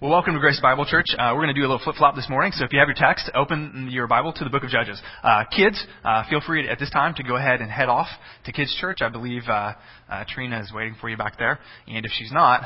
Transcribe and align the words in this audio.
Well, 0.00 0.12
welcome 0.12 0.34
to 0.34 0.38
Grace 0.38 0.60
Bible 0.60 0.86
Church. 0.86 1.06
Uh, 1.18 1.32
we're 1.34 1.42
going 1.42 1.52
to 1.52 1.60
do 1.60 1.62
a 1.62 1.66
little 1.66 1.80
flip 1.82 1.96
flop 1.96 2.14
this 2.14 2.28
morning. 2.30 2.52
So 2.52 2.64
if 2.64 2.72
you 2.72 2.78
have 2.78 2.86
your 2.86 2.94
text, 2.94 3.28
open 3.34 3.88
your 3.90 4.06
Bible 4.06 4.32
to 4.32 4.44
the 4.44 4.48
book 4.48 4.62
of 4.62 4.70
Judges. 4.70 5.02
Uh, 5.24 5.42
kids, 5.50 5.84
uh, 6.04 6.22
feel 6.30 6.40
free 6.40 6.68
at 6.68 6.78
this 6.78 6.88
time 6.90 7.14
to 7.16 7.24
go 7.24 7.34
ahead 7.34 7.60
and 7.60 7.68
head 7.68 7.88
off 7.88 8.06
to 8.44 8.52
Kids 8.52 8.72
Church. 8.80 8.98
I 9.02 9.08
believe 9.08 9.42
uh, 9.48 9.72
uh, 10.08 10.24
Trina 10.28 10.60
is 10.60 10.70
waiting 10.72 10.94
for 11.00 11.08
you 11.08 11.16
back 11.16 11.36
there. 11.36 11.58
And 11.88 12.06
if 12.06 12.12
she's 12.16 12.30
not, 12.30 12.62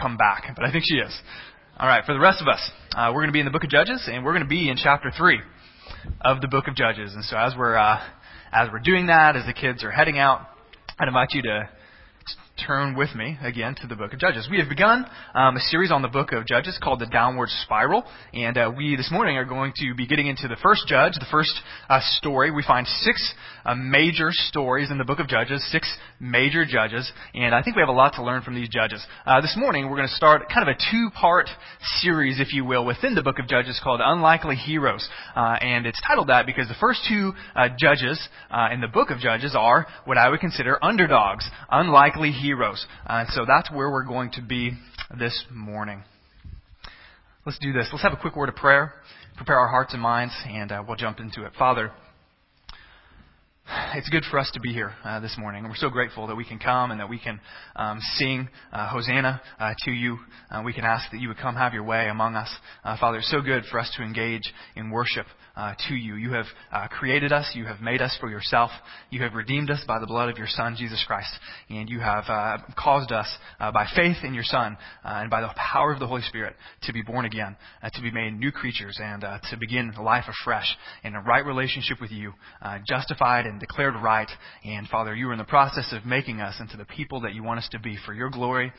come 0.00 0.16
back. 0.16 0.44
But 0.56 0.64
I 0.64 0.72
think 0.72 0.84
she 0.88 0.94
is. 0.94 1.14
All 1.78 1.86
right, 1.86 2.02
for 2.06 2.14
the 2.14 2.20
rest 2.20 2.40
of 2.40 2.48
us, 2.48 2.70
uh, 2.94 3.10
we're 3.12 3.20
going 3.20 3.28
to 3.28 3.34
be 3.34 3.40
in 3.40 3.44
the 3.44 3.52
book 3.52 3.64
of 3.64 3.68
Judges, 3.68 4.08
and 4.10 4.24
we're 4.24 4.32
going 4.32 4.42
to 4.42 4.48
be 4.48 4.70
in 4.70 4.78
chapter 4.78 5.12
3 5.14 5.38
of 6.22 6.40
the 6.40 6.48
book 6.48 6.68
of 6.68 6.74
Judges. 6.74 7.12
And 7.12 7.22
so 7.22 7.36
as 7.36 7.52
we're, 7.54 7.76
as 7.76 8.70
we're 8.72 8.78
doing 8.78 9.08
that, 9.08 9.36
as 9.36 9.44
the 9.44 9.52
kids 9.52 9.84
are 9.84 9.90
heading 9.90 10.18
out, 10.18 10.46
I'd 10.98 11.08
invite 11.08 11.32
you 11.32 11.42
to 11.42 11.68
turn 12.64 12.96
with 12.96 13.14
me 13.14 13.36
again 13.42 13.74
to 13.74 13.86
the 13.86 13.94
book 13.94 14.12
of 14.14 14.18
Judges. 14.18 14.48
We 14.50 14.58
have 14.58 14.68
begun 14.68 15.04
um, 15.34 15.56
a 15.56 15.60
series 15.60 15.92
on 15.92 16.00
the 16.00 16.08
book 16.08 16.32
of 16.32 16.46
Judges 16.46 16.78
called 16.82 17.00
the 17.00 17.06
Downward 17.06 17.50
Spiral, 17.64 18.04
and 18.32 18.56
uh, 18.56 18.72
we 18.74 18.96
this 18.96 19.10
morning 19.10 19.36
are 19.36 19.44
going 19.44 19.72
to 19.76 19.94
be 19.94 20.06
getting 20.06 20.26
into 20.26 20.48
the 20.48 20.56
first 20.62 20.86
judge, 20.86 21.14
the 21.14 21.26
first 21.30 21.52
uh, 21.90 22.00
story. 22.16 22.50
We 22.50 22.62
find 22.66 22.86
six 22.86 23.34
uh, 23.64 23.74
major 23.74 24.28
stories 24.30 24.90
in 24.90 24.96
the 24.96 25.04
book 25.04 25.18
of 25.18 25.28
Judges, 25.28 25.66
six 25.70 25.92
major 26.18 26.64
judges, 26.64 27.10
and 27.34 27.54
I 27.54 27.62
think 27.62 27.76
we 27.76 27.82
have 27.82 27.90
a 27.90 27.92
lot 27.92 28.14
to 28.14 28.22
learn 28.22 28.42
from 28.42 28.54
these 28.54 28.70
judges. 28.70 29.04
Uh, 29.26 29.40
this 29.42 29.54
morning 29.58 29.90
we're 29.90 29.96
going 29.96 30.08
to 30.08 30.14
start 30.14 30.48
kind 30.48 30.66
of 30.66 30.74
a 30.74 30.78
two-part 30.90 31.48
series, 32.00 32.40
if 32.40 32.54
you 32.54 32.64
will, 32.64 32.86
within 32.86 33.14
the 33.14 33.22
book 33.22 33.38
of 33.38 33.48
Judges 33.48 33.78
called 33.84 34.00
Unlikely 34.02 34.56
Heroes, 34.56 35.06
uh, 35.34 35.56
and 35.60 35.84
it's 35.84 36.00
titled 36.06 36.28
that 36.28 36.46
because 36.46 36.68
the 36.68 36.74
first 36.80 37.00
two 37.06 37.32
uh, 37.54 37.68
judges 37.78 38.18
in 38.72 38.80
the 38.80 38.88
book 38.88 39.10
of 39.10 39.18
Judges 39.18 39.54
are 39.56 39.86
what 40.06 40.16
I 40.16 40.30
would 40.30 40.40
consider 40.40 40.82
underdogs, 40.82 41.48
unlikely 41.70 42.30
heroes 42.30 42.45
heroes. 42.46 42.86
Uh, 43.04 43.24
so 43.30 43.44
that's 43.44 43.68
where 43.72 43.90
we're 43.90 44.04
going 44.04 44.30
to 44.30 44.40
be 44.40 44.70
this 45.18 45.44
morning. 45.50 46.04
Let's 47.44 47.58
do 47.58 47.72
this. 47.72 47.88
Let's 47.90 48.04
have 48.04 48.12
a 48.12 48.16
quick 48.16 48.36
word 48.36 48.48
of 48.48 48.54
prayer, 48.54 48.92
prepare 49.36 49.58
our 49.58 49.68
hearts 49.68 49.92
and 49.94 50.00
minds, 50.00 50.32
and 50.46 50.70
uh, 50.70 50.84
we'll 50.86 50.96
jump 50.96 51.18
into 51.18 51.44
it. 51.44 51.52
Father, 51.58 51.90
it's 53.94 54.08
good 54.10 54.24
for 54.30 54.38
us 54.38 54.50
to 54.54 54.60
be 54.60 54.72
here 54.72 54.94
uh, 55.04 55.18
this 55.20 55.36
morning. 55.38 55.64
We're 55.64 55.74
so 55.74 55.90
grateful 55.90 56.28
that 56.28 56.36
we 56.36 56.44
can 56.44 56.58
come 56.58 56.90
and 56.90 57.00
that 57.00 57.08
we 57.08 57.18
can 57.18 57.40
um, 57.74 57.98
sing 58.14 58.48
uh, 58.72 58.88
Hosanna 58.88 59.40
uh, 59.58 59.74
to 59.84 59.90
you. 59.90 60.18
Uh, 60.50 60.62
we 60.64 60.72
can 60.72 60.84
ask 60.84 61.10
that 61.10 61.20
you 61.20 61.28
would 61.28 61.38
come 61.38 61.56
have 61.56 61.74
your 61.74 61.82
way 61.82 62.08
among 62.08 62.36
us. 62.36 62.54
Uh, 62.84 62.96
Father, 62.98 63.18
it's 63.18 63.30
so 63.30 63.40
good 63.40 63.64
for 63.70 63.80
us 63.80 63.92
to 63.96 64.04
engage 64.04 64.42
in 64.76 64.90
worship 64.90 65.26
uh, 65.56 65.74
to 65.88 65.94
you. 65.94 66.14
You 66.14 66.32
have 66.32 66.46
created 66.90 67.32
us. 67.32 67.50
You 67.54 67.64
have 67.64 67.80
made 67.80 68.02
us 68.02 68.16
for 68.20 68.28
yourself. 68.28 68.70
You 69.10 69.22
have 69.22 69.34
redeemed 69.34 69.70
us 69.70 69.82
by 69.88 69.98
the 69.98 70.06
blood 70.06 70.28
of 70.28 70.38
your 70.38 70.46
Son, 70.48 70.76
Jesus 70.78 71.02
Christ. 71.06 71.32
And 71.68 71.88
you 71.88 71.98
have 71.98 72.60
caused 72.76 73.10
us, 73.10 73.26
by 73.58 73.86
faith 73.96 74.18
in 74.22 74.34
your 74.34 74.44
Son 74.44 74.76
and 75.02 75.30
by 75.30 75.40
the 75.40 75.48
power 75.56 75.92
of 75.92 75.98
the 75.98 76.06
Holy 76.06 76.22
Spirit, 76.22 76.54
to 76.82 76.92
be 76.92 77.02
born 77.02 77.24
again, 77.24 77.56
to 77.94 78.02
be 78.02 78.10
made 78.10 78.38
new 78.38 78.52
creatures, 78.52 78.98
and 79.02 79.22
to 79.22 79.56
begin 79.58 79.92
life 79.98 80.26
afresh 80.28 80.76
in 81.02 81.14
a 81.14 81.22
right 81.22 81.44
relationship 81.44 82.00
with 82.00 82.10
you, 82.10 82.34
justified 82.86 83.46
and 83.46 83.55
declared 83.58 83.94
right. 84.02 84.28
And 84.64 84.88
Father, 84.88 85.14
you 85.14 85.28
are 85.28 85.32
in 85.32 85.38
the 85.38 85.44
process 85.44 85.92
of 85.92 86.04
making 86.04 86.40
us 86.40 86.56
into 86.60 86.76
the 86.76 86.84
people 86.84 87.20
that 87.22 87.34
you 87.34 87.42
want 87.42 87.58
us 87.58 87.68
to 87.72 87.78
be 87.78 87.96
for 88.04 88.12
your 88.14 88.30
glory 88.30 88.72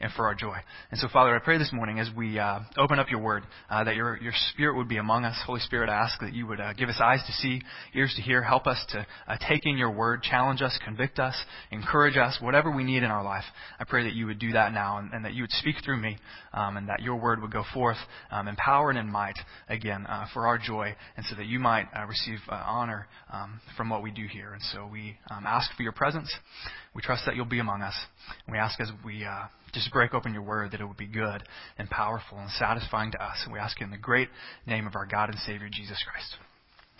and 0.00 0.12
for 0.12 0.26
our 0.26 0.34
joy. 0.34 0.56
And 0.90 1.00
so, 1.00 1.08
Father, 1.12 1.34
I 1.34 1.38
pray 1.38 1.58
this 1.58 1.72
morning 1.72 1.98
as 1.98 2.08
we 2.16 2.38
uh, 2.38 2.60
open 2.76 2.98
up 2.98 3.10
your 3.10 3.20
word 3.20 3.44
uh, 3.70 3.84
that 3.84 3.94
your, 3.94 4.16
your 4.18 4.32
Spirit 4.52 4.76
would 4.76 4.88
be 4.88 4.96
among 4.96 5.24
us. 5.24 5.36
Holy 5.46 5.60
Spirit, 5.60 5.88
I 5.88 5.94
ask 5.94 6.20
that 6.20 6.34
you 6.34 6.46
would 6.46 6.60
uh, 6.60 6.72
give 6.74 6.88
us 6.88 7.00
eyes 7.02 7.20
to 7.26 7.32
see, 7.32 7.62
ears 7.94 8.12
to 8.16 8.22
hear, 8.22 8.42
help 8.42 8.66
us 8.66 8.82
to 8.90 9.06
uh, 9.26 9.36
take 9.48 9.66
in 9.66 9.76
your 9.76 9.90
word, 9.90 10.22
challenge 10.22 10.62
us, 10.62 10.78
convict 10.84 11.18
us, 11.18 11.36
encourage 11.70 12.16
us, 12.16 12.38
whatever 12.40 12.74
we 12.74 12.84
need 12.84 13.02
in 13.02 13.10
our 13.10 13.24
life. 13.24 13.44
I 13.78 13.84
pray 13.84 14.04
that 14.04 14.14
you 14.14 14.26
would 14.26 14.38
do 14.38 14.52
that 14.52 14.72
now 14.72 14.98
and, 14.98 15.12
and 15.12 15.24
that 15.24 15.34
you 15.34 15.42
would 15.42 15.52
speak 15.52 15.76
through 15.84 16.00
me 16.00 16.18
um, 16.52 16.76
and 16.76 16.88
that 16.88 17.02
your 17.02 17.16
word 17.16 17.40
would 17.42 17.52
go 17.52 17.64
forth 17.72 17.98
um, 18.30 18.48
in 18.48 18.56
power 18.56 18.90
and 18.90 18.98
in 18.98 19.10
might, 19.10 19.38
again, 19.68 20.06
uh, 20.06 20.26
for 20.32 20.46
our 20.46 20.58
joy, 20.58 20.94
and 21.16 21.26
so 21.26 21.36
that 21.36 21.46
you 21.46 21.58
might 21.58 21.86
uh, 21.96 22.06
receive 22.06 22.38
honor 22.48 23.06
um, 23.32 23.60
from 23.76 23.88
what 23.88 24.02
we 24.02 24.10
do 24.10 24.26
here. 24.26 24.52
And 24.52 24.62
so 24.72 24.88
we 24.90 25.16
um, 25.30 25.44
ask 25.46 25.74
for 25.76 25.82
your 25.82 25.92
presence. 25.92 26.32
We 26.94 27.02
trust 27.02 27.24
that 27.26 27.36
you'll 27.36 27.44
be 27.44 27.58
among 27.58 27.82
us. 27.82 27.94
And 28.46 28.52
we 28.52 28.58
ask 28.58 28.80
as 28.80 28.90
we 29.04 29.24
uh, 29.24 29.46
just 29.72 29.92
break 29.92 30.14
open 30.14 30.32
your 30.32 30.42
word 30.42 30.70
that 30.70 30.80
it 30.80 30.86
would 30.86 30.96
be 30.96 31.06
good 31.06 31.42
and 31.78 31.90
powerful 31.90 32.38
and 32.38 32.50
satisfying 32.50 33.12
to 33.12 33.22
us. 33.22 33.36
And 33.44 33.52
we 33.52 33.58
ask 33.58 33.80
in 33.80 33.90
the 33.90 33.98
great 33.98 34.28
name 34.66 34.86
of 34.86 34.94
our 34.94 35.06
God 35.06 35.30
and 35.30 35.38
Savior, 35.40 35.68
Jesus 35.70 36.02
Christ. 36.08 36.36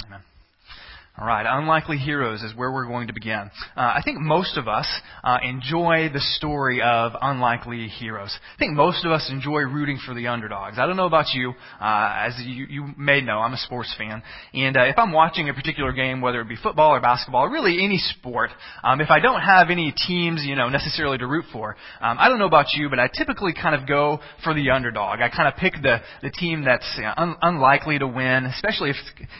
Amen. 0.07 0.21
All 1.17 1.29
right, 1.29 1.47
unlikely 1.49 1.99
heroes 1.99 2.43
is 2.43 2.57
where 2.57 2.73
we're 2.73 2.87
going 2.87 3.07
to 3.07 3.13
begin. 3.13 3.49
Uh, 3.77 3.81
I 3.81 4.03
think 4.05 4.19
most 4.19 4.57
of 4.57 4.67
us 4.67 4.89
uh, 5.23 5.39
enjoy 5.45 6.11
the 6.13 6.19
story 6.19 6.83
of 6.83 7.13
unlikely 7.23 7.87
heroes. 7.87 8.37
I 8.57 8.59
think 8.59 8.73
most 8.75 9.05
of 9.05 9.13
us 9.13 9.31
enjoy 9.31 9.61
rooting 9.61 10.01
for 10.05 10.13
the 10.13 10.27
underdogs. 10.27 10.77
I 10.77 10.87
don't 10.87 10.97
know 10.97 11.07
about 11.07 11.27
you. 11.33 11.51
Uh, 11.81 12.15
as 12.17 12.33
you, 12.45 12.67
you, 12.69 12.87
may 12.99 13.21
know, 13.21 13.39
I'm 13.39 13.53
a 13.53 13.59
sports 13.59 13.95
fan, 13.97 14.25
and 14.55 14.77
uh, 14.77 14.87
if 14.87 14.99
I'm 14.99 15.13
watching 15.13 15.49
a 15.49 15.55
particular 15.55 15.93
game, 15.93 16.21
whether 16.21 16.41
it 16.41 16.49
be 16.49 16.57
football 16.61 16.91
or 16.91 17.01
basketball, 17.01 17.45
or 17.45 17.51
really 17.51 17.85
any 17.85 17.99
sport, 17.99 18.51
um, 18.83 19.01
if 19.01 19.11
I 19.11 19.21
don't 19.21 19.41
have 19.41 19.71
any 19.71 19.95
teams, 20.09 20.43
you 20.45 20.57
know, 20.57 20.69
necessarily 20.69 21.19
to 21.19 21.29
root 21.29 21.45
for, 21.53 21.77
um, 22.01 22.17
I 22.19 22.29
don't 22.29 22.41
know 22.41 22.47
about 22.47 22.73
you, 22.75 22.91
but 22.91 22.99
I 22.99 23.07
typically 23.07 23.55
kind 23.55 23.77
of 23.77 23.87
go 23.87 24.19
for 24.43 24.53
the 24.53 24.71
underdog. 24.71 25.21
I 25.21 25.29
kind 25.29 25.47
of 25.47 25.55
pick 25.61 25.75
the 25.81 25.99
the 26.23 26.31
team 26.31 26.65
that's 26.65 26.93
you 26.97 27.05
know, 27.05 27.15
un- 27.17 27.37
unlikely 27.41 28.01
to 28.01 28.09
win, 28.09 28.47
especially 28.47 28.91
if 28.91 28.97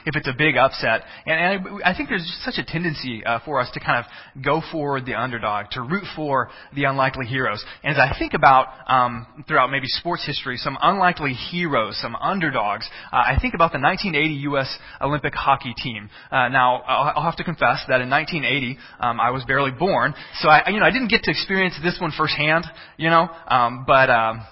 if 0.07 0.15
it's 0.15 0.29
a 0.29 0.35
big 0.39 0.57
upset, 0.57 1.03
and, 1.27 1.41
and 1.41 1.64
I 1.64 1.64
think 1.97 2.09
there's 2.09 2.41
such 2.45 2.55
a 2.59 2.65
tendency 2.65 3.25
uh, 3.25 3.41
for 3.45 3.61
us 3.61 3.69
to 3.75 3.81
kind 3.81 4.05
of 4.05 4.43
go 4.43 4.63
for 4.73 5.01
the 5.01 5.15
underdog, 5.15 5.71
to 5.73 5.81
root 5.81 6.05
for 6.17 6.49
the 6.75 6.85
unlikely 6.85 7.27
heroes. 7.27 7.65
And 7.83 7.97
as 7.97 7.99
I 7.99 8.19
think 8.19 8.35
about 8.35 8.69
um, 8.87 9.45
throughout 9.47 9.71
maybe 9.71 9.87
sports 9.87 10.25
history, 10.27 10.57
some 10.57 10.79
unlikely 10.83 11.33
heroes, 11.33 11.99
some 12.01 12.17
underdogs, 12.17 12.89
uh, 13.13 13.17
I 13.17 13.39
think 13.41 13.55
about 13.55 13.73
the 13.73 13.79
1980 13.79 14.35
U.S. 14.51 14.79
Olympic 15.01 15.35
hockey 15.35 15.75
team. 15.77 16.11
Uh, 16.31 16.49
now, 16.49 16.83
I'll, 16.83 17.13
I'll 17.17 17.25
have 17.25 17.37
to 17.37 17.45
confess 17.45 17.83
that 17.89 18.01
in 18.01 18.11
1980, 18.11 18.79
um, 19.01 19.21
I 19.21 19.31
was 19.31 19.45
barely 19.45 19.73
born, 19.73 20.15
so 20.41 20.49
I, 20.49 20.71
you 20.71 20.81
know, 20.81 20.87
I 20.87 20.91
didn't 20.91 21.09
get 21.09 21.23
to 21.25 21.31
experience 21.31 21.75
this 21.83 21.99
one 22.01 22.13
firsthand, 22.17 22.65
you 22.97 23.11
know, 23.11 23.29
um, 23.49 23.85
but. 23.87 24.11
Um, 24.11 24.43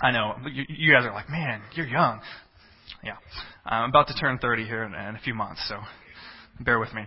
I 0.00 0.10
know 0.10 0.34
you, 0.50 0.64
you 0.68 0.92
guys 0.92 1.04
are 1.04 1.12
like, 1.12 1.28
man, 1.28 1.62
you're 1.74 1.86
young. 1.86 2.20
Yeah, 3.04 3.16
I'm 3.64 3.90
about 3.90 4.08
to 4.08 4.14
turn 4.14 4.38
30 4.38 4.64
here 4.64 4.84
in, 4.84 4.94
in 4.94 5.16
a 5.16 5.20
few 5.22 5.34
months, 5.34 5.64
so 5.68 5.76
Bear 6.64 6.78
with 6.78 6.92
me. 6.94 7.06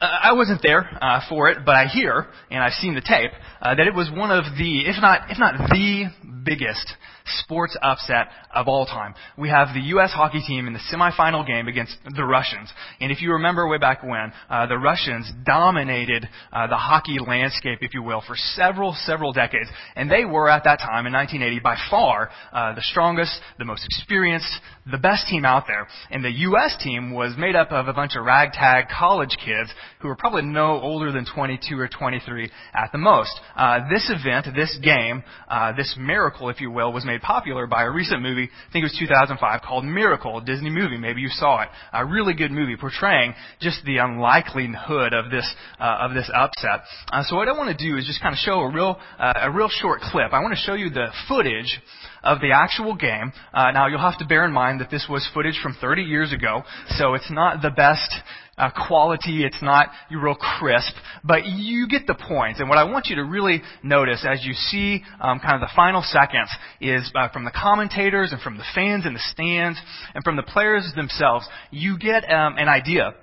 Uh, 0.00 0.04
I 0.04 0.32
wasn't 0.32 0.60
there 0.62 0.86
uh, 1.00 1.20
for 1.28 1.48
it, 1.48 1.58
but 1.64 1.74
I 1.74 1.86
hear 1.86 2.26
and 2.50 2.62
I've 2.62 2.74
seen 2.74 2.94
the 2.94 3.00
tape 3.00 3.30
uh, 3.62 3.74
that 3.74 3.86
it 3.86 3.94
was 3.94 4.10
one 4.10 4.30
of 4.30 4.44
the, 4.58 4.82
if 4.86 4.96
not, 5.00 5.30
if 5.30 5.38
not 5.38 5.70
the 5.70 6.06
biggest 6.44 6.94
sports 7.26 7.76
upset 7.82 8.28
of 8.54 8.68
all 8.68 8.86
time. 8.86 9.14
We 9.36 9.48
have 9.48 9.68
the 9.74 9.80
U.S. 9.80 10.10
hockey 10.12 10.40
team 10.46 10.66
in 10.66 10.72
the 10.72 10.80
semifinal 10.92 11.46
game 11.46 11.68
against 11.68 11.96
the 12.14 12.24
Russians. 12.24 12.72
And 13.00 13.12
if 13.12 13.20
you 13.20 13.32
remember 13.32 13.68
way 13.68 13.78
back 13.78 14.02
when, 14.02 14.32
uh, 14.48 14.66
the 14.66 14.78
Russians 14.78 15.30
dominated 15.44 16.28
uh, 16.52 16.66
the 16.66 16.76
hockey 16.76 17.18
landscape, 17.24 17.78
if 17.82 17.94
you 17.94 18.02
will, 18.02 18.22
for 18.26 18.36
several, 18.36 18.94
several 19.04 19.32
decades. 19.32 19.68
And 19.94 20.10
they 20.10 20.24
were, 20.24 20.48
at 20.48 20.64
that 20.64 20.78
time, 20.78 21.06
in 21.06 21.12
1980, 21.12 21.60
by 21.60 21.76
far 21.90 22.30
uh, 22.52 22.74
the 22.74 22.82
strongest, 22.82 23.32
the 23.58 23.64
most 23.64 23.84
experienced, 23.84 24.50
the 24.90 24.98
best 24.98 25.26
team 25.28 25.44
out 25.44 25.64
there. 25.66 25.86
And 26.10 26.24
the 26.24 26.30
U.S. 26.30 26.76
team 26.82 27.12
was 27.12 27.34
made 27.36 27.56
up 27.56 27.72
of 27.72 27.88
a 27.88 27.92
bunch 27.92 28.16
of 28.16 28.24
ragtag 28.24 28.86
college 28.88 29.36
kids 29.44 29.70
who 30.00 30.08
were 30.08 30.16
probably 30.16 30.42
no 30.42 30.80
older 30.80 31.12
than 31.12 31.26
22 31.26 31.78
or 31.78 31.88
23 31.88 32.50
at 32.74 32.92
the 32.92 32.98
most. 32.98 33.32
Uh, 33.56 33.80
this 33.90 34.10
event, 34.10 34.46
this 34.54 34.76
game, 34.82 35.22
uh, 35.48 35.72
this 35.72 35.96
miracle, 35.98 36.48
if 36.48 36.60
you 36.60 36.70
will, 36.70 36.92
was 36.92 37.04
made 37.04 37.15
made 37.16 37.22
popular 37.22 37.66
by 37.66 37.84
a 37.84 37.90
recent 37.90 38.22
movie, 38.22 38.44
I 38.44 38.72
think 38.72 38.82
it 38.82 38.86
was 38.86 38.96
2005, 38.98 39.62
called 39.62 39.84
Miracle, 39.84 40.38
a 40.38 40.44
Disney 40.44 40.70
movie. 40.70 40.98
Maybe 40.98 41.20
you 41.20 41.28
saw 41.28 41.62
it. 41.62 41.68
A 41.92 42.04
really 42.04 42.34
good 42.34 42.50
movie 42.50 42.76
portraying 42.76 43.34
just 43.60 43.84
the 43.84 43.98
unlikelihood 43.98 45.14
of 45.14 45.30
this 45.30 45.54
uh, 45.80 45.98
of 46.00 46.14
this 46.14 46.30
upset. 46.34 46.82
Uh, 47.10 47.22
so 47.24 47.36
what 47.36 47.48
I 47.48 47.52
want 47.52 47.76
to 47.76 47.84
do 47.84 47.96
is 47.96 48.06
just 48.06 48.20
kind 48.20 48.32
of 48.32 48.38
show 48.38 48.60
a 48.60 48.72
real 48.72 48.98
uh, 49.18 49.32
a 49.42 49.50
real 49.50 49.68
short 49.68 50.00
clip. 50.00 50.32
I 50.32 50.40
want 50.40 50.54
to 50.54 50.60
show 50.60 50.74
you 50.74 50.90
the 50.90 51.06
footage 51.28 51.80
of 52.22 52.40
the 52.40 52.52
actual 52.52 52.94
game. 52.94 53.32
Uh, 53.54 53.70
now 53.70 53.86
you'll 53.86 54.00
have 54.00 54.18
to 54.18 54.26
bear 54.26 54.44
in 54.44 54.52
mind 54.52 54.80
that 54.80 54.90
this 54.90 55.06
was 55.08 55.28
footage 55.32 55.58
from 55.62 55.76
30 55.80 56.02
years 56.02 56.32
ago, 56.32 56.62
so 56.98 57.14
it's 57.14 57.30
not 57.30 57.62
the 57.62 57.70
best 57.70 58.12
uh, 58.58 58.70
quality. 58.86 59.44
It's 59.44 59.62
not 59.62 59.88
real 60.10 60.34
crisp, 60.34 60.94
but 61.24 61.46
you 61.46 61.88
get 61.88 62.06
the 62.06 62.14
point. 62.14 62.58
And 62.58 62.68
what 62.68 62.78
I 62.78 62.84
want 62.84 63.06
you 63.06 63.16
to 63.16 63.24
really 63.24 63.62
notice 63.82 64.24
as 64.28 64.44
you 64.44 64.54
see 64.54 65.02
um, 65.20 65.40
kind 65.40 65.54
of 65.54 65.60
the 65.60 65.72
final 65.74 66.02
seconds 66.02 66.50
is 66.80 67.10
uh, 67.14 67.28
from 67.28 67.44
the 67.44 67.50
commentators 67.50 68.32
and 68.32 68.40
from 68.40 68.56
the 68.56 68.64
fans 68.74 69.06
in 69.06 69.14
the 69.14 69.22
stands 69.32 69.78
and 70.14 70.24
from 70.24 70.36
the 70.36 70.42
players 70.42 70.90
themselves, 70.96 71.46
you 71.70 71.98
get 71.98 72.24
um, 72.30 72.56
an 72.58 72.68
idea 72.68 73.14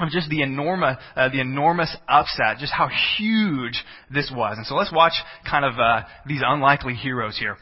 of 0.00 0.10
just 0.10 0.30
the 0.30 0.42
enormous, 0.42 0.96
uh, 1.16 1.28
the 1.28 1.40
enormous 1.40 1.94
upset, 2.08 2.58
just 2.58 2.72
how 2.72 2.88
huge 3.16 3.82
this 4.12 4.32
was. 4.34 4.56
And 4.56 4.66
so 4.66 4.74
let's 4.74 4.92
watch 4.92 5.14
kind 5.48 5.64
of 5.64 5.74
uh, 5.78 6.02
these 6.26 6.40
unlikely 6.44 6.94
heroes 6.94 7.36
here. 7.36 7.56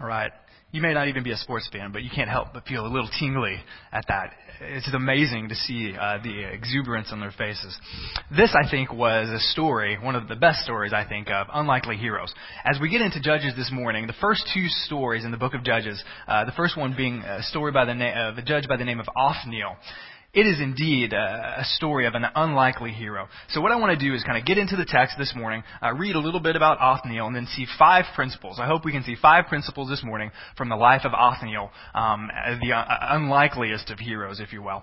All 0.00 0.06
right. 0.06 0.32
You 0.72 0.80
may 0.80 0.94
not 0.94 1.08
even 1.08 1.22
be 1.22 1.32
a 1.32 1.36
sports 1.36 1.68
fan, 1.70 1.92
but 1.92 2.02
you 2.02 2.08
can't 2.08 2.30
help 2.30 2.54
but 2.54 2.64
feel 2.64 2.86
a 2.86 2.88
little 2.88 3.10
tingly 3.18 3.56
at 3.92 4.06
that. 4.08 4.32
It's 4.62 4.88
amazing 4.94 5.50
to 5.50 5.54
see 5.54 5.94
uh, 6.00 6.16
the 6.22 6.50
exuberance 6.50 7.08
on 7.12 7.20
their 7.20 7.30
faces. 7.30 7.76
This, 8.34 8.54
I 8.54 8.70
think, 8.70 8.90
was 8.90 9.28
a 9.28 9.38
story, 9.52 9.98
one 9.98 10.16
of 10.16 10.28
the 10.28 10.34
best 10.36 10.60
stories, 10.60 10.94
I 10.94 11.06
think, 11.06 11.28
of 11.28 11.48
unlikely 11.52 11.98
heroes. 11.98 12.32
As 12.64 12.78
we 12.80 12.88
get 12.88 13.02
into 13.02 13.20
Judges 13.20 13.54
this 13.54 13.70
morning, 13.70 14.06
the 14.06 14.14
first 14.14 14.48
two 14.54 14.66
stories 14.86 15.26
in 15.26 15.30
the 15.30 15.36
book 15.36 15.52
of 15.52 15.62
Judges, 15.62 16.02
uh, 16.26 16.46
the 16.46 16.52
first 16.52 16.78
one 16.78 16.94
being 16.96 17.18
a 17.20 17.42
story 17.42 17.70
by 17.70 17.84
the 17.84 17.94
na- 17.94 18.30
of 18.30 18.38
a 18.38 18.42
judge 18.42 18.66
by 18.66 18.78
the 18.78 18.84
name 18.84 18.98
of 18.98 19.08
Othniel. 19.14 19.76
It 20.34 20.46
is 20.46 20.60
indeed 20.60 21.12
a, 21.12 21.62
story 21.62 22.06
of 22.06 22.14
an 22.14 22.24
unlikely 22.34 22.90
hero. 22.90 23.28
So 23.50 23.60
what 23.60 23.70
I 23.70 23.76
want 23.76 23.98
to 23.98 24.02
do 24.02 24.14
is 24.14 24.24
kind 24.24 24.38
of 24.38 24.46
get 24.46 24.56
into 24.56 24.76
the 24.76 24.86
text 24.86 25.16
this 25.18 25.34
morning, 25.36 25.62
uh, 25.82 25.92
read 25.92 26.16
a 26.16 26.18
little 26.18 26.40
bit 26.40 26.56
about 26.56 26.78
Othniel, 26.80 27.26
and 27.26 27.36
then 27.36 27.46
see 27.54 27.66
five 27.78 28.06
principles. 28.14 28.58
I 28.58 28.66
hope 28.66 28.82
we 28.82 28.92
can 28.92 29.04
see 29.04 29.14
five 29.20 29.44
principles 29.48 29.90
this 29.90 30.02
morning 30.02 30.30
from 30.56 30.70
the 30.70 30.76
life 30.76 31.02
of 31.04 31.12
Othniel, 31.12 31.70
um, 31.94 32.30
the 32.62 32.72
uh, 32.72 32.84
unlikeliest 33.10 33.90
of 33.90 33.98
heroes, 33.98 34.40
if 34.40 34.54
you 34.54 34.62
will. 34.62 34.82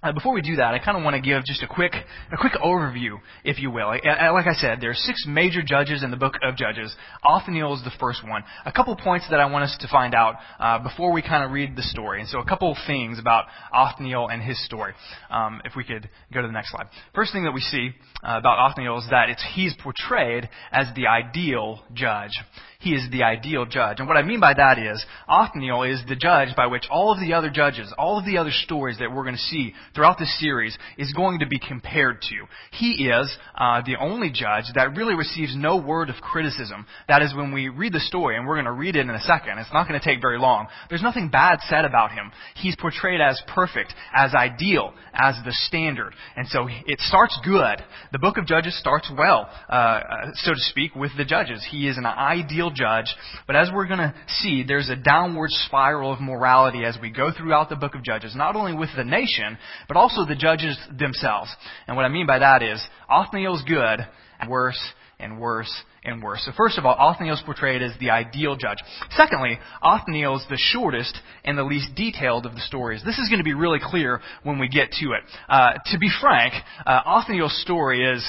Uh, 0.00 0.12
before 0.12 0.32
we 0.32 0.40
do 0.40 0.56
that, 0.56 0.74
I 0.74 0.78
kind 0.78 0.96
of 0.96 1.02
want 1.02 1.16
to 1.16 1.20
give 1.20 1.44
just 1.44 1.60
a 1.64 1.66
quick, 1.66 1.92
a 2.32 2.36
quick 2.36 2.52
overview, 2.64 3.18
if 3.42 3.58
you 3.58 3.72
will. 3.72 3.88
I, 3.88 4.28
like 4.30 4.46
I 4.46 4.52
said, 4.52 4.80
there 4.80 4.90
are 4.90 4.94
six 4.94 5.24
major 5.26 5.60
judges 5.60 6.04
in 6.04 6.12
the 6.12 6.16
book 6.16 6.34
of 6.40 6.56
Judges. 6.56 6.94
Othniel 7.28 7.74
is 7.74 7.82
the 7.82 7.90
first 7.98 8.22
one. 8.26 8.44
A 8.64 8.70
couple 8.70 8.94
points 8.94 9.26
that 9.30 9.40
I 9.40 9.50
want 9.50 9.64
us 9.64 9.76
to 9.80 9.88
find 9.88 10.14
out 10.14 10.36
uh, 10.60 10.78
before 10.84 11.12
we 11.12 11.20
kind 11.20 11.42
of 11.42 11.50
read 11.50 11.74
the 11.74 11.82
story. 11.82 12.20
And 12.20 12.28
so, 12.28 12.38
a 12.38 12.44
couple 12.44 12.76
things 12.86 13.18
about 13.18 13.46
Othniel 13.74 14.28
and 14.28 14.40
his 14.40 14.64
story. 14.64 14.92
Um, 15.30 15.60
if 15.64 15.72
we 15.74 15.82
could 15.82 16.08
go 16.32 16.42
to 16.42 16.46
the 16.46 16.52
next 16.52 16.70
slide. 16.70 16.86
First 17.12 17.32
thing 17.32 17.42
that 17.42 17.52
we 17.52 17.60
see 17.60 17.90
uh, 18.22 18.38
about 18.38 18.70
Othniel 18.70 18.98
is 18.98 19.06
that 19.10 19.30
it's 19.30 19.44
he's 19.54 19.74
portrayed 19.82 20.48
as 20.70 20.86
the 20.94 21.08
ideal 21.08 21.80
judge 21.92 22.38
he 22.80 22.90
is 22.90 23.10
the 23.10 23.24
ideal 23.24 23.66
judge. 23.66 23.98
And 23.98 24.06
what 24.06 24.16
I 24.16 24.22
mean 24.22 24.38
by 24.38 24.54
that 24.54 24.78
is, 24.78 25.04
Othniel 25.28 25.82
is 25.82 26.00
the 26.08 26.14
judge 26.14 26.54
by 26.54 26.68
which 26.68 26.84
all 26.88 27.10
of 27.10 27.18
the 27.18 27.32
other 27.32 27.50
judges, 27.50 27.92
all 27.98 28.20
of 28.20 28.24
the 28.24 28.38
other 28.38 28.52
stories 28.52 28.98
that 29.00 29.10
we're 29.10 29.24
going 29.24 29.34
to 29.34 29.40
see 29.40 29.74
throughout 29.96 30.16
this 30.16 30.38
series 30.38 30.78
is 30.96 31.12
going 31.12 31.40
to 31.40 31.46
be 31.48 31.58
compared 31.58 32.22
to. 32.22 32.36
He 32.70 33.08
is 33.08 33.36
uh, 33.56 33.82
the 33.84 33.96
only 33.98 34.30
judge 34.30 34.66
that 34.76 34.96
really 34.96 35.16
receives 35.16 35.56
no 35.56 35.76
word 35.76 36.08
of 36.08 36.16
criticism. 36.22 36.86
That 37.08 37.20
is 37.20 37.34
when 37.34 37.52
we 37.52 37.68
read 37.68 37.92
the 37.92 37.98
story, 37.98 38.36
and 38.36 38.46
we're 38.46 38.54
going 38.54 38.66
to 38.66 38.72
read 38.72 38.94
it 38.94 39.00
in 39.00 39.10
a 39.10 39.20
second. 39.22 39.58
It's 39.58 39.72
not 39.72 39.88
going 39.88 39.98
to 39.98 40.06
take 40.06 40.20
very 40.20 40.38
long. 40.38 40.68
There's 40.88 41.02
nothing 41.02 41.30
bad 41.30 41.58
said 41.68 41.84
about 41.84 42.12
him. 42.12 42.30
He's 42.54 42.76
portrayed 42.76 43.20
as 43.20 43.42
perfect, 43.52 43.92
as 44.14 44.34
ideal, 44.36 44.94
as 45.12 45.34
the 45.44 45.52
standard. 45.66 46.14
And 46.36 46.46
so 46.46 46.68
it 46.86 47.00
starts 47.00 47.36
good. 47.44 47.82
The 48.12 48.20
book 48.20 48.36
of 48.36 48.46
Judges 48.46 48.78
starts 48.78 49.10
well, 49.18 49.50
uh, 49.68 50.00
so 50.34 50.52
to 50.52 50.60
speak, 50.60 50.94
with 50.94 51.10
the 51.16 51.24
judges. 51.24 51.66
He 51.68 51.88
is 51.88 51.98
an 51.98 52.06
ideal 52.06 52.67
judge. 52.70 53.06
But 53.46 53.56
as 53.56 53.68
we're 53.72 53.86
going 53.86 53.98
to 53.98 54.14
see, 54.40 54.64
there's 54.66 54.88
a 54.88 54.96
downward 54.96 55.50
spiral 55.50 56.12
of 56.12 56.20
morality 56.20 56.84
as 56.84 56.96
we 57.00 57.10
go 57.10 57.30
throughout 57.36 57.68
the 57.68 57.76
book 57.76 57.94
of 57.94 58.02
Judges, 58.02 58.34
not 58.36 58.56
only 58.56 58.74
with 58.74 58.90
the 58.96 59.04
nation, 59.04 59.58
but 59.86 59.96
also 59.96 60.24
the 60.24 60.36
judges 60.36 60.78
themselves. 60.98 61.50
And 61.86 61.96
what 61.96 62.04
I 62.04 62.08
mean 62.08 62.26
by 62.26 62.38
that 62.38 62.62
is, 62.62 62.82
Othniel's 63.08 63.62
good, 63.66 64.06
and 64.40 64.50
worse 64.50 64.80
and 65.20 65.40
worse 65.40 65.82
and 66.04 66.22
worse. 66.22 66.42
So 66.44 66.52
first 66.56 66.78
of 66.78 66.86
all, 66.86 66.94
Othniel's 66.98 67.42
portrayed 67.44 67.82
as 67.82 67.92
the 67.98 68.10
ideal 68.10 68.56
judge. 68.56 68.78
Secondly, 69.10 69.58
Othniel's 69.82 70.46
the 70.48 70.56
shortest 70.56 71.18
and 71.44 71.58
the 71.58 71.64
least 71.64 71.94
detailed 71.96 72.46
of 72.46 72.54
the 72.54 72.60
stories. 72.60 73.02
This 73.04 73.18
is 73.18 73.28
going 73.28 73.38
to 73.38 73.44
be 73.44 73.54
really 73.54 73.80
clear 73.82 74.20
when 74.44 74.58
we 74.58 74.68
get 74.68 74.92
to 75.00 75.12
it. 75.12 75.24
Uh, 75.48 75.72
to 75.86 75.98
be 75.98 76.08
frank, 76.20 76.54
uh, 76.86 77.00
Othniel's 77.04 77.60
story 77.62 78.04
is 78.04 78.24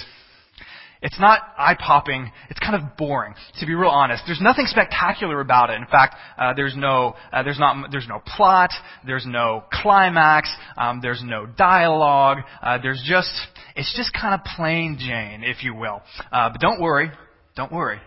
it's 1.01 1.19
not 1.19 1.41
eye 1.57 1.77
popping. 1.79 2.29
It's 2.49 2.59
kind 2.59 2.75
of 2.75 2.97
boring, 2.97 3.33
to 3.59 3.65
be 3.65 3.73
real 3.73 3.89
honest. 3.89 4.23
There's 4.25 4.41
nothing 4.41 4.65
spectacular 4.67 5.39
about 5.39 5.69
it. 5.69 5.75
In 5.75 5.85
fact, 5.85 6.15
uh, 6.37 6.53
there's 6.53 6.75
no, 6.75 7.15
uh, 7.31 7.41
there's 7.43 7.59
not, 7.59 7.89
there's 7.91 8.07
no 8.07 8.21
plot. 8.35 8.71
There's 9.05 9.25
no 9.25 9.63
climax. 9.71 10.53
Um, 10.77 10.99
there's 11.01 11.23
no 11.23 11.45
dialogue. 11.45 12.39
Uh, 12.61 12.79
there's 12.81 13.01
just, 13.05 13.31
it's 13.77 13.95
just 13.95 14.11
kind 14.13 14.33
of 14.33 14.41
plain 14.57 14.97
Jane, 14.99 15.43
if 15.43 15.63
you 15.63 15.73
will. 15.73 16.01
Uh, 16.33 16.49
but 16.49 16.59
don't 16.59 16.81
worry, 16.81 17.11
don't 17.55 17.71
worry. 17.71 17.99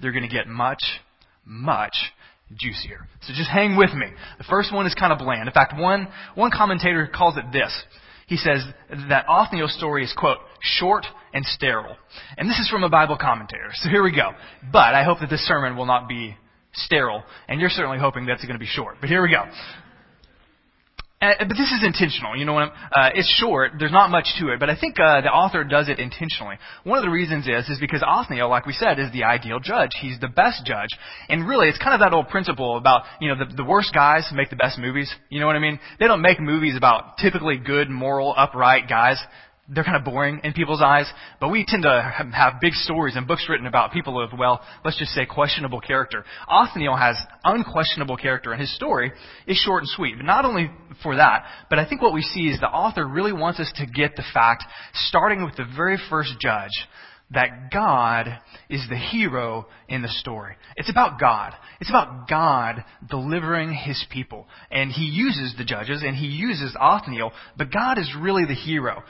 They're 0.00 0.12
going 0.12 0.28
to 0.28 0.32
get 0.32 0.46
much, 0.46 0.82
much 1.44 1.96
juicier. 2.54 3.08
So 3.22 3.32
just 3.36 3.50
hang 3.50 3.76
with 3.76 3.92
me. 3.92 4.06
The 4.38 4.44
first 4.44 4.72
one 4.72 4.86
is 4.86 4.94
kind 4.94 5.12
of 5.12 5.18
bland. 5.18 5.48
In 5.48 5.52
fact, 5.52 5.74
one, 5.76 6.06
one 6.36 6.52
commentator 6.56 7.08
calls 7.12 7.36
it 7.36 7.44
this. 7.52 7.72
He 8.28 8.36
says 8.36 8.62
that 9.08 9.26
Othniel's 9.28 9.74
story 9.76 10.04
is, 10.04 10.12
quote, 10.16 10.38
short 10.60 11.06
and 11.32 11.44
sterile. 11.44 11.96
And 12.36 12.48
this 12.48 12.58
is 12.58 12.68
from 12.68 12.84
a 12.84 12.88
Bible 12.88 13.16
commentator. 13.20 13.70
So 13.74 13.88
here 13.88 14.02
we 14.02 14.14
go. 14.14 14.32
But 14.72 14.94
I 14.94 15.04
hope 15.04 15.20
that 15.20 15.30
this 15.30 15.46
sermon 15.46 15.76
will 15.76 15.86
not 15.86 16.08
be 16.08 16.36
sterile. 16.72 17.22
And 17.48 17.60
you're 17.60 17.70
certainly 17.70 17.98
hoping 17.98 18.26
that's 18.26 18.42
going 18.42 18.54
to 18.54 18.60
be 18.60 18.66
short. 18.66 18.96
But 19.00 19.08
here 19.08 19.22
we 19.22 19.30
go. 19.30 19.44
Uh, 21.18 21.32
but 21.38 21.56
this 21.56 21.72
is 21.72 21.82
intentional. 21.82 22.36
You 22.36 22.44
know, 22.44 22.58
uh, 22.58 22.68
it's 23.14 23.28
short. 23.40 23.72
There's 23.78 23.92
not 23.92 24.10
much 24.10 24.26
to 24.38 24.48
it, 24.48 24.60
but 24.60 24.68
I 24.68 24.76
think 24.78 25.00
uh, 25.00 25.22
the 25.22 25.30
author 25.30 25.64
does 25.64 25.88
it 25.88 25.98
intentionally. 25.98 26.56
One 26.84 26.98
of 26.98 27.04
the 27.04 27.10
reasons 27.10 27.48
is 27.48 27.66
is 27.70 27.78
because 27.80 28.04
Othniel, 28.06 28.50
like 28.50 28.66
we 28.66 28.74
said, 28.74 28.98
is 28.98 29.10
the 29.12 29.24
ideal 29.24 29.58
judge. 29.58 29.92
He's 29.98 30.20
the 30.20 30.28
best 30.28 30.66
judge, 30.66 30.90
and 31.30 31.48
really, 31.48 31.68
it's 31.68 31.78
kind 31.78 31.94
of 31.94 32.00
that 32.00 32.14
old 32.14 32.28
principle 32.28 32.76
about 32.76 33.04
you 33.18 33.28
know 33.28 33.44
the, 33.46 33.56
the 33.56 33.64
worst 33.64 33.94
guys 33.94 34.28
make 34.34 34.50
the 34.50 34.56
best 34.56 34.78
movies. 34.78 35.10
You 35.30 35.40
know 35.40 35.46
what 35.46 35.56
I 35.56 35.60
mean? 35.60 35.80
They 35.98 36.06
don't 36.06 36.20
make 36.20 36.38
movies 36.38 36.76
about 36.76 37.16
typically 37.16 37.56
good, 37.56 37.88
moral, 37.88 38.34
upright 38.36 38.86
guys 38.86 39.16
they're 39.68 39.84
kind 39.84 39.96
of 39.96 40.04
boring 40.04 40.40
in 40.44 40.52
people's 40.52 40.80
eyes, 40.80 41.10
but 41.40 41.48
we 41.48 41.64
tend 41.66 41.82
to 41.82 42.14
have 42.32 42.60
big 42.60 42.72
stories 42.72 43.16
and 43.16 43.26
books 43.26 43.46
written 43.48 43.66
about 43.66 43.92
people 43.92 44.22
of, 44.22 44.30
well, 44.38 44.60
let's 44.84 44.98
just 44.98 45.12
say 45.12 45.26
questionable 45.26 45.80
character. 45.80 46.24
Othniel 46.48 46.96
has 46.96 47.16
unquestionable 47.42 48.16
character, 48.16 48.52
and 48.52 48.60
his 48.60 48.74
story 48.76 49.12
is 49.46 49.56
short 49.56 49.82
and 49.82 49.88
sweet. 49.88 50.16
But 50.16 50.26
not 50.26 50.44
only 50.44 50.70
for 51.02 51.16
that, 51.16 51.44
but 51.68 51.78
I 51.78 51.88
think 51.88 52.00
what 52.00 52.14
we 52.14 52.22
see 52.22 52.42
is 52.42 52.60
the 52.60 52.66
author 52.66 53.06
really 53.06 53.32
wants 53.32 53.58
us 53.58 53.72
to 53.76 53.86
get 53.86 54.14
the 54.14 54.24
fact, 54.32 54.62
starting 54.94 55.44
with 55.44 55.56
the 55.56 55.66
very 55.76 55.98
first 56.08 56.34
judge, 56.40 56.70
that 57.30 57.72
God 57.72 58.28
is 58.70 58.86
the 58.88 58.96
hero 58.96 59.66
in 59.88 60.02
the 60.02 60.08
story. 60.08 60.54
It's 60.76 60.90
about 60.90 61.18
God. 61.18 61.54
It's 61.80 61.90
about 61.90 62.28
God 62.28 62.84
delivering 63.08 63.74
His 63.74 64.04
people. 64.10 64.46
And 64.70 64.92
He 64.92 65.04
uses 65.04 65.54
the 65.58 65.64
judges 65.64 66.04
and 66.06 66.16
He 66.16 66.26
uses 66.26 66.76
Othniel, 66.78 67.32
but 67.56 67.72
God 67.72 67.98
is 67.98 68.14
really 68.18 68.44
the 68.44 68.54
hero. 68.54 69.02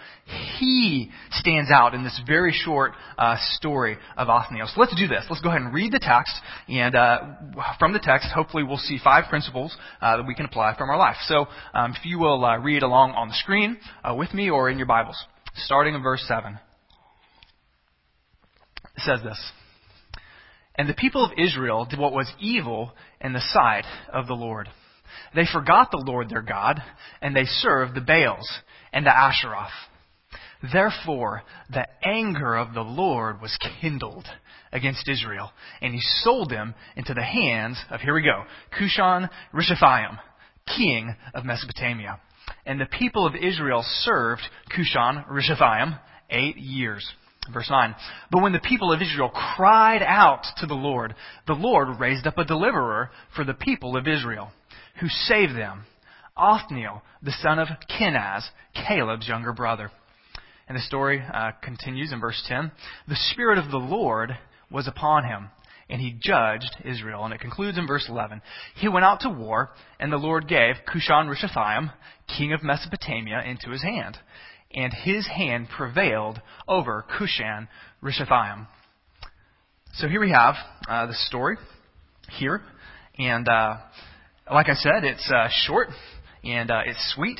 He 0.58 1.10
stands 1.30 1.70
out 1.70 1.94
in 1.94 2.04
this 2.04 2.18
very 2.26 2.52
short 2.52 2.92
uh, 3.18 3.36
story 3.56 3.98
of 4.16 4.28
Othniel. 4.28 4.68
So 4.74 4.80
let's 4.80 4.96
do 4.98 5.08
this. 5.08 5.26
Let's 5.28 5.42
go 5.42 5.50
ahead 5.50 5.62
and 5.62 5.74
read 5.74 5.92
the 5.92 6.00
text. 6.00 6.34
And 6.68 6.94
uh, 6.94 7.20
from 7.78 7.92
the 7.92 8.00
text, 8.02 8.28
hopefully 8.34 8.62
we'll 8.62 8.78
see 8.78 8.98
five 9.02 9.24
principles 9.28 9.76
uh, 10.00 10.16
that 10.16 10.26
we 10.26 10.34
can 10.34 10.46
apply 10.46 10.74
from 10.78 10.88
our 10.88 10.98
life. 10.98 11.16
So 11.26 11.46
um, 11.74 11.92
if 11.92 12.04
you 12.04 12.18
will 12.18 12.42
uh, 12.44 12.56
read 12.58 12.82
along 12.82 13.12
on 13.12 13.28
the 13.28 13.34
screen 13.34 13.76
uh, 14.02 14.14
with 14.14 14.32
me 14.32 14.48
or 14.48 14.70
in 14.70 14.78
your 14.78 14.86
Bibles, 14.86 15.22
starting 15.54 15.94
in 15.94 16.02
verse 16.02 16.24
7. 16.26 16.58
It 18.96 19.02
says 19.02 19.20
this 19.22 19.52
And 20.76 20.88
the 20.88 20.94
people 20.94 21.24
of 21.24 21.32
Israel 21.38 21.84
did 21.84 21.98
what 21.98 22.12
was 22.12 22.32
evil 22.40 22.92
in 23.20 23.32
the 23.32 23.40
sight 23.40 23.84
of 24.12 24.26
the 24.26 24.34
Lord. 24.34 24.68
They 25.34 25.46
forgot 25.50 25.90
the 25.90 26.04
Lord 26.04 26.28
their 26.28 26.42
God, 26.42 26.82
and 27.20 27.34
they 27.34 27.44
served 27.44 27.94
the 27.94 28.00
Baals 28.00 28.48
and 28.92 29.06
the 29.06 29.10
Asheroth. 29.10 29.70
Therefore, 30.72 31.42
the 31.70 31.86
anger 32.02 32.56
of 32.56 32.74
the 32.74 32.82
Lord 32.82 33.40
was 33.40 33.56
kindled 33.80 34.26
against 34.72 35.08
Israel, 35.08 35.52
and 35.80 35.94
he 35.94 36.00
sold 36.00 36.50
them 36.50 36.74
into 36.96 37.14
the 37.14 37.22
hands 37.22 37.78
of, 37.90 38.00
here 38.00 38.14
we 38.14 38.22
go, 38.22 38.44
Cushan 38.78 39.28
Rishathaim, 39.52 40.18
king 40.76 41.14
of 41.34 41.44
Mesopotamia. 41.44 42.20
And 42.64 42.80
the 42.80 42.86
people 42.86 43.26
of 43.26 43.34
Israel 43.36 43.84
served 44.00 44.42
Cushan 44.74 45.24
Rishathaim 45.30 45.98
eight 46.30 46.56
years. 46.56 47.08
Verse 47.52 47.70
9. 47.70 47.94
But 48.30 48.42
when 48.42 48.52
the 48.52 48.60
people 48.60 48.92
of 48.92 49.00
Israel 49.00 49.30
cried 49.30 50.02
out 50.02 50.44
to 50.58 50.66
the 50.66 50.74
Lord, 50.74 51.14
the 51.46 51.54
Lord 51.54 52.00
raised 52.00 52.26
up 52.26 52.38
a 52.38 52.44
deliverer 52.44 53.10
for 53.34 53.44
the 53.44 53.54
people 53.54 53.96
of 53.96 54.08
Israel, 54.08 54.50
who 55.00 55.08
saved 55.08 55.56
them, 55.56 55.84
Othniel, 56.36 57.02
the 57.22 57.34
son 57.42 57.58
of 57.58 57.68
Kenaz, 57.88 58.44
Caleb's 58.74 59.28
younger 59.28 59.52
brother. 59.52 59.90
And 60.68 60.76
the 60.76 60.82
story 60.82 61.22
uh, 61.32 61.52
continues 61.62 62.12
in 62.12 62.20
verse 62.20 62.42
10. 62.48 62.72
The 63.08 63.16
Spirit 63.32 63.58
of 63.58 63.70
the 63.70 63.78
Lord 63.78 64.36
was 64.70 64.88
upon 64.88 65.24
him, 65.24 65.48
and 65.88 66.00
he 66.00 66.18
judged 66.20 66.76
Israel. 66.84 67.24
And 67.24 67.32
it 67.32 67.40
concludes 67.40 67.78
in 67.78 67.86
verse 67.86 68.06
11. 68.08 68.42
He 68.74 68.88
went 68.88 69.04
out 69.04 69.20
to 69.20 69.30
war, 69.30 69.70
and 70.00 70.12
the 70.12 70.16
Lord 70.16 70.48
gave 70.48 70.74
Cushan 70.92 71.28
Rishathaim, 71.28 71.92
king 72.36 72.52
of 72.52 72.64
Mesopotamia, 72.64 73.42
into 73.46 73.70
his 73.70 73.82
hand 73.82 74.18
and 74.76 74.92
his 74.92 75.26
hand 75.26 75.68
prevailed 75.76 76.40
over 76.68 77.04
Cushan 77.18 77.66
Rishathaim. 78.02 78.68
So 79.94 80.06
here 80.06 80.20
we 80.20 80.30
have 80.30 80.54
uh, 80.88 81.06
the 81.06 81.14
story 81.14 81.56
here, 82.38 82.60
and 83.18 83.48
uh, 83.48 83.78
like 84.52 84.68
I 84.68 84.74
said, 84.74 85.02
it's 85.02 85.28
uh, 85.34 85.48
short 85.64 85.88
and 86.44 86.70
uh, 86.70 86.82
it's 86.84 87.14
sweet 87.14 87.38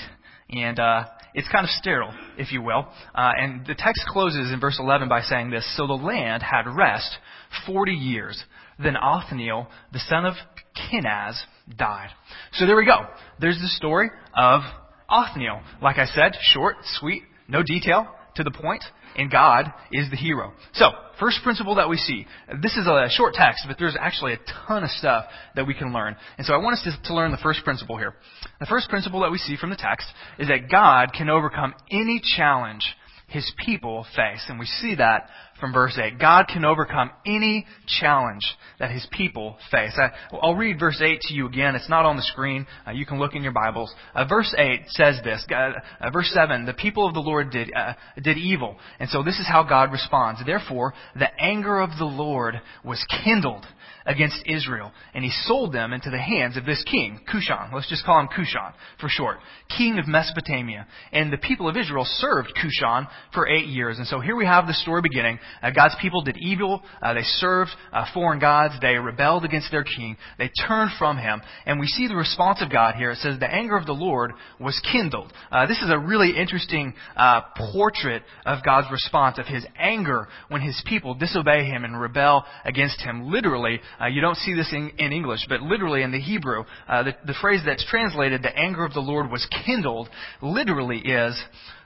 and 0.48 0.78
uh, 0.78 1.04
it's 1.34 1.48
kind 1.50 1.64
of 1.64 1.70
sterile, 1.70 2.14
if 2.38 2.50
you 2.52 2.62
will. 2.62 2.88
Uh, 3.14 3.32
and 3.38 3.66
the 3.66 3.74
text 3.74 4.04
closes 4.08 4.52
in 4.52 4.58
verse 4.58 4.78
11 4.80 5.08
by 5.08 5.20
saying 5.20 5.50
this: 5.50 5.76
"So 5.76 5.86
the 5.86 5.92
land 5.92 6.42
had 6.42 6.62
rest 6.66 7.18
forty 7.66 7.92
years." 7.92 8.42
Then 8.78 8.96
Othniel, 8.96 9.68
the 9.92 9.98
son 10.00 10.26
of 10.26 10.34
Kenaz, 10.76 11.38
died. 11.78 12.10
So 12.52 12.66
there 12.66 12.76
we 12.76 12.84
go. 12.84 13.06
There's 13.40 13.58
the 13.58 13.68
story 13.68 14.10
of 14.36 14.62
Othniel. 15.08 15.60
Like 15.82 15.98
I 15.98 16.06
said, 16.06 16.32
short, 16.40 16.76
sweet, 16.98 17.22
no 17.48 17.62
detail, 17.62 18.08
to 18.36 18.44
the 18.44 18.50
point, 18.50 18.84
and 19.16 19.30
God 19.30 19.72
is 19.90 20.10
the 20.10 20.16
hero. 20.16 20.52
So, 20.74 20.90
first 21.18 21.40
principle 21.42 21.76
that 21.76 21.88
we 21.88 21.96
see. 21.96 22.26
This 22.62 22.76
is 22.76 22.86
a 22.86 23.08
short 23.10 23.34
text, 23.34 23.64
but 23.66 23.76
there's 23.78 23.96
actually 23.98 24.34
a 24.34 24.38
ton 24.66 24.84
of 24.84 24.90
stuff 24.90 25.24
that 25.54 25.66
we 25.66 25.74
can 25.74 25.92
learn. 25.92 26.16
And 26.36 26.46
so 26.46 26.52
I 26.52 26.58
want 26.58 26.74
us 26.74 26.84
to, 26.84 27.08
to 27.08 27.14
learn 27.14 27.30
the 27.30 27.38
first 27.38 27.64
principle 27.64 27.96
here. 27.96 28.14
The 28.60 28.66
first 28.66 28.88
principle 28.88 29.20
that 29.20 29.30
we 29.30 29.38
see 29.38 29.56
from 29.56 29.70
the 29.70 29.76
text 29.76 30.06
is 30.38 30.48
that 30.48 30.70
God 30.70 31.12
can 31.16 31.30
overcome 31.30 31.74
any 31.90 32.20
challenge 32.36 32.84
his 33.28 33.50
people 33.64 34.06
face. 34.14 34.44
And 34.48 34.58
we 34.58 34.66
see 34.66 34.94
that 34.96 35.28
from 35.58 35.72
verse 35.72 35.98
8. 36.00 36.18
God 36.18 36.46
can 36.48 36.64
overcome 36.64 37.10
any 37.26 37.66
challenge 38.00 38.44
that 38.78 38.90
his 38.90 39.06
people 39.10 39.56
face. 39.70 39.92
I, 39.98 40.10
will 40.32 40.54
read 40.54 40.78
verse 40.78 41.00
8 41.04 41.20
to 41.22 41.34
you 41.34 41.46
again. 41.46 41.74
It's 41.74 41.88
not 41.88 42.04
on 42.04 42.16
the 42.16 42.22
screen. 42.22 42.66
Uh, 42.86 42.92
you 42.92 43.04
can 43.04 43.18
look 43.18 43.34
in 43.34 43.42
your 43.42 43.52
Bibles. 43.52 43.92
Uh, 44.14 44.24
verse 44.26 44.54
8 44.56 44.82
says 44.88 45.18
this. 45.24 45.44
Uh, 45.50 46.10
verse 46.12 46.30
7, 46.32 46.66
the 46.66 46.74
people 46.74 47.06
of 47.06 47.14
the 47.14 47.20
Lord 47.20 47.50
did, 47.50 47.72
uh, 47.74 47.94
did 48.22 48.38
evil. 48.38 48.76
And 49.00 49.08
so 49.08 49.22
this 49.22 49.38
is 49.40 49.46
how 49.48 49.64
God 49.64 49.92
responds. 49.92 50.40
Therefore, 50.44 50.94
the 51.14 51.28
anger 51.40 51.80
of 51.80 51.90
the 51.98 52.04
Lord 52.04 52.60
was 52.84 53.04
kindled 53.24 53.66
against 54.06 54.42
Israel, 54.46 54.92
and 55.14 55.24
he 55.24 55.30
sold 55.44 55.72
them 55.72 55.92
into 55.92 56.10
the 56.10 56.18
hands 56.18 56.56
of 56.56 56.64
this 56.64 56.82
king, 56.90 57.20
Cushan. 57.30 57.72
Let's 57.74 57.88
just 57.88 58.04
call 58.04 58.20
him 58.20 58.28
Cushan 58.28 58.72
for 59.00 59.08
short. 59.08 59.38
King 59.76 59.98
of 59.98 60.06
Mesopotamia. 60.06 60.86
And 61.12 61.32
the 61.32 61.38
people 61.38 61.68
of 61.68 61.76
Israel 61.76 62.06
served 62.06 62.52
Cushan 62.54 63.06
for 63.34 63.48
eight 63.48 63.66
years. 63.66 63.98
And 63.98 64.06
so 64.06 64.20
here 64.20 64.36
we 64.36 64.46
have 64.46 64.66
the 64.66 64.74
story 64.74 65.02
beginning. 65.02 65.38
Uh, 65.62 65.70
God's 65.70 65.96
people 66.00 66.22
did 66.22 66.36
evil. 66.38 66.82
Uh, 67.02 67.14
they 67.14 67.22
served 67.22 67.70
uh, 67.92 68.06
foreign 68.14 68.38
gods. 68.38 68.74
They 68.80 68.94
rebelled 68.94 69.44
against 69.44 69.70
their 69.70 69.84
king. 69.84 70.16
They 70.38 70.50
turned 70.66 70.92
from 70.98 71.18
him. 71.18 71.42
And 71.66 71.80
we 71.80 71.86
see 71.86 72.06
the 72.06 72.16
response 72.16 72.62
of 72.62 72.70
God 72.70 72.94
here. 72.94 73.10
It 73.10 73.18
says, 73.18 73.38
the 73.40 73.52
anger 73.52 73.76
of 73.76 73.86
the 73.86 73.92
Lord 73.92 74.32
was 74.60 74.80
kindled. 74.92 75.32
Uh, 75.50 75.66
this 75.66 75.82
is 75.82 75.90
a 75.90 75.98
really 75.98 76.36
interesting 76.36 76.94
uh, 77.16 77.40
portrait 77.72 78.22
of 78.44 78.64
God's 78.64 78.90
response, 78.90 79.38
of 79.38 79.46
his 79.46 79.66
anger 79.76 80.28
when 80.48 80.60
his 80.60 80.80
people 80.86 81.14
disobey 81.14 81.64
him 81.64 81.84
and 81.84 82.00
rebel 82.00 82.44
against 82.64 83.00
him. 83.00 83.30
Literally, 83.30 83.80
uh, 84.00 84.06
you 84.06 84.20
don't 84.20 84.36
see 84.36 84.54
this 84.54 84.72
in, 84.72 84.92
in, 84.98 85.12
English, 85.12 85.46
but 85.48 85.62
literally 85.62 86.02
in 86.02 86.12
the 86.12 86.20
Hebrew, 86.20 86.64
uh, 86.88 87.02
the, 87.02 87.12
the 87.26 87.34
phrase 87.40 87.60
that's 87.64 87.84
translated, 87.88 88.42
the 88.42 88.56
anger 88.56 88.84
of 88.84 88.92
the 88.92 89.00
Lord 89.00 89.30
was 89.30 89.46
kindled, 89.64 90.08
literally 90.42 90.98
is, 90.98 91.40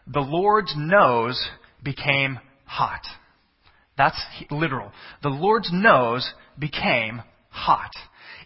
the 0.07 0.21
Lord's 0.21 0.75
nose 0.77 1.41
became 1.83 2.39
hot. 2.65 3.03
That's 3.97 4.21
literal. 4.51 4.93
The 5.23 5.29
Lord's 5.29 5.71
nose 5.73 6.31
became 6.59 7.23
hot. 7.51 7.91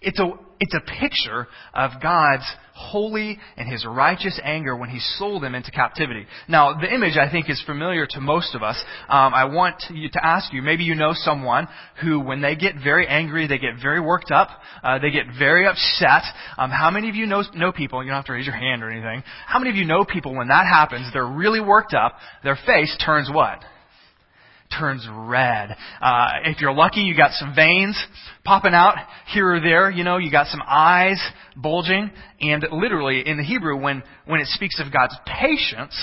It's 0.03 0.19
a, 0.19 0.31
it's 0.61 0.75
a 0.75 0.81
picture 1.01 1.47
of 1.75 1.91
God's 2.03 2.45
holy 2.75 3.39
and 3.57 3.71
his 3.71 3.87
righteous 3.87 4.39
anger 4.43 4.77
when 4.77 4.89
he 4.89 4.99
sold 5.17 5.43
them 5.43 5.55
into 5.55 5.71
captivity. 5.71 6.27
Now, 6.49 6.79
the 6.81 6.93
image 6.93 7.17
I 7.17 7.31
think 7.31 7.49
is 7.49 7.63
familiar 7.65 8.07
to 8.11 8.21
most 8.21 8.55
of 8.55 8.63
us. 8.63 8.77
Um, 9.09 9.33
I 9.33 9.45
want 9.45 9.83
you 9.91 10.09
to 10.11 10.25
ask 10.25 10.53
you, 10.53 10.61
maybe 10.61 10.85
you 10.85 10.95
know 10.95 11.13
someone 11.15 11.69
who, 12.03 12.21
when 12.21 12.41
they 12.41 12.57
get 12.57 12.75
very 12.83 13.07
angry, 13.07 13.47
they 13.47 13.59
get 13.59 13.75
very 13.81 14.01
worked 14.01 14.33
up, 14.33 14.49
uh, 14.83 14.99
they 14.99 15.11
get 15.11 15.27
very 15.39 15.67
upset. 15.67 16.23
Um, 16.59 16.71
how 16.71 16.91
many 16.91 17.09
of 17.09 17.15
you 17.15 17.27
know, 17.27 17.45
know 17.55 17.71
people, 17.71 18.03
you 18.03 18.11
don't 18.11 18.17
have 18.17 18.27
to 18.27 18.33
raise 18.33 18.47
your 18.47 18.57
hand 18.57 18.83
or 18.83 18.91
anything, 18.91 19.23
how 19.47 19.59
many 19.59 19.71
of 19.71 19.77
you 19.77 19.85
know 19.85 20.05
people 20.05 20.35
when 20.35 20.49
that 20.49 20.67
happens, 20.67 21.11
they're 21.13 21.25
really 21.27 21.61
worked 21.61 21.95
up, 21.95 22.17
their 22.43 22.59
face 22.67 22.97
turns 23.05 23.31
what? 23.33 23.61
Turns 24.79 25.07
red. 25.11 25.77
Uh, 26.01 26.29
if 26.45 26.61
you're 26.61 26.73
lucky, 26.73 27.01
you 27.01 27.17
got 27.17 27.33
some 27.33 27.55
veins 27.55 28.01
popping 28.45 28.75
out 28.75 28.97
here 29.33 29.55
or 29.55 29.61
there. 29.61 29.91
You 29.91 30.05
know, 30.05 30.19
you 30.19 30.31
got 30.31 30.47
some 30.49 30.63
eyes 30.67 31.21
bulging. 31.57 32.11
And 32.41 32.65
literally, 32.73 33.23
in 33.27 33.37
the 33.37 33.43
Hebrew, 33.43 33.81
when, 33.81 34.03
when 34.27 34.41
it 34.41 34.47
speaks 34.49 34.81
of 34.81 34.93
God's 34.93 35.17
patience, 35.27 35.95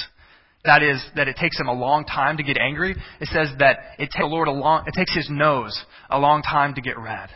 that 0.64 0.84
is, 0.84 1.04
that 1.16 1.28
it 1.28 1.38
takes 1.38 1.60
him 1.60 1.68
a 1.68 1.74
long 1.74 2.06
time 2.06 2.38
to 2.38 2.44
get 2.44 2.58
angry, 2.58 2.96
it 3.20 3.28
says 3.30 3.50
that 3.60 3.78
it 3.98 4.06
takes 4.06 4.20
the 4.20 4.26
Lord 4.26 4.48
a 4.48 4.52
long, 4.52 4.84
it 4.88 4.94
takes 4.96 5.16
his 5.16 5.28
nose 5.30 5.80
a 6.10 6.20
long 6.20 6.42
time 6.42 6.76
to 6.76 6.82
get 6.82 7.00
red. 7.00 7.30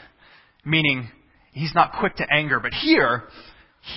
Meaning, 0.63 1.09
he's 1.51 1.73
not 1.73 1.93
quick 1.99 2.15
to 2.17 2.25
anger. 2.31 2.59
But 2.59 2.73
here, 2.73 3.23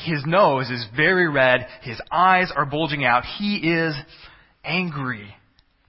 his 0.05 0.23
nose 0.27 0.71
is 0.71 0.87
very 0.97 1.29
red. 1.29 1.67
His 1.83 2.01
eyes 2.11 2.53
are 2.55 2.67
bulging 2.67 3.05
out. 3.05 3.25
He 3.39 3.57
is 3.57 3.95
angry 4.65 5.35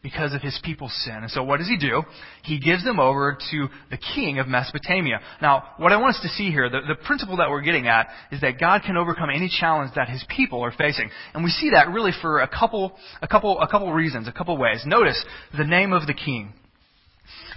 because 0.01 0.33
of 0.33 0.41
his 0.41 0.57
people's 0.63 0.93
sin. 1.03 1.17
And 1.21 1.29
so 1.29 1.43
what 1.43 1.57
does 1.57 1.67
he 1.67 1.77
do? 1.77 2.03
He 2.43 2.59
gives 2.59 2.83
them 2.83 2.99
over 2.99 3.37
to 3.51 3.67
the 3.91 3.97
king 3.97 4.39
of 4.39 4.47
Mesopotamia. 4.47 5.19
Now, 5.41 5.63
what 5.77 5.91
I 5.91 5.97
want 5.97 6.15
us 6.15 6.21
to 6.21 6.29
see 6.29 6.51
here, 6.51 6.69
the, 6.69 6.79
the 6.87 6.95
principle 6.95 7.37
that 7.37 7.49
we're 7.49 7.61
getting 7.61 7.87
at, 7.87 8.07
is 8.31 8.39
that 8.41 8.59
God 8.59 8.83
can 8.85 8.95
overcome 8.95 9.29
any 9.29 9.49
challenge 9.49 9.91
that 9.95 10.07
his 10.07 10.23
people 10.29 10.61
are 10.63 10.71
facing. 10.71 11.09
And 11.33 11.43
we 11.43 11.49
see 11.49 11.71
that 11.71 11.89
really 11.89 12.11
for 12.21 12.39
a 12.39 12.47
couple, 12.47 12.95
a 13.21 13.27
couple, 13.27 13.59
a 13.59 13.67
couple 13.67 13.91
reasons, 13.91 14.27
a 14.27 14.31
couple 14.31 14.57
ways. 14.57 14.83
Notice 14.85 15.23
the 15.57 15.65
name 15.65 15.91
of 15.91 16.07
the 16.07 16.13
king. 16.13 16.53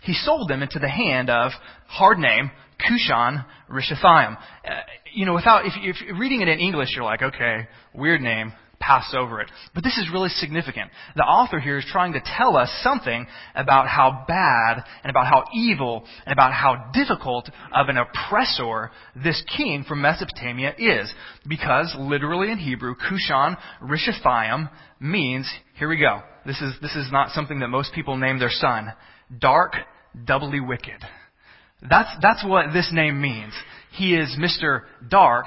He 0.03 0.15
sold 0.15 0.49
them 0.49 0.63
into 0.63 0.81
the 0.81 0.89
hand 0.89 1.31
of, 1.31 1.53
hard 1.87 2.19
name, 2.19 2.51
Cushan 2.81 3.45
Rishathaim. 3.71 4.37
Uh, 4.37 4.71
you 5.15 5.27
know, 5.27 5.35
without, 5.35 5.65
if, 5.65 5.73
if 5.77 6.19
reading 6.19 6.41
it 6.41 6.49
in 6.49 6.59
English, 6.59 6.89
you're 6.97 7.05
like, 7.05 7.23
okay, 7.23 7.69
weird 7.95 8.21
name 8.21 8.53
pass 8.83 9.15
over 9.17 9.41
it. 9.41 9.51
But 9.75 9.85
this 9.85 9.97
is 9.97 10.11
really 10.13 10.29
significant. 10.29 10.91
The 11.15 11.23
author 11.23 11.61
here 11.61 11.79
is 11.79 11.87
trying 11.91 12.15
to 12.15 12.23
tell 12.37 12.57
us 12.57 12.69
something 12.83 13.27
about 13.55 13.87
how 13.87 14.25
bad 14.27 14.85
and 15.03 15.11
about 15.11 15.27
how 15.27 15.45
evil 15.55 16.05
and 16.27 16.33
about 16.33 16.53
how 16.53 16.91
difficult 16.93 17.49
of 17.75 17.89
an 17.89 17.97
oppressor 17.97 18.91
this 19.23 19.43
king 19.57 19.85
from 19.87 20.03
Mesopotamia 20.03 20.75
is. 20.77 21.13
Because 21.49 21.95
literally 21.99 22.51
in 22.51 22.59
Hebrew, 22.59 22.95
Cushan 22.97 23.57
Rishathaim 23.83 24.69
means, 25.01 25.51
here 25.79 25.89
we 25.89 25.99
go. 25.99 26.21
This 26.45 26.61
is, 26.61 26.75
this 26.83 26.97
is 26.97 27.11
not 27.13 27.31
something 27.31 27.61
that 27.61 27.69
most 27.69 27.95
people 27.95 28.17
name 28.17 28.39
their 28.39 28.51
son. 28.51 28.93
Dark, 29.39 29.75
doubly 30.25 30.61
wicked. 30.61 31.01
That's, 31.89 32.11
that's 32.21 32.45
what 32.45 32.73
this 32.73 32.91
name 32.93 33.21
means. 33.21 33.53
He 33.93 34.15
is 34.15 34.37
Mr. 34.39 34.83
Dark, 35.09 35.47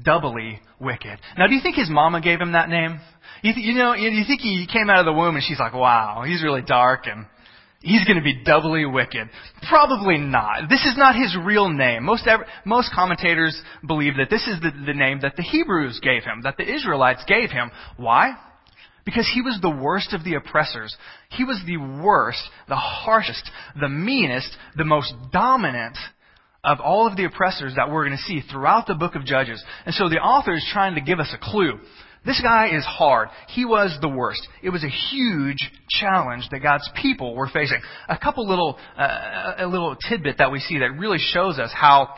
doubly 0.00 0.60
wicked. 0.80 1.18
Now, 1.36 1.46
do 1.46 1.54
you 1.54 1.60
think 1.62 1.76
his 1.76 1.90
mama 1.90 2.20
gave 2.20 2.40
him 2.40 2.52
that 2.52 2.68
name? 2.68 3.00
You, 3.42 3.52
th- 3.52 3.66
you 3.66 3.74
know, 3.74 3.94
you 3.94 4.24
think 4.26 4.40
he 4.40 4.66
came 4.72 4.88
out 4.88 5.00
of 5.00 5.06
the 5.06 5.12
womb 5.12 5.34
and 5.34 5.44
she's 5.44 5.58
like, 5.58 5.74
wow, 5.74 6.24
he's 6.26 6.42
really 6.42 6.62
dark 6.62 7.06
and 7.06 7.26
he's 7.80 8.04
going 8.04 8.16
to 8.16 8.22
be 8.22 8.42
doubly 8.44 8.86
wicked. 8.86 9.28
Probably 9.68 10.18
not. 10.18 10.68
This 10.68 10.84
is 10.84 10.96
not 10.96 11.16
his 11.16 11.36
real 11.44 11.68
name. 11.68 12.04
Most, 12.04 12.26
ever, 12.26 12.46
most 12.64 12.92
commentators 12.94 13.60
believe 13.86 14.16
that 14.16 14.30
this 14.30 14.46
is 14.46 14.60
the, 14.60 14.70
the 14.86 14.94
name 14.94 15.20
that 15.22 15.36
the 15.36 15.42
Hebrews 15.42 16.00
gave 16.02 16.22
him, 16.24 16.42
that 16.44 16.56
the 16.56 16.72
Israelites 16.72 17.24
gave 17.26 17.50
him. 17.50 17.70
Why? 17.96 18.32
Because 19.04 19.28
he 19.34 19.42
was 19.42 19.58
the 19.60 19.70
worst 19.70 20.12
of 20.12 20.22
the 20.22 20.34
oppressors. 20.34 20.96
He 21.30 21.44
was 21.44 21.60
the 21.66 21.76
worst, 21.76 22.42
the 22.68 22.76
harshest, 22.76 23.50
the 23.78 23.88
meanest, 23.88 24.56
the 24.76 24.84
most 24.84 25.12
dominant 25.32 25.98
of 26.64 26.80
all 26.80 27.08
of 27.08 27.16
the 27.16 27.24
oppressors 27.24 27.74
that 27.76 27.90
we're 27.90 28.06
going 28.06 28.16
to 28.16 28.22
see 28.22 28.40
throughout 28.40 28.86
the 28.86 28.94
book 28.94 29.14
of 29.16 29.24
Judges. 29.24 29.62
And 29.84 29.94
so 29.94 30.08
the 30.08 30.18
author 30.18 30.54
is 30.54 30.68
trying 30.72 30.94
to 30.94 31.00
give 31.00 31.18
us 31.18 31.34
a 31.34 31.38
clue. 31.38 31.80
This 32.24 32.40
guy 32.40 32.68
is 32.76 32.84
hard. 32.84 33.30
He 33.48 33.64
was 33.64 33.98
the 34.00 34.08
worst. 34.08 34.46
It 34.62 34.70
was 34.70 34.84
a 34.84 34.88
huge 34.88 35.58
challenge 35.88 36.44
that 36.52 36.60
God's 36.60 36.88
people 37.00 37.34
were 37.34 37.48
facing. 37.48 37.80
A 38.08 38.16
couple 38.16 38.48
little, 38.48 38.78
uh, 38.96 39.54
a 39.58 39.66
little 39.66 39.96
tidbit 40.08 40.38
that 40.38 40.52
we 40.52 40.60
see 40.60 40.78
that 40.78 40.92
really 40.98 41.18
shows 41.18 41.58
us 41.58 41.72
how 41.74 42.14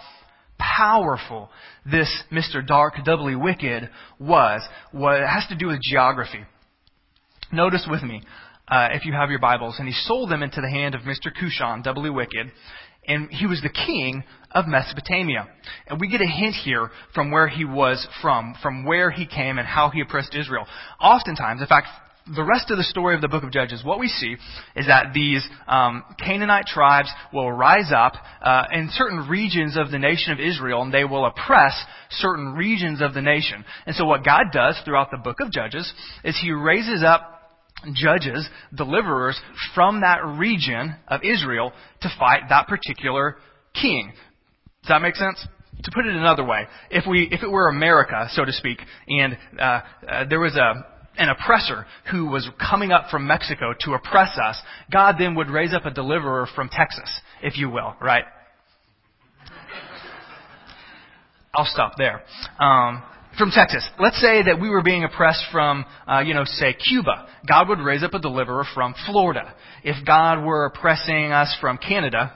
powerful 0.59 1.49
this 1.91 2.11
Mr. 2.31 2.65
Dark, 2.67 2.95
doubly 3.03 3.35
wicked 3.35 3.89
was. 4.19 4.61
What 4.93 5.21
has 5.21 5.47
to 5.49 5.57
do 5.57 5.69
with 5.69 5.81
geography. 5.83 6.45
Notice 7.51 7.87
with 7.91 8.03
me, 8.03 8.23
uh, 8.69 8.89
if 8.93 9.05
you 9.05 9.13
have 9.13 9.31
your 9.31 9.39
Bibles, 9.39 9.77
and 9.79 9.87
he 9.87 9.95
sold 9.95 10.31
them 10.31 10.43
into 10.43 10.61
the 10.61 10.71
hand 10.71 10.95
of 10.95 11.03
Mr. 11.03 11.31
Cushan, 11.35 11.83
doubly 11.83 12.11
wicked, 12.11 12.51
and 13.07 13.31
he 13.31 13.47
was 13.47 13.61
the 13.63 13.69
king 13.69 14.25
of 14.51 14.67
Mesopotamia. 14.67 15.49
And 15.89 16.01
we 16.01 16.09
get 16.09 16.21
a 16.21 16.27
hint 16.27 16.55
here 16.55 16.91
from 17.15 17.31
where 17.31 17.49
he 17.49 17.65
was 17.65 18.07
from, 18.23 18.55
from 18.63 18.85
where 18.85 19.11
he 19.11 19.27
came 19.27 19.59
and 19.59 19.67
how 19.67 19.91
he 19.91 20.01
oppressed 20.01 20.35
Israel. 20.35 20.67
Oftentimes, 21.01 21.61
in 21.61 21.67
fact, 21.67 21.89
the 22.35 22.45
rest 22.45 22.71
of 22.71 22.79
the 22.79 22.85
story 22.85 23.15
of 23.15 23.21
the 23.21 23.29
book 23.29 23.45
of 23.45 23.51
Judges, 23.51 23.85
what 23.85 23.99
we 23.99 24.09
see 24.09 24.37
is 24.75 24.87
that 24.87 25.13
these 25.13 25.47
um, 25.69 26.03
Canaanite 26.19 26.65
tribes 26.67 27.11
will 27.35 27.53
rise 27.53 27.93
up 27.95 28.15
uh, 28.41 28.65
in 28.73 28.89
certain 28.93 29.29
regions 29.29 29.77
of 29.77 29.91
the 29.91 29.99
nation 29.99 30.33
of 30.33 30.41
Israel, 30.41 30.81
and 30.81 30.93
they 30.93 31.05
will 31.05 31.27
oppress 31.27 31.75
certain 32.11 32.55
regions 32.55 33.03
of 33.03 33.13
the 33.13 33.21
nation. 33.21 33.63
And 33.85 33.95
so, 33.95 34.07
what 34.07 34.25
God 34.25 34.45
does 34.53 34.81
throughout 34.85 35.11
the 35.11 35.19
book 35.19 35.41
of 35.41 35.53
Judges 35.53 35.93
is 36.25 36.39
He 36.41 36.51
raises 36.51 37.03
up 37.07 37.34
judges, 37.93 38.49
deliverers 38.75 39.39
from 39.75 40.01
that 40.01 40.25
region 40.25 40.97
of 41.09 41.21
Israel 41.23 41.73
to 42.03 42.09
fight 42.19 42.43
that 42.49 42.67
particular 42.67 43.37
king. 43.81 44.13
Does 44.83 44.89
that 44.89 45.03
make 45.03 45.17
sense? 45.17 45.47
To 45.83 45.91
put 45.93 46.07
it 46.07 46.15
another 46.15 46.45
way, 46.45 46.63
if 46.91 47.05
we, 47.07 47.29
if 47.31 47.43
it 47.43 47.51
were 47.51 47.69
America, 47.69 48.29
so 48.33 48.45
to 48.45 48.53
speak, 48.53 48.79
and 49.09 49.37
uh, 49.59 49.81
uh, 50.09 50.25
there 50.29 50.41
was 50.41 50.57
a 50.57 50.87
an 51.17 51.29
oppressor 51.29 51.87
who 52.11 52.27
was 52.27 52.49
coming 52.59 52.93
up 52.93 53.09
from 53.11 53.27
Mexico 53.27 53.73
to 53.81 53.95
oppress 53.95 54.37
us, 54.37 54.61
God 54.91 55.17
then 55.19 55.35
would 55.37 55.49
raise 55.49 55.73
up 55.73 55.85
a 55.85 55.91
deliverer 55.91 56.49
from 56.55 56.69
Texas, 56.69 57.09
if 57.43 57.57
you 57.57 57.71
will, 57.71 57.95
right? 58.01 58.25
I'll 61.55 61.67
stop 61.67 61.93
there. 61.97 62.23
Um, 62.59 63.03
from 63.39 63.51
Texas. 63.51 63.89
Let's 63.99 64.21
say 64.21 64.43
that 64.45 64.61
we 64.61 64.69
were 64.69 64.83
being 64.83 65.05
oppressed 65.05 65.45
from, 65.53 65.85
uh, 66.07 66.21
you 66.21 66.35
know, 66.35 66.45
say 66.45 66.75
Cuba. 66.75 67.27
God 67.49 67.69
would 67.69 67.79
raise 67.79 68.03
up 68.03 68.15
a 68.15 68.19
deliverer 68.19 68.65
from 68.75 68.95
Florida. 69.07 69.55
If 69.83 70.05
God 70.07 70.45
were 70.45 70.67
oppressing 70.67 71.33
us 71.33 71.57
from 71.61 71.79
Canada, 71.79 72.33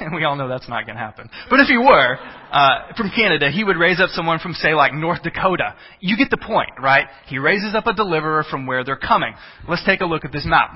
and 0.00 0.14
we 0.14 0.24
all 0.24 0.36
know 0.36 0.48
that's 0.48 0.68
not 0.68 0.86
going 0.86 0.96
to 0.96 1.02
happen. 1.02 1.28
But 1.50 1.60
if 1.60 1.66
he 1.66 1.76
were, 1.76 2.18
uh, 2.50 2.94
from 2.96 3.10
Canada, 3.14 3.50
he 3.50 3.64
would 3.64 3.76
raise 3.76 4.00
up 4.00 4.10
someone 4.10 4.38
from, 4.38 4.52
say, 4.54 4.74
like 4.74 4.94
North 4.94 5.22
Dakota. 5.22 5.74
You 6.00 6.16
get 6.16 6.30
the 6.30 6.38
point, 6.38 6.70
right? 6.80 7.06
He 7.26 7.38
raises 7.38 7.74
up 7.74 7.86
a 7.86 7.92
deliverer 7.92 8.44
from 8.50 8.66
where 8.66 8.84
they're 8.84 8.96
coming. 8.96 9.34
Let's 9.68 9.84
take 9.84 10.00
a 10.00 10.06
look 10.06 10.24
at 10.24 10.32
this 10.32 10.46
map. 10.46 10.70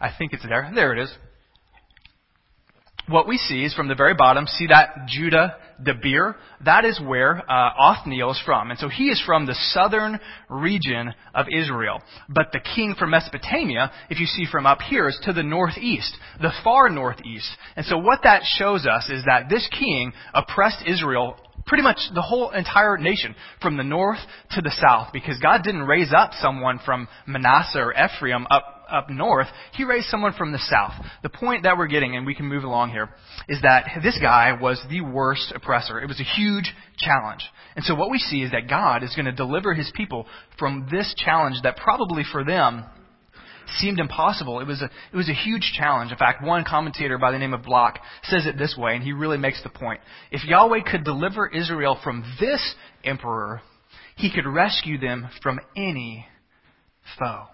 I 0.00 0.10
think 0.16 0.32
it's 0.32 0.44
there. 0.44 0.70
There 0.74 0.92
it 0.96 1.02
is 1.02 1.10
what 3.08 3.26
we 3.26 3.36
see 3.36 3.64
is 3.64 3.74
from 3.74 3.88
the 3.88 3.94
very 3.94 4.14
bottom, 4.14 4.46
see 4.46 4.68
that 4.68 5.06
Judah 5.08 5.56
Debir? 5.82 6.36
That 6.64 6.84
is 6.84 7.00
where 7.00 7.38
uh, 7.50 7.70
Othniel 7.78 8.30
is 8.30 8.40
from. 8.44 8.70
And 8.70 8.78
so 8.78 8.88
he 8.88 9.04
is 9.08 9.22
from 9.24 9.46
the 9.46 9.56
southern 9.72 10.20
region 10.48 11.12
of 11.34 11.46
Israel. 11.52 12.00
But 12.28 12.52
the 12.52 12.60
king 12.60 12.94
from 12.98 13.10
Mesopotamia, 13.10 13.90
if 14.08 14.20
you 14.20 14.26
see 14.26 14.46
from 14.50 14.66
up 14.66 14.80
here, 14.80 15.08
is 15.08 15.18
to 15.24 15.32
the 15.32 15.42
northeast, 15.42 16.16
the 16.40 16.52
far 16.62 16.88
northeast. 16.88 17.50
And 17.76 17.84
so 17.86 17.98
what 17.98 18.20
that 18.22 18.42
shows 18.44 18.86
us 18.86 19.08
is 19.08 19.24
that 19.24 19.48
this 19.48 19.68
king 19.76 20.12
oppressed 20.32 20.84
Israel 20.86 21.36
pretty 21.66 21.82
much 21.82 21.98
the 22.14 22.22
whole 22.22 22.50
entire 22.50 22.98
nation 22.98 23.34
from 23.60 23.76
the 23.76 23.84
north 23.84 24.18
to 24.50 24.60
the 24.60 24.74
south 24.80 25.12
because 25.12 25.38
God 25.38 25.62
didn't 25.62 25.82
raise 25.82 26.12
up 26.12 26.32
someone 26.40 26.80
from 26.84 27.08
Manasseh 27.26 27.78
or 27.78 27.94
Ephraim 27.94 28.46
up 28.50 28.81
up 28.92 29.10
north, 29.10 29.46
he 29.72 29.84
raised 29.84 30.06
someone 30.06 30.34
from 30.34 30.52
the 30.52 30.58
south. 30.58 30.92
The 31.22 31.28
point 31.28 31.64
that 31.64 31.76
we're 31.76 31.86
getting, 31.86 32.16
and 32.16 32.26
we 32.26 32.34
can 32.34 32.46
move 32.46 32.64
along 32.64 32.90
here, 32.90 33.08
is 33.48 33.60
that 33.62 33.88
this 34.02 34.18
guy 34.20 34.58
was 34.60 34.80
the 34.90 35.00
worst 35.00 35.52
oppressor. 35.54 36.00
It 36.00 36.08
was 36.08 36.20
a 36.20 36.24
huge 36.24 36.72
challenge. 36.98 37.42
And 37.74 37.84
so 37.84 37.94
what 37.94 38.10
we 38.10 38.18
see 38.18 38.42
is 38.42 38.52
that 38.52 38.68
God 38.68 39.02
is 39.02 39.14
going 39.14 39.26
to 39.26 39.32
deliver 39.32 39.74
his 39.74 39.90
people 39.94 40.26
from 40.58 40.88
this 40.90 41.14
challenge 41.16 41.56
that 41.62 41.76
probably 41.76 42.22
for 42.30 42.44
them 42.44 42.84
seemed 43.78 43.98
impossible. 43.98 44.60
It 44.60 44.66
was 44.66 44.82
a, 44.82 44.90
it 45.12 45.16
was 45.16 45.28
a 45.28 45.34
huge 45.34 45.72
challenge. 45.76 46.12
In 46.12 46.18
fact, 46.18 46.44
one 46.44 46.64
commentator 46.64 47.18
by 47.18 47.32
the 47.32 47.38
name 47.38 47.54
of 47.54 47.62
Block 47.62 47.98
says 48.24 48.46
it 48.46 48.58
this 48.58 48.76
way, 48.76 48.94
and 48.94 49.02
he 49.02 49.12
really 49.12 49.38
makes 49.38 49.62
the 49.62 49.70
point. 49.70 50.00
If 50.30 50.44
Yahweh 50.44 50.82
could 50.90 51.04
deliver 51.04 51.48
Israel 51.48 51.98
from 52.02 52.24
this 52.40 52.74
emperor, 53.04 53.62
he 54.16 54.32
could 54.32 54.46
rescue 54.46 54.98
them 54.98 55.28
from 55.42 55.60
any 55.76 56.26
foe. 57.18 57.46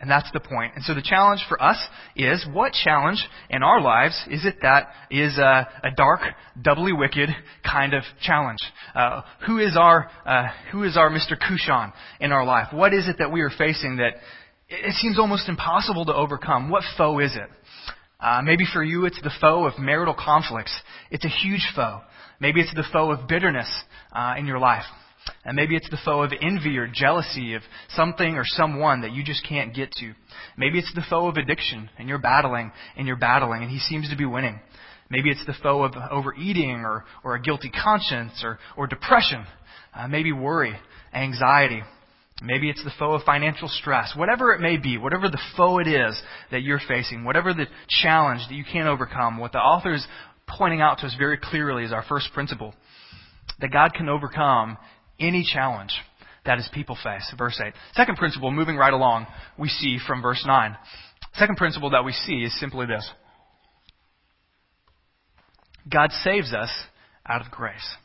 And 0.00 0.10
that's 0.10 0.30
the 0.32 0.40
point. 0.40 0.72
And 0.76 0.84
so 0.84 0.94
the 0.94 1.02
challenge 1.02 1.44
for 1.46 1.62
us 1.62 1.76
is 2.16 2.46
what 2.50 2.72
challenge 2.72 3.22
in 3.50 3.62
our 3.62 3.82
lives 3.82 4.18
is 4.30 4.46
it 4.46 4.56
that 4.62 4.88
is 5.10 5.36
a, 5.36 5.68
a 5.82 5.90
dark, 5.94 6.20
doubly 6.60 6.94
wicked 6.94 7.28
kind 7.62 7.92
of 7.92 8.02
challenge? 8.22 8.58
Uh, 8.94 9.20
who 9.46 9.58
is 9.58 9.76
our 9.76 10.10
uh, 10.24 10.48
who 10.72 10.84
is 10.84 10.96
our 10.96 11.10
Mr. 11.10 11.36
Cushan 11.38 11.92
in 12.18 12.32
our 12.32 12.46
life? 12.46 12.68
What 12.72 12.94
is 12.94 13.08
it 13.08 13.16
that 13.18 13.30
we 13.30 13.42
are 13.42 13.50
facing 13.50 13.96
that 13.96 14.14
it 14.70 14.94
seems 14.94 15.18
almost 15.18 15.50
impossible 15.50 16.06
to 16.06 16.14
overcome? 16.14 16.70
What 16.70 16.82
foe 16.96 17.18
is 17.18 17.36
it? 17.36 17.50
Uh, 18.18 18.40
maybe 18.42 18.64
for 18.72 18.82
you 18.82 19.04
it's 19.04 19.20
the 19.20 19.32
foe 19.38 19.66
of 19.66 19.78
marital 19.78 20.14
conflicts. 20.14 20.74
It's 21.10 21.26
a 21.26 21.28
huge 21.28 21.66
foe. 21.76 22.00
Maybe 22.40 22.62
it's 22.62 22.72
the 22.74 22.84
foe 22.90 23.10
of 23.10 23.28
bitterness 23.28 23.68
uh, 24.12 24.36
in 24.38 24.46
your 24.46 24.58
life. 24.58 24.84
And 25.44 25.56
maybe 25.56 25.76
it's 25.76 25.88
the 25.90 25.98
foe 26.04 26.22
of 26.22 26.32
envy 26.40 26.76
or 26.76 26.86
jealousy 26.92 27.54
of 27.54 27.62
something 27.90 28.36
or 28.36 28.42
someone 28.44 29.02
that 29.02 29.12
you 29.12 29.24
just 29.24 29.46
can't 29.46 29.74
get 29.74 29.90
to. 29.92 30.12
Maybe 30.56 30.78
it's 30.78 30.92
the 30.94 31.04
foe 31.08 31.28
of 31.28 31.36
addiction 31.36 31.88
and 31.98 32.08
you're 32.08 32.18
battling 32.18 32.72
and 32.96 33.06
you're 33.06 33.16
battling 33.16 33.62
and 33.62 33.70
he 33.70 33.78
seems 33.78 34.10
to 34.10 34.16
be 34.16 34.26
winning. 34.26 34.60
Maybe 35.10 35.30
it's 35.30 35.44
the 35.46 35.54
foe 35.62 35.82
of 35.82 35.94
overeating 36.10 36.82
or, 36.84 37.04
or 37.24 37.34
a 37.34 37.42
guilty 37.42 37.70
conscience 37.70 38.42
or, 38.44 38.58
or 38.76 38.86
depression. 38.86 39.44
Uh, 39.94 40.06
maybe 40.06 40.30
worry, 40.32 40.74
anxiety. 41.12 41.82
Maybe 42.42 42.70
it's 42.70 42.82
the 42.84 42.92
foe 42.98 43.12
of 43.12 43.22
financial 43.24 43.68
stress. 43.68 44.14
Whatever 44.16 44.52
it 44.54 44.60
may 44.60 44.76
be, 44.76 44.96
whatever 44.96 45.28
the 45.28 45.40
foe 45.56 45.78
it 45.78 45.88
is 45.88 46.20
that 46.50 46.62
you're 46.62 46.80
facing, 46.86 47.24
whatever 47.24 47.52
the 47.52 47.66
challenge 47.88 48.40
that 48.48 48.54
you 48.54 48.64
can't 48.64 48.88
overcome, 48.88 49.38
what 49.38 49.52
the 49.52 49.58
author 49.58 49.92
is 49.92 50.06
pointing 50.46 50.80
out 50.80 50.98
to 50.98 51.06
us 51.06 51.14
very 51.18 51.38
clearly 51.38 51.84
is 51.84 51.92
our 51.92 52.04
first 52.08 52.28
principle. 52.32 52.74
That 53.60 53.72
God 53.72 53.92
can 53.94 54.08
overcome 54.08 54.78
any 55.20 55.44
challenge 55.44 55.92
that 56.46 56.58
his 56.58 56.68
people 56.72 56.96
face. 57.02 57.32
Verse 57.36 57.60
8. 57.64 57.72
Second 57.94 58.16
principle, 58.16 58.50
moving 58.50 58.76
right 58.76 58.92
along, 58.92 59.26
we 59.58 59.68
see 59.68 59.98
from 60.06 60.22
verse 60.22 60.42
9. 60.46 60.76
Second 61.34 61.56
principle 61.56 61.90
that 61.90 62.04
we 62.04 62.12
see 62.12 62.42
is 62.42 62.58
simply 62.58 62.86
this 62.86 63.08
God 65.90 66.10
saves 66.24 66.52
us 66.52 66.70
out 67.26 67.44
of 67.44 67.50
grace. 67.50 67.96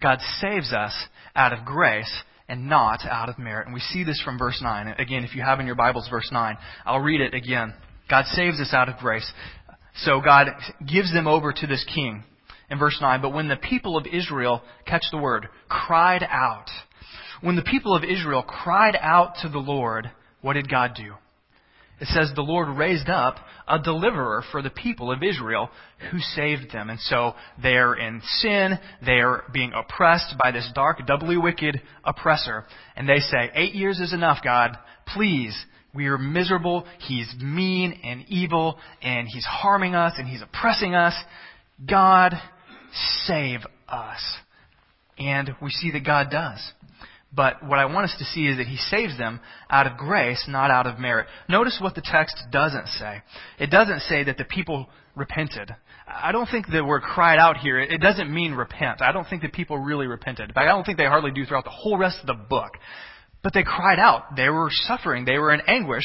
God 0.00 0.18
saves 0.40 0.72
us 0.72 0.94
out 1.34 1.52
of 1.52 1.64
grace 1.64 2.22
and 2.48 2.68
not 2.68 3.00
out 3.04 3.28
of 3.28 3.38
merit. 3.38 3.66
And 3.66 3.74
we 3.74 3.80
see 3.80 4.04
this 4.04 4.20
from 4.24 4.38
verse 4.38 4.60
9. 4.62 4.94
Again, 4.98 5.24
if 5.24 5.34
you 5.34 5.42
have 5.42 5.60
in 5.60 5.66
your 5.66 5.74
Bibles 5.74 6.08
verse 6.08 6.28
9, 6.32 6.56
I'll 6.86 7.00
read 7.00 7.20
it 7.20 7.34
again. 7.34 7.74
God 8.08 8.24
saves 8.26 8.60
us 8.60 8.72
out 8.72 8.88
of 8.88 8.96
grace. 8.98 9.30
So 9.96 10.20
God 10.20 10.48
gives 10.86 11.12
them 11.12 11.26
over 11.26 11.52
to 11.52 11.66
this 11.66 11.84
king 11.92 12.24
in 12.70 12.78
verse 12.78 12.98
9, 13.00 13.22
but 13.22 13.32
when 13.32 13.48
the 13.48 13.56
people 13.56 13.96
of 13.96 14.06
Israel, 14.06 14.62
catch 14.86 15.04
the 15.10 15.18
word, 15.18 15.48
cried 15.68 16.22
out, 16.28 16.68
when 17.40 17.56
the 17.56 17.62
people 17.62 17.94
of 17.94 18.04
Israel 18.04 18.42
cried 18.42 18.96
out 19.00 19.34
to 19.42 19.48
the 19.48 19.58
Lord, 19.58 20.10
what 20.40 20.54
did 20.54 20.70
God 20.70 20.92
do? 20.96 21.14
It 22.00 22.06
says 22.08 22.30
the 22.34 22.42
Lord 22.42 22.68
raised 22.76 23.08
up 23.08 23.36
a 23.66 23.78
deliverer 23.78 24.44
for 24.52 24.62
the 24.62 24.70
people 24.70 25.10
of 25.10 25.22
Israel 25.22 25.68
who 26.10 26.18
saved 26.20 26.72
them. 26.72 26.90
And 26.90 27.00
so 27.00 27.34
they're 27.60 27.94
in 27.94 28.22
sin, 28.38 28.78
they're 29.04 29.42
being 29.52 29.72
oppressed 29.72 30.34
by 30.40 30.52
this 30.52 30.70
dark, 30.74 31.04
doubly 31.06 31.36
wicked 31.36 31.80
oppressor. 32.04 32.66
And 32.96 33.08
they 33.08 33.18
say, 33.18 33.50
eight 33.54 33.74
years 33.74 33.98
is 33.98 34.12
enough, 34.12 34.38
God. 34.44 34.78
Please, 35.12 35.56
we 35.92 36.06
are 36.06 36.18
miserable. 36.18 36.86
He's 37.00 37.32
mean 37.40 38.00
and 38.04 38.24
evil, 38.28 38.78
and 39.02 39.26
he's 39.26 39.44
harming 39.44 39.96
us, 39.96 40.14
and 40.18 40.28
he's 40.28 40.42
oppressing 40.42 40.94
us. 40.94 41.14
God, 41.84 42.34
save 43.24 43.60
us. 43.88 44.36
And 45.18 45.50
we 45.60 45.70
see 45.70 45.90
that 45.92 46.04
God 46.04 46.30
does. 46.30 46.60
But 47.34 47.62
what 47.66 47.78
I 47.78 47.84
want 47.84 48.04
us 48.04 48.16
to 48.18 48.24
see 48.24 48.46
is 48.46 48.56
that 48.56 48.66
He 48.66 48.76
saves 48.76 49.18
them 49.18 49.40
out 49.68 49.86
of 49.86 49.98
grace, 49.98 50.44
not 50.48 50.70
out 50.70 50.86
of 50.86 50.98
merit. 50.98 51.26
Notice 51.48 51.78
what 51.80 51.94
the 51.94 52.02
text 52.04 52.36
doesn't 52.50 52.86
say. 52.88 53.20
It 53.58 53.70
doesn't 53.70 54.00
say 54.00 54.24
that 54.24 54.38
the 54.38 54.44
people 54.44 54.88
repented. 55.14 55.74
I 56.06 56.32
don't 56.32 56.46
think 56.46 56.66
the 56.70 56.84
word 56.84 57.02
cried 57.02 57.38
out 57.38 57.58
here, 57.58 57.78
it 57.78 58.00
doesn't 58.00 58.32
mean 58.32 58.52
repent. 58.52 59.02
I 59.02 59.12
don't 59.12 59.26
think 59.28 59.42
that 59.42 59.52
people 59.52 59.78
really 59.78 60.06
repented. 60.06 60.48
In 60.48 60.54
fact, 60.54 60.68
I 60.68 60.72
don't 60.72 60.84
think 60.84 60.96
they 60.96 61.04
hardly 61.04 61.30
do 61.30 61.44
throughout 61.44 61.64
the 61.64 61.70
whole 61.70 61.98
rest 61.98 62.18
of 62.20 62.26
the 62.26 62.34
book. 62.34 62.72
But 63.42 63.52
they 63.52 63.62
cried 63.62 63.98
out. 63.98 64.36
They 64.36 64.48
were 64.48 64.68
suffering. 64.70 65.24
They 65.24 65.38
were 65.38 65.52
in 65.52 65.60
anguish. 65.68 66.02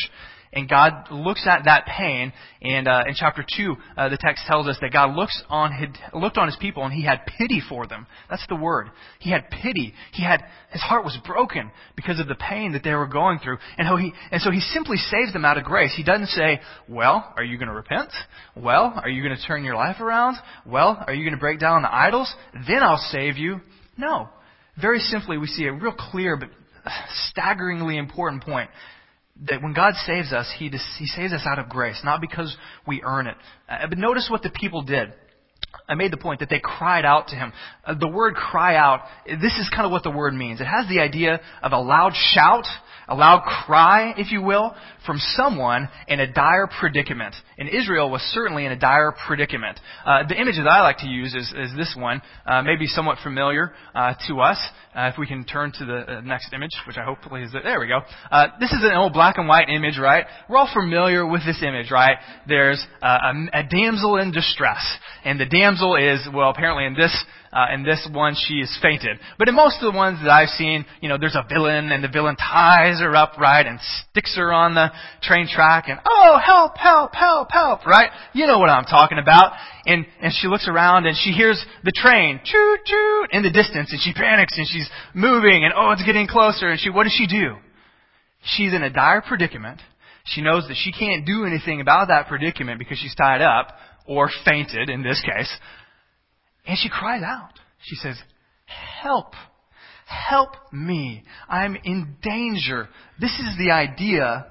And 0.54 0.70
God 0.70 1.12
looks 1.12 1.48
at 1.48 1.64
that 1.66 1.86
pain, 1.88 2.32
and 2.62 2.88
uh, 2.88 3.04
in 3.08 3.16
chapter 3.16 3.44
two, 3.44 3.76
uh, 3.98 4.10
the 4.10 4.18
text 4.18 4.44
tells 4.46 4.68
us 4.68 4.78
that 4.82 4.94
God 4.94 5.16
looks 5.16 5.42
on 5.50 5.72
his, 5.72 5.90
looked 6.14 6.38
on 6.38 6.48
His 6.48 6.56
people, 6.58 6.84
and 6.84 6.94
He 6.94 7.04
had 7.04 7.26
pity 7.26 7.62
for 7.68 7.88
them. 7.88 8.06
That's 8.30 8.46
the 8.48 8.56
word. 8.56 8.92
He 9.20 9.32
had 9.32 9.50
pity. 9.50 9.94
He 10.12 10.24
had 10.24 10.44
His 10.72 10.82
heart 10.82 11.04
was 11.04 11.18
broken 11.26 11.72
because 11.96 12.20
of 12.20 12.28
the 12.28 12.36
pain 12.36 12.74
that 12.74 12.84
they 12.84 12.94
were 12.94 13.08
going 13.08 13.40
through, 13.40 13.58
and 13.78 13.88
how 13.88 13.98
He 13.98 14.14
and 14.32 14.42
so 14.42 14.52
He 14.52 14.60
simply 14.60 14.98
saves 14.98 15.34
them 15.34 15.44
out 15.44 15.58
of 15.58 15.64
grace. 15.64 15.94
He 15.96 16.04
doesn't 16.04 16.28
say, 16.28 16.62
"Well, 16.88 17.34
are 17.36 17.44
you 17.44 17.58
going 17.58 17.70
to 17.70 17.74
repent? 17.74 18.12
Well, 18.56 18.94
are 18.96 19.10
you 19.10 19.24
going 19.24 19.36
to 19.36 19.44
turn 19.48 19.64
your 19.64 19.76
life 19.76 20.00
around? 20.00 20.38
Well, 20.66 21.04
are 21.08 21.14
you 21.14 21.24
going 21.24 21.36
to 21.36 21.40
break 21.40 21.60
down 21.60 21.82
the 21.82 21.94
idols? 21.94 22.34
Then 22.68 22.84
I'll 22.84 23.04
save 23.12 23.38
you." 23.38 23.62
No. 23.98 24.30
Very 24.80 25.00
simply, 25.00 25.38
we 25.38 25.48
see 25.48 25.66
a 25.66 25.74
real 25.74 25.94
clear 25.94 26.36
but 26.36 26.50
staggeringly 27.30 27.98
important 27.98 28.44
point 28.44 28.70
that 29.50 29.62
when 29.62 29.74
God 29.74 29.96
saves 30.06 30.32
us, 30.32 30.52
he, 30.58 30.70
he 30.70 31.06
saves 31.08 31.34
us 31.34 31.42
out 31.46 31.60
of 31.60 31.70
grace, 31.70 32.00
not 32.04 32.22
because 32.22 32.56
we 32.88 33.02
earn 33.04 33.28
it. 33.28 33.36
Uh, 33.68 33.88
but 33.88 33.98
notice 33.98 34.28
what 34.30 34.44
the 34.44 34.52
people 34.52 34.84
did. 34.84 35.14
I 35.88 35.96
made 35.96 36.12
the 36.12 36.18
point 36.18 36.40
that 36.40 36.50
they 36.50 36.60
cried 36.60 37.06
out 37.06 37.28
to 37.30 37.36
him. 37.36 37.52
Uh, 37.86 37.96
the 37.96 38.08
word 38.08 38.36
cry 38.36 38.76
out, 38.76 39.02
this 39.26 39.58
is 39.58 39.70
kind 39.74 39.86
of 39.86 39.92
what 39.92 40.04
the 40.04 40.12
word 40.12 40.34
means. 40.34 40.62
It 40.62 40.66
has 40.66 40.88
the 40.88 41.00
idea 41.00 41.42
of 41.62 41.72
a 41.72 41.80
loud 41.80 42.14
shout 42.16 42.66
a 43.08 43.16
loud 43.16 43.44
cry, 43.66 44.14
if 44.18 44.32
you 44.32 44.42
will, 44.42 44.76
from 45.06 45.18
someone 45.20 45.90
in 46.08 46.20
a 46.20 46.32
dire 46.32 46.70
predicament. 46.80 47.36
And 47.58 47.68
Israel 47.70 48.10
was 48.10 48.22
certainly 48.34 48.66
in 48.66 48.72
a 48.72 48.80
dire 48.80 49.14
predicament. 49.28 49.80
Uh, 50.06 50.24
the 50.28 50.40
image 50.40 50.56
that 50.56 50.68
I 50.68 50.82
like 50.82 51.00
to 51.00 51.08
use 51.08 51.36
is, 51.36 51.54
is 51.56 51.76
this 51.76 51.96
one, 51.98 52.22
uh, 52.46 52.62
maybe 52.62 52.88
somewhat 52.88 53.18
familiar 53.24 53.74
uh, 53.94 54.14
to 54.28 54.40
us. 54.40 54.58
Uh, 54.96 55.10
if 55.12 55.18
we 55.18 55.28
can 55.28 55.44
turn 55.44 55.72
to 55.80 55.86
the 55.86 56.18
uh, 56.18 56.22
next 56.22 56.54
image, 56.54 56.72
which 56.88 56.98
I 56.98 57.04
hopefully 57.04 57.42
is 57.42 57.52
there 57.52 57.80
we 57.80 57.88
go. 57.88 58.02
This 58.60 58.72
is 58.72 58.84
an 58.84 58.94
old 58.94 59.14
black 59.14 59.38
and 59.38 59.48
white 59.48 59.70
image, 59.70 59.98
right? 59.98 60.26
We're 60.48 60.58
all 60.58 60.70
familiar 60.72 61.26
with 61.26 61.44
this 61.46 61.62
image, 61.64 61.92
right? 61.92 62.18
There's 62.48 62.84
a, 63.02 63.34
a 63.54 63.64
damsel 63.64 64.18
in 64.18 64.32
distress, 64.32 64.84
and 65.26 65.40
the 65.40 65.46
damsel 65.46 65.63
is 65.64 66.28
well, 66.34 66.50
apparently 66.50 66.86
in 66.86 66.94
this 66.94 67.26
Uh, 67.54 67.70
in 67.72 67.84
this 67.84 68.02
one, 68.12 68.34
she 68.34 68.56
is 68.66 68.80
fainted. 68.82 69.20
But 69.38 69.48
in 69.48 69.54
most 69.54 69.78
of 69.78 69.86
the 69.86 69.96
ones 69.96 70.18
that 70.24 70.32
I've 70.32 70.50
seen, 70.58 70.86
you 71.02 71.08
know, 71.08 71.20
there's 71.20 71.38
a 71.38 71.46
villain 71.48 71.92
and 71.92 72.04
the 72.04 72.08
villain 72.08 72.36
ties 72.36 73.00
her 73.00 73.16
upright 73.16 73.68
and 73.68 73.78
sticks 73.80 74.36
her 74.38 74.52
on 74.52 74.74
the 74.74 74.90
train 75.22 75.46
track 75.48 75.86
and, 75.88 76.00
oh, 76.04 76.40
help, 76.44 76.76
help, 76.80 77.14
help, 77.14 77.52
help, 77.52 77.86
right? 77.86 78.10
You 78.34 78.48
know 78.48 78.58
what 78.58 78.72
I'm 78.72 78.86
talking 78.86 79.20
about. 79.20 79.54
And, 79.86 80.04
and 80.20 80.34
she 80.34 80.48
looks 80.48 80.68
around 80.68 81.06
and 81.06 81.16
she 81.16 81.30
hears 81.30 81.64
the 81.84 81.92
train, 81.94 82.40
choo 82.44 82.78
choo, 82.90 83.28
in 83.30 83.44
the 83.44 83.52
distance 83.52 83.92
and 83.92 84.02
she 84.02 84.14
panics 84.14 84.58
and 84.58 84.66
she's 84.68 84.90
moving 85.14 85.64
and, 85.64 85.74
oh, 85.78 85.92
it's 85.92 86.04
getting 86.04 86.26
closer 86.26 86.70
and 86.72 86.80
she, 86.80 86.90
what 86.90 87.04
does 87.04 87.14
she 87.14 87.28
do? 87.28 87.58
She's 88.42 88.74
in 88.74 88.82
a 88.82 88.90
dire 88.90 89.22
predicament. 89.22 89.80
She 90.26 90.42
knows 90.42 90.68
that 90.70 90.78
she 90.84 90.92
can't 90.92 91.24
do 91.24 91.46
anything 91.46 91.82
about 91.82 92.08
that 92.08 92.28
predicament 92.28 92.80
because 92.80 92.98
she's 92.98 93.14
tied 93.14 93.44
up 93.44 93.78
or 94.06 94.30
fainted 94.46 94.90
in 94.90 95.04
this 95.04 95.22
case. 95.22 95.54
And 96.66 96.78
she 96.78 96.90
cries 96.90 97.24
out. 97.24 97.60
She 97.84 97.96
says, 97.96 98.18
Help! 98.66 99.34
Help 100.06 100.52
me! 100.72 101.24
I'm 101.50 101.76
in 101.84 102.18
danger. 102.22 102.88
This 103.20 103.32
is 103.40 103.58
the 103.58 103.72
idea 103.72 104.48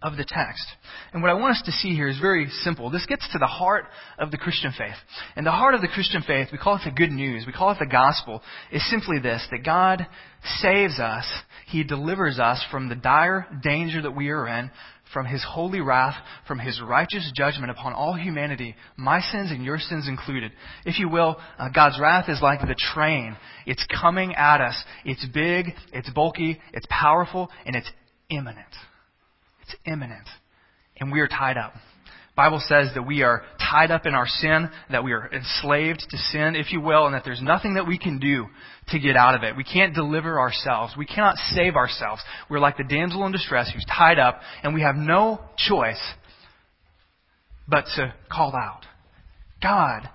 of 0.00 0.16
the 0.16 0.24
text. 0.28 0.64
And 1.12 1.22
what 1.22 1.30
I 1.30 1.34
want 1.34 1.56
us 1.56 1.62
to 1.66 1.72
see 1.72 1.94
here 1.94 2.08
is 2.08 2.20
very 2.20 2.48
simple. 2.62 2.90
This 2.90 3.06
gets 3.06 3.28
to 3.32 3.38
the 3.38 3.46
heart 3.46 3.86
of 4.18 4.30
the 4.30 4.36
Christian 4.36 4.72
faith. 4.76 4.94
And 5.34 5.44
the 5.44 5.50
heart 5.50 5.74
of 5.74 5.80
the 5.80 5.88
Christian 5.88 6.22
faith, 6.22 6.48
we 6.52 6.58
call 6.58 6.76
it 6.76 6.82
the 6.84 6.92
good 6.92 7.10
news, 7.10 7.44
we 7.46 7.52
call 7.52 7.72
it 7.72 7.78
the 7.80 7.86
gospel, 7.86 8.40
is 8.70 8.88
simply 8.90 9.18
this 9.18 9.44
that 9.50 9.64
God 9.64 10.06
saves 10.60 11.00
us, 11.00 11.26
He 11.66 11.82
delivers 11.82 12.38
us 12.38 12.64
from 12.70 12.88
the 12.88 12.94
dire 12.94 13.46
danger 13.62 14.02
that 14.02 14.14
we 14.14 14.28
are 14.28 14.46
in, 14.46 14.70
from 15.12 15.26
His 15.26 15.44
holy 15.48 15.80
wrath, 15.80 16.14
from 16.46 16.58
His 16.58 16.80
righteous 16.80 17.30
judgment 17.34 17.70
upon 17.70 17.92
all 17.92 18.14
humanity, 18.14 18.74
my 18.96 19.20
sins 19.20 19.50
and 19.50 19.64
your 19.64 19.78
sins 19.78 20.08
included. 20.08 20.52
If 20.84 20.98
you 20.98 21.08
will, 21.08 21.36
uh, 21.58 21.68
God's 21.74 21.98
wrath 22.00 22.28
is 22.28 22.40
like 22.42 22.60
the 22.60 22.76
train. 22.94 23.36
It's 23.66 23.86
coming 24.00 24.34
at 24.34 24.60
us. 24.60 24.76
It's 25.04 25.24
big, 25.26 25.66
it's 25.92 26.10
bulky, 26.10 26.60
it's 26.72 26.86
powerful, 26.90 27.50
and 27.66 27.74
it's 27.74 27.90
imminent. 28.30 28.66
It's 29.62 29.74
imminent. 29.84 30.28
And 31.00 31.12
we 31.12 31.20
are 31.20 31.28
tied 31.28 31.56
up. 31.56 31.74
Bible 32.38 32.62
says 32.68 32.90
that 32.94 33.04
we 33.04 33.24
are 33.24 33.42
tied 33.58 33.90
up 33.90 34.06
in 34.06 34.14
our 34.14 34.28
sin, 34.28 34.70
that 34.92 35.02
we 35.02 35.10
are 35.10 35.28
enslaved 35.32 36.06
to 36.08 36.16
sin, 36.16 36.54
if 36.54 36.70
you 36.70 36.80
will, 36.80 37.06
and 37.06 37.12
that 37.12 37.24
there's 37.24 37.42
nothing 37.42 37.74
that 37.74 37.88
we 37.88 37.98
can 37.98 38.20
do 38.20 38.46
to 38.90 39.00
get 39.00 39.16
out 39.16 39.34
of 39.34 39.42
it. 39.42 39.56
We 39.56 39.64
can't 39.64 39.92
deliver 39.92 40.38
ourselves. 40.38 40.94
We 40.96 41.04
cannot 41.04 41.34
save 41.50 41.74
ourselves. 41.74 42.22
We're 42.48 42.60
like 42.60 42.76
the 42.76 42.84
damsel 42.84 43.26
in 43.26 43.32
distress 43.32 43.72
who's 43.74 43.84
tied 43.86 44.20
up, 44.20 44.38
and 44.62 44.72
we 44.72 44.82
have 44.82 44.94
no 44.94 45.40
choice 45.56 46.00
but 47.66 47.86
to 47.96 48.14
call 48.30 48.54
out, 48.54 48.86
God, 49.60 50.08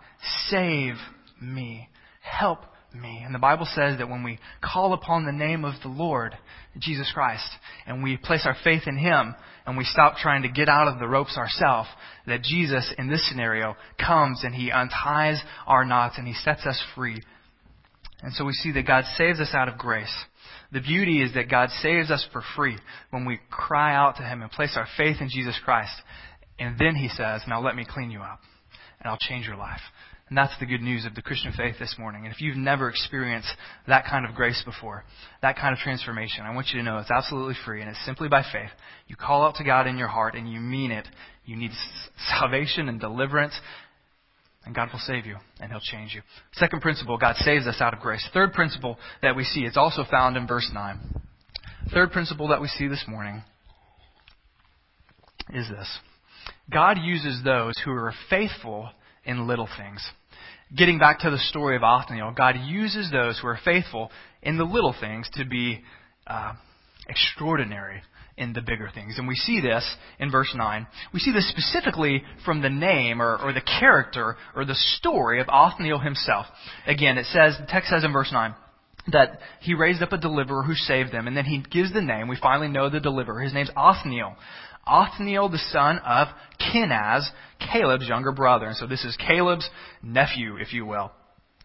save 0.48 0.94
me. 1.42 1.90
Help 2.22 2.60
me. 2.96 3.22
And 3.26 3.36
the 3.36 3.40
Bible 3.40 3.68
says 3.76 3.98
that 3.98 4.10
when 4.10 4.24
we 4.24 4.40
call 4.62 4.94
upon 4.94 5.26
the 5.26 5.34
name 5.34 5.66
of 5.66 5.74
the 5.82 5.90
Lord, 5.90 6.38
Jesus 6.80 7.12
Christ, 7.14 7.50
and 7.86 8.02
we 8.02 8.16
place 8.16 8.44
our 8.46 8.56
faith 8.64 8.84
in 8.88 8.98
Him, 8.98 9.36
and 9.66 9.78
we 9.78 9.84
stop 9.86 10.18
trying 10.18 10.44
to 10.44 10.50
get 10.50 10.68
out 10.68 10.88
of 10.88 11.00
the 11.00 11.08
ropes 11.08 11.38
ourselves, 11.38 11.90
that 12.28 12.42
Jesus, 12.44 12.94
in 12.98 13.10
this 13.10 13.28
scenario, 13.30 13.76
comes 13.98 14.44
and 14.44 14.54
He 14.54 14.72
unties 14.72 15.42
our 15.66 15.86
knots 15.86 16.18
and 16.18 16.28
He 16.28 16.34
sets 16.34 16.66
us 16.66 16.82
free. 16.96 17.22
And 18.22 18.34
so 18.34 18.46
we 18.46 18.54
see 18.54 18.72
that 18.74 18.88
God 18.88 19.06
saves 19.18 19.40
us 19.40 19.54
out 19.54 19.68
of 19.68 19.78
grace. 19.78 20.14
The 20.72 20.82
beauty 20.82 21.22
is 21.22 21.34
that 21.36 21.50
God 21.50 21.70
saves 21.82 22.10
us 22.10 22.26
for 22.32 22.42
free 22.56 22.78
when 23.12 23.26
we 23.26 23.40
cry 23.50 23.96
out 23.96 24.18
to 24.18 24.24
Him 24.24 24.42
and 24.42 24.52
place 24.52 24.76
our 24.76 24.88
faith 24.98 25.18
in 25.22 25.30
Jesus 25.30 25.60
Christ. 25.64 25.94
And 26.60 26.78
then 26.80 26.96
He 26.96 27.10
says, 27.10 27.42
Now 27.48 27.62
let 27.62 27.76
me 27.76 27.86
clean 27.88 28.12
you 28.12 28.20
up, 28.20 28.40
and 29.00 29.10
I'll 29.10 29.18
change 29.20 29.46
your 29.46 29.58
life. 29.58 29.82
And 30.30 30.38
that's 30.38 30.58
the 30.60 30.66
good 30.66 30.82
news 30.82 31.06
of 31.06 31.16
the 31.16 31.22
Christian 31.22 31.52
faith 31.52 31.76
this 31.80 31.96
morning. 32.00 32.26
And 32.26 32.34
if 32.34 32.42
you've 32.42 32.58
never 32.58 32.90
experienced 32.90 33.50
that 33.88 34.06
kind 34.06 34.26
of 34.26 34.34
grace 34.34 34.62
before, 34.66 35.04
that 35.42 35.58
kind 35.58 35.74
of 35.74 35.80
transformation, 35.80 36.46
I 36.46 36.56
want 36.56 36.68
you 36.70 36.80
to 36.80 36.84
know 36.84 36.98
it's 36.98 37.12
absolutely 37.12 37.56
free 37.66 37.82
and 37.82 37.90
it's 37.90 38.06
simply 38.06 38.30
by 38.30 38.42
faith. 38.42 38.72
You 39.08 39.16
call 39.16 39.44
out 39.44 39.56
to 39.56 39.64
God 39.64 39.86
in 39.86 39.98
your 39.98 40.08
heart 40.08 40.36
and 40.36 40.52
you 40.52 40.60
mean 40.60 40.92
it. 40.92 41.06
You 41.46 41.58
need 41.58 41.72
salvation 42.40 42.88
and 42.88 43.02
deliverance, 43.02 43.54
and 44.66 44.74
God 44.74 44.90
will 44.94 45.00
save 45.00 45.26
you 45.26 45.36
and 45.60 45.72
He'll 45.72 45.82
change 45.82 46.14
you. 46.16 46.22
Second 46.54 46.82
principle, 46.82 47.18
God 47.18 47.36
saves 47.38 47.68
us 47.68 47.82
out 47.82 47.94
of 47.94 48.00
grace. 48.00 48.28
Third 48.34 48.54
principle 48.54 48.98
that 49.22 49.36
we 49.36 49.44
see, 49.44 49.62
it's 49.62 49.78
also 49.78 50.06
found 50.10 50.38
in 50.38 50.48
verse 50.48 50.70
9. 50.74 51.00
Third 51.94 52.12
principle 52.12 52.48
that 52.48 52.62
we 52.62 52.70
see 52.70 52.88
this 52.88 53.04
morning 53.08 53.44
is 55.54 55.68
this 55.70 56.00
God 56.72 56.98
uses 57.04 57.44
those 57.44 57.74
who 57.84 57.92
are 57.92 58.14
faithful 58.30 58.90
in 59.26 59.48
little 59.48 59.70
things. 59.78 60.06
Getting 60.76 61.00
back 61.00 61.20
to 61.20 61.30
the 61.30 61.38
story 61.38 61.76
of 61.76 61.84
Othniel, 61.84 62.34
God 62.36 62.56
uses 62.66 63.12
those 63.12 63.40
who 63.40 63.48
are 63.48 63.60
faithful 63.64 64.12
in 64.42 64.58
the 64.58 64.64
little 64.64 64.96
things 65.00 65.30
to 65.34 65.46
be 65.46 65.82
uh, 66.26 66.54
extraordinary 67.08 68.02
in 68.38 68.54
the 68.54 68.62
bigger 68.62 68.90
things. 68.94 69.16
And 69.18 69.28
we 69.28 69.36
see 69.36 69.62
this 69.62 69.88
in 70.20 70.32
verse 70.32 70.52
9. 70.56 70.88
We 71.14 71.20
see 71.20 71.32
this 71.32 71.48
specifically 71.50 72.24
from 72.44 72.62
the 72.62 72.70
name 72.70 73.22
or, 73.22 73.38
or 73.38 73.54
the 73.54 73.62
character 73.62 74.36
or 74.56 74.66
the 74.66 74.76
story 74.98 75.40
of 75.40 75.48
Othniel 75.50 76.00
himself. 76.00 76.48
Again, 76.88 77.18
it 77.18 77.26
says, 77.28 77.56
the 77.60 77.68
text 77.68 77.92
says 77.92 78.04
in 78.04 78.12
verse 78.12 78.32
9, 78.32 78.56
that 79.12 79.40
he 79.60 79.74
raised 79.74 80.02
up 80.02 80.14
a 80.14 80.18
deliverer 80.18 80.64
who 80.64 80.76
saved 80.76 81.12
them, 81.12 81.28
and 81.28 81.36
then 81.36 81.46
he 81.46 81.64
gives 81.70 81.94
the 81.94 82.02
name. 82.02 82.28
We 82.28 82.38
finally 82.42 82.70
know 82.70 82.90
the 82.90 83.02
deliverer. 83.02 83.42
His 83.42 83.54
name's 83.54 83.72
Othniel. 83.76 84.36
Othniel, 84.86 85.50
the 85.50 85.58
son 85.72 86.00
of 86.00 86.28
Kenaz, 86.60 87.28
Caleb's 87.72 88.08
younger 88.08 88.32
brother. 88.32 88.66
And 88.66 88.76
so 88.76 88.88
this 88.88 89.04
is 89.06 89.18
Caleb's 89.18 89.70
nephew, 90.02 90.58
if 90.58 90.74
you 90.74 90.86
will. 90.86 91.12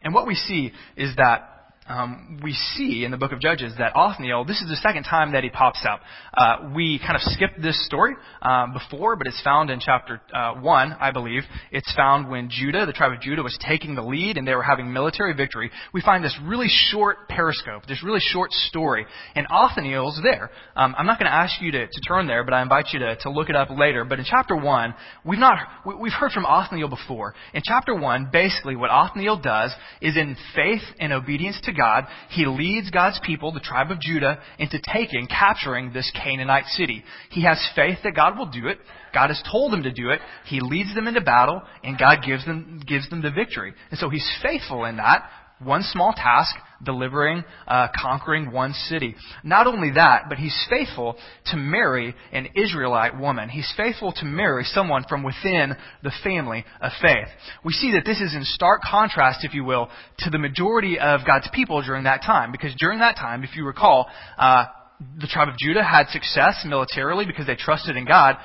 And 0.02 0.14
what 0.14 0.26
we 0.26 0.34
see 0.34 0.72
is 0.96 1.16
that 1.16 1.57
um, 1.88 2.40
we 2.42 2.52
see 2.52 3.04
in 3.04 3.10
the 3.10 3.16
book 3.16 3.32
of 3.32 3.40
Judges 3.40 3.72
that 3.78 3.96
Othniel, 3.96 4.44
this 4.44 4.60
is 4.60 4.68
the 4.68 4.76
second 4.76 5.04
time 5.04 5.32
that 5.32 5.42
he 5.42 5.50
pops 5.50 5.84
up. 5.88 6.00
Uh, 6.36 6.70
we 6.74 6.98
kind 6.98 7.16
of 7.16 7.22
skipped 7.22 7.60
this 7.60 7.84
story 7.86 8.14
um, 8.42 8.74
before, 8.74 9.16
but 9.16 9.26
it's 9.26 9.40
found 9.42 9.70
in 9.70 9.80
chapter 9.80 10.20
uh, 10.34 10.54
1, 10.54 10.96
I 11.00 11.10
believe. 11.10 11.42
It's 11.72 11.92
found 11.94 12.28
when 12.28 12.50
Judah, 12.50 12.84
the 12.84 12.92
tribe 12.92 13.12
of 13.12 13.20
Judah, 13.20 13.42
was 13.42 13.58
taking 13.66 13.94
the 13.94 14.02
lead 14.02 14.36
and 14.36 14.46
they 14.46 14.54
were 14.54 14.62
having 14.62 14.92
military 14.92 15.32
victory. 15.34 15.70
We 15.94 16.02
find 16.02 16.22
this 16.22 16.38
really 16.44 16.68
short 16.68 17.28
periscope, 17.28 17.86
this 17.86 18.02
really 18.04 18.20
short 18.20 18.52
story, 18.52 19.06
and 19.34 19.46
Othniel's 19.50 20.20
there. 20.22 20.50
Um, 20.76 20.94
I'm 20.98 21.06
not 21.06 21.18
going 21.18 21.30
to 21.30 21.34
ask 21.34 21.60
you 21.62 21.72
to, 21.72 21.86
to 21.86 22.00
turn 22.06 22.26
there, 22.26 22.44
but 22.44 22.52
I 22.52 22.62
invite 22.62 22.86
you 22.92 22.98
to, 23.00 23.16
to 23.16 23.30
look 23.30 23.48
it 23.48 23.56
up 23.56 23.70
later. 23.70 24.04
But 24.04 24.18
in 24.18 24.26
chapter 24.28 24.56
1, 24.56 24.94
we've, 25.24 25.38
not, 25.38 25.58
we've 26.00 26.12
heard 26.12 26.32
from 26.32 26.44
Othniel 26.44 26.88
before. 26.88 27.34
In 27.54 27.62
chapter 27.64 27.94
1, 27.94 28.28
basically 28.30 28.76
what 28.76 28.90
Othniel 28.90 29.40
does 29.40 29.72
is 30.02 30.16
in 30.16 30.36
faith 30.54 30.82
and 31.00 31.12
obedience 31.12 31.58
to 31.64 31.72
God, 31.78 32.06
he 32.30 32.46
leads 32.46 32.90
God's 32.90 33.20
people, 33.24 33.52
the 33.52 33.60
tribe 33.60 33.90
of 33.90 34.00
Judah, 34.00 34.40
into 34.58 34.80
taking, 34.92 35.26
capturing 35.28 35.92
this 35.92 36.10
Canaanite 36.22 36.66
city. 36.66 37.04
He 37.30 37.44
has 37.44 37.64
faith 37.74 37.98
that 38.04 38.16
God 38.16 38.36
will 38.36 38.50
do 38.50 38.66
it. 38.66 38.78
God 39.14 39.28
has 39.28 39.42
told 39.50 39.72
him 39.72 39.84
to 39.84 39.92
do 39.92 40.10
it. 40.10 40.20
He 40.44 40.60
leads 40.60 40.94
them 40.94 41.06
into 41.06 41.20
battle, 41.20 41.62
and 41.82 41.98
God 41.98 42.18
gives 42.26 42.44
them, 42.44 42.82
gives 42.86 43.08
them 43.08 43.22
the 43.22 43.30
victory. 43.30 43.72
And 43.90 43.98
so 43.98 44.10
he's 44.10 44.28
faithful 44.42 44.84
in 44.84 44.96
that. 44.96 45.30
One 45.62 45.82
small 45.82 46.12
task, 46.12 46.54
delivering, 46.82 47.42
uh, 47.66 47.88
conquering 48.00 48.52
one 48.52 48.72
city. 48.72 49.16
Not 49.42 49.66
only 49.66 49.90
that, 49.92 50.24
but 50.28 50.38
he's 50.38 50.56
faithful 50.70 51.16
to 51.46 51.56
marry 51.56 52.14
an 52.32 52.48
Israelite 52.54 53.18
woman. 53.18 53.48
He's 53.48 53.72
faithful 53.76 54.12
to 54.12 54.24
marry 54.24 54.62
someone 54.64 55.04
from 55.08 55.24
within 55.24 55.74
the 56.02 56.12
family 56.22 56.64
of 56.80 56.92
faith. 57.02 57.26
We 57.64 57.72
see 57.72 57.92
that 57.92 58.04
this 58.04 58.20
is 58.20 58.34
in 58.34 58.44
stark 58.44 58.82
contrast, 58.88 59.44
if 59.44 59.52
you 59.52 59.64
will, 59.64 59.90
to 60.20 60.30
the 60.30 60.38
majority 60.38 60.98
of 60.98 61.20
God's 61.26 61.48
people 61.52 61.82
during 61.82 62.04
that 62.04 62.22
time. 62.22 62.52
Because 62.52 62.74
during 62.78 63.00
that 63.00 63.16
time, 63.16 63.42
if 63.42 63.56
you 63.56 63.64
recall, 63.64 64.06
uh, 64.38 64.66
the 65.20 65.26
tribe 65.26 65.48
of 65.48 65.56
Judah 65.58 65.82
had 65.82 66.08
success 66.08 66.64
militarily 66.64 67.24
because 67.26 67.46
they 67.46 67.56
trusted 67.56 67.96
in 67.96 68.04
God. 68.04 68.36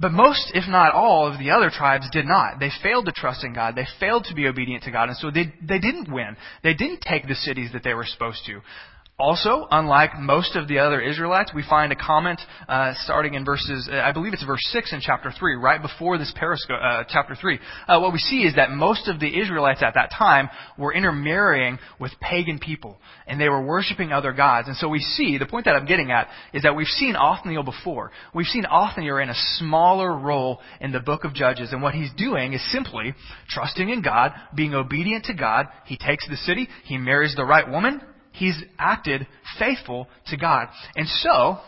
But 0.00 0.12
most, 0.12 0.50
if 0.54 0.66
not 0.66 0.94
all, 0.94 1.30
of 1.30 1.38
the 1.38 1.50
other 1.50 1.70
tribes 1.70 2.08
did 2.10 2.24
not. 2.24 2.58
They 2.58 2.70
failed 2.82 3.04
to 3.04 3.12
trust 3.12 3.44
in 3.44 3.52
God. 3.52 3.74
They 3.76 3.86
failed 3.98 4.24
to 4.24 4.34
be 4.34 4.46
obedient 4.46 4.84
to 4.84 4.90
God. 4.90 5.10
And 5.10 5.18
so 5.18 5.30
they, 5.30 5.52
they 5.60 5.78
didn't 5.78 6.10
win. 6.10 6.36
They 6.62 6.72
didn't 6.72 7.02
take 7.02 7.28
the 7.28 7.34
cities 7.34 7.70
that 7.74 7.84
they 7.84 7.92
were 7.92 8.06
supposed 8.06 8.40
to. 8.46 8.60
Also, 9.20 9.68
unlike 9.70 10.18
most 10.18 10.56
of 10.56 10.66
the 10.66 10.78
other 10.78 10.98
Israelites, 10.98 11.52
we 11.54 11.62
find 11.62 11.92
a 11.92 11.96
comment 11.96 12.40
uh, 12.66 12.94
starting 13.04 13.34
in 13.34 13.44
verses, 13.44 13.86
uh, 13.92 13.96
I 13.96 14.12
believe 14.12 14.32
it's 14.32 14.44
verse 14.44 14.66
6 14.72 14.94
in 14.94 15.00
chapter 15.02 15.30
3, 15.30 15.56
right 15.56 15.80
before 15.80 16.16
this 16.16 16.32
periscope, 16.34 16.80
uh, 16.82 17.04
chapter 17.06 17.34
3. 17.34 17.58
Uh, 17.86 18.00
what 18.00 18.14
we 18.14 18.18
see 18.18 18.44
is 18.44 18.54
that 18.56 18.70
most 18.70 19.08
of 19.08 19.20
the 19.20 19.38
Israelites 19.38 19.82
at 19.82 19.92
that 19.92 20.10
time 20.16 20.48
were 20.78 20.94
intermarrying 20.94 21.78
with 22.00 22.12
pagan 22.18 22.58
people, 22.58 22.96
and 23.26 23.38
they 23.38 23.50
were 23.50 23.62
worshiping 23.62 24.10
other 24.10 24.32
gods. 24.32 24.68
And 24.68 24.76
so 24.78 24.88
we 24.88 25.00
see, 25.00 25.36
the 25.36 25.44
point 25.44 25.66
that 25.66 25.76
I'm 25.76 25.86
getting 25.86 26.10
at 26.10 26.28
is 26.54 26.62
that 26.62 26.74
we've 26.74 26.86
seen 26.86 27.14
Othniel 27.14 27.62
before. 27.62 28.12
We've 28.34 28.46
seen 28.46 28.64
Othniel 28.64 29.18
in 29.18 29.28
a 29.28 29.34
smaller 29.58 30.16
role 30.16 30.60
in 30.80 30.92
the 30.92 31.00
book 31.00 31.24
of 31.24 31.34
Judges, 31.34 31.72
and 31.72 31.82
what 31.82 31.92
he's 31.92 32.10
doing 32.16 32.54
is 32.54 32.72
simply 32.72 33.12
trusting 33.50 33.90
in 33.90 34.00
God, 34.00 34.32
being 34.54 34.72
obedient 34.72 35.26
to 35.26 35.34
God. 35.34 35.66
He 35.84 35.98
takes 35.98 36.26
the 36.26 36.36
city, 36.36 36.68
he 36.84 36.96
marries 36.96 37.34
the 37.36 37.44
right 37.44 37.68
woman, 37.68 38.00
he's 38.32 38.60
acted 38.78 39.26
faithful 39.58 40.08
to 40.26 40.36
God. 40.36 40.68
And 40.96 41.06
so, 41.08 41.58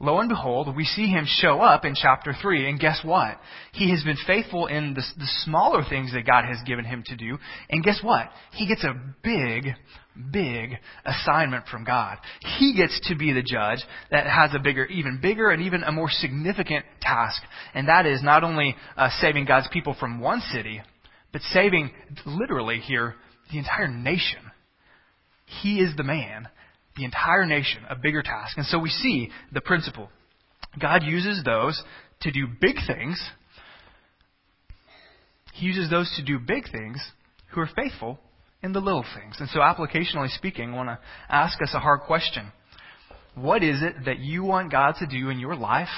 lo 0.00 0.18
and 0.18 0.28
behold, 0.28 0.74
we 0.76 0.84
see 0.84 1.06
him 1.06 1.24
show 1.26 1.60
up 1.60 1.84
in 1.84 1.94
chapter 1.94 2.34
3, 2.40 2.68
and 2.68 2.80
guess 2.80 3.00
what? 3.04 3.38
He 3.72 3.90
has 3.90 4.02
been 4.02 4.16
faithful 4.26 4.66
in 4.66 4.94
the, 4.94 5.02
the, 5.16 5.28
smaller 5.44 5.82
things 5.88 6.12
that 6.12 6.26
God 6.26 6.44
has 6.44 6.58
given 6.66 6.84
him 6.84 7.04
to 7.06 7.16
do, 7.16 7.38
and 7.70 7.84
guess 7.84 8.00
what? 8.02 8.28
He 8.52 8.66
gets 8.66 8.84
a 8.84 9.00
big, 9.22 9.74
big 10.32 10.78
assignment 11.04 11.66
from 11.68 11.84
God. 11.84 12.18
He 12.58 12.74
gets 12.76 13.00
to 13.08 13.16
be 13.16 13.32
the 13.32 13.42
judge 13.42 13.78
that 14.10 14.26
has 14.26 14.50
a 14.54 14.58
bigger, 14.58 14.86
even 14.86 15.20
bigger, 15.22 15.50
and 15.50 15.62
even 15.62 15.84
a 15.84 15.92
more 15.92 16.10
significant 16.10 16.84
task, 17.00 17.40
and 17.74 17.88
that 17.88 18.06
is 18.06 18.22
not 18.22 18.44
only 18.44 18.74
uh, 18.96 19.08
saving 19.20 19.44
God's 19.44 19.68
people 19.72 19.96
from 19.98 20.20
one 20.20 20.40
city, 20.52 20.82
but 21.32 21.42
saving, 21.52 21.90
literally 22.26 22.78
here, 22.78 23.14
the 23.50 23.58
entire 23.58 23.88
nation. 23.88 24.51
He 25.60 25.80
is 25.80 25.96
the 25.96 26.04
man 26.04 26.48
the 26.96 27.04
entire 27.04 27.46
nation 27.46 27.82
a 27.88 27.96
bigger 27.96 28.22
task. 28.22 28.56
And 28.56 28.66
so 28.66 28.78
we 28.78 28.90
see 28.90 29.30
the 29.52 29.60
principle. 29.60 30.10
God 30.80 31.02
uses 31.02 31.42
those 31.44 31.82
to 32.20 32.30
do 32.30 32.46
big 32.60 32.76
things. 32.86 33.22
He 35.54 35.66
uses 35.66 35.90
those 35.90 36.12
to 36.16 36.24
do 36.24 36.38
big 36.38 36.70
things 36.70 36.98
who 37.52 37.60
are 37.60 37.68
faithful 37.74 38.18
in 38.62 38.72
the 38.72 38.80
little 38.80 39.04
things. 39.14 39.36
And 39.38 39.48
so, 39.50 39.58
applicationally 39.58 40.30
speaking, 40.36 40.72
I 40.72 40.76
want 40.76 40.88
to 40.88 40.98
ask 41.28 41.60
us 41.62 41.72
a 41.74 41.78
hard 41.78 42.00
question. 42.02 42.50
What 43.34 43.62
is 43.62 43.82
it 43.82 44.04
that 44.06 44.18
you 44.18 44.44
want 44.44 44.70
God 44.70 44.94
to 45.00 45.06
do 45.06 45.30
in 45.30 45.38
your 45.38 45.56
life, 45.56 45.88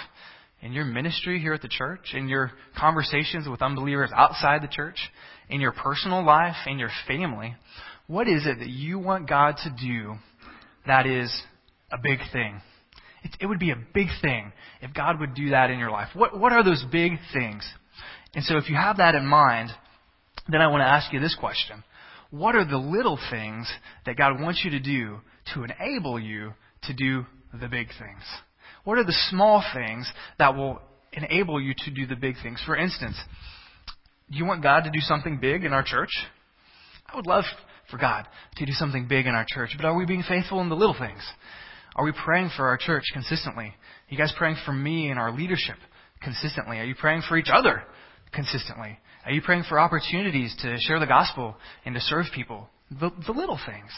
in 0.63 0.73
your 0.73 0.85
ministry 0.85 1.41
here 1.41 1.53
at 1.53 1.63
the 1.63 1.69
church, 1.69 2.15
in 2.15 2.29
your 2.29 2.53
conversations 2.79 3.49
with 3.49 3.63
unbelievers 3.63 4.11
outside 4.15 4.63
the 4.63 4.69
church, 4.69 4.97
in 5.49 5.61
your 5.61 5.73
personal 5.73 6.25
life, 6.25 6.57
in 6.67 6.79
your 6.79 6.91
family? 7.07 7.55
What 8.07 8.29
is 8.29 8.47
it 8.47 8.59
that 8.59 8.69
you 8.69 8.99
want 8.99 9.29
God 9.29 9.57
to 9.65 9.71
do 9.71 10.15
that 10.87 11.07
is 11.07 11.33
a 11.91 11.99
big 12.03 12.19
thing. 12.33 12.61
It, 13.23 13.37
it 13.41 13.47
would 13.47 13.59
be 13.59 13.71
a 13.71 13.77
big 13.95 14.09
thing 14.21 14.53
if 14.83 14.93
God 14.93 15.21
would 15.21 15.35
do 15.35 15.51
that 15.51 15.71
in 15.71 15.79
your 15.79 15.91
life. 15.91 16.09
What, 16.15 16.39
what 16.39 16.53
are 16.53 16.63
those 16.63 16.85
big 16.91 17.13
things? 17.33 17.67
And 18.35 18.45
so 18.45 18.57
if 18.57 18.69
you 18.69 18.77
have 18.77 18.99
that 18.99 19.15
in 19.15 19.27
mind, 19.27 19.71
then 20.49 20.61
I 20.61 20.67
want 20.67 20.83
to 20.83 20.87
ask 20.87 21.13
you 21.13 21.21
this 21.21 21.37
question. 21.39 21.83
What 22.31 22.57
are 22.57 22.65
the 22.65 22.77
little 22.79 23.19
things 23.31 23.73
that 24.07 24.17
God 24.17 24.41
wants 24.41 24.63
you 24.65 24.73
to 24.73 24.81
do 24.81 25.21
to 25.55 25.65
enable 25.65 26.19
you 26.19 26.53
to 26.85 26.93
do 26.93 27.25
the 27.53 27.69
big 27.69 27.89
things? 27.89 28.23
What 28.83 28.99
are 28.99 29.05
the 29.05 29.17
small 29.31 29.65
things 29.73 30.11
that 30.39 30.55
will 30.55 30.83
enable 31.13 31.61
you 31.61 31.75
to 31.85 31.91
do 31.91 32.07
the 32.07 32.17
big 32.17 32.35
things? 32.43 32.61
For 32.67 32.77
instance, 32.77 33.17
do 34.31 34.37
you 34.37 34.45
want 34.45 34.63
God 34.63 34.85
to 34.85 34.91
do 34.91 35.01
something 35.01 35.39
big 35.41 35.65
in 35.65 35.73
our 35.73 35.85
church? 35.85 36.11
I 37.07 37.17
would 37.17 37.27
love 37.27 37.45
for 37.95 38.01
God 38.01 38.27
to 38.57 38.67
do 38.67 38.73
something 38.73 39.07
big 39.07 39.27
in 39.27 39.35
our 39.35 39.47
church. 39.49 39.71
But 39.77 39.87
are 39.87 39.97
we 39.97 40.05
being 40.05 40.25
faithful 40.29 40.61
in 40.61 40.69
the 40.69 40.75
little 40.75 40.97
things? 40.99 41.23
Are 41.95 42.05
we 42.05 42.13
praying 42.13 42.51
for 42.57 42.67
our 42.67 42.77
church 42.77 43.05
consistently? 43.13 43.67
Are 43.67 44.11
you 44.11 44.19
guys 44.19 44.35
praying 44.37 44.57
for 44.65 44.73
me 44.73 45.11
and 45.11 45.19
our 45.19 45.33
leadership 45.33 45.77
consistently? 46.21 46.79
Are 46.79 46.85
you 46.85 46.97
praying 46.97 47.23
for 47.29 47.37
each 47.37 47.51
other 47.53 47.85
consistently? 48.33 48.99
Are 49.25 49.31
you 49.31 49.43
praying 49.43 49.65
for 49.69 49.79
opportunities 49.79 50.55
to 50.63 50.77
share 50.81 50.99
the 50.99 51.07
gospel 51.07 51.55
and 51.85 51.95
to 51.95 52.01
serve 52.01 52.27
people? 52.35 52.69
The, 52.91 53.11
the 53.27 53.33
little 53.33 53.61
things. 53.65 53.91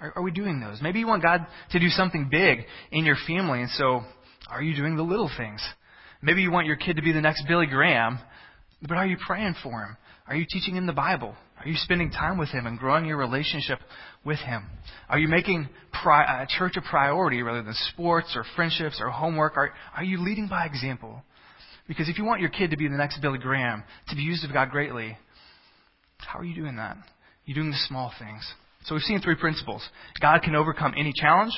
Are, 0.00 0.12
are 0.16 0.22
we 0.22 0.30
doing 0.30 0.60
those? 0.60 0.80
Maybe 0.80 1.00
you 1.00 1.08
want 1.08 1.24
God 1.24 1.44
to 1.72 1.80
do 1.80 1.88
something 1.88 2.28
big 2.30 2.60
in 2.92 3.04
your 3.04 3.16
family, 3.26 3.62
and 3.62 3.70
so 3.70 4.02
are 4.48 4.62
you 4.62 4.76
doing 4.76 4.96
the 4.96 5.02
little 5.02 5.30
things? 5.36 5.60
Maybe 6.22 6.42
you 6.42 6.52
want 6.52 6.68
your 6.68 6.76
kid 6.76 6.96
to 6.96 7.02
be 7.02 7.12
the 7.12 7.20
next 7.20 7.44
Billy 7.48 7.66
Graham, 7.66 8.20
but 8.80 8.96
are 8.96 9.06
you 9.06 9.16
praying 9.26 9.56
for 9.62 9.72
him? 9.72 9.96
Are 10.28 10.36
you 10.36 10.46
teaching 10.48 10.76
him 10.76 10.86
the 10.86 10.92
Bible? 10.92 11.34
Are 11.60 11.68
you 11.68 11.76
spending 11.76 12.10
time 12.10 12.38
with 12.38 12.48
Him 12.48 12.66
and 12.66 12.78
growing 12.78 13.04
your 13.04 13.18
relationship 13.18 13.78
with 14.24 14.38
Him? 14.38 14.64
Are 15.08 15.18
you 15.18 15.28
making 15.28 15.68
pri- 16.02 16.24
uh, 16.24 16.46
church 16.48 16.74
a 16.76 16.80
priority 16.80 17.42
rather 17.42 17.62
than 17.62 17.74
sports 17.92 18.32
or 18.34 18.44
friendships 18.56 18.98
or 19.00 19.10
homework? 19.10 19.56
Are, 19.56 19.72
are 19.94 20.04
you 20.04 20.22
leading 20.22 20.48
by 20.48 20.64
example? 20.64 21.22
Because 21.86 22.08
if 22.08 22.18
you 22.18 22.24
want 22.24 22.40
your 22.40 22.50
kid 22.50 22.70
to 22.70 22.76
be 22.76 22.88
the 22.88 22.96
next 22.96 23.20
Billy 23.20 23.38
Graham, 23.38 23.82
to 24.08 24.16
be 24.16 24.22
used 24.22 24.44
of 24.44 24.52
God 24.52 24.70
greatly, 24.70 25.18
how 26.18 26.38
are 26.38 26.44
you 26.44 26.54
doing 26.54 26.76
that? 26.76 26.96
You're 27.44 27.56
doing 27.56 27.70
the 27.70 27.84
small 27.88 28.12
things. 28.18 28.46
So 28.86 28.94
we've 28.94 29.02
seen 29.02 29.20
three 29.20 29.34
principles. 29.34 29.86
God 30.20 30.40
can 30.42 30.54
overcome 30.54 30.94
any 30.96 31.12
challenge. 31.14 31.52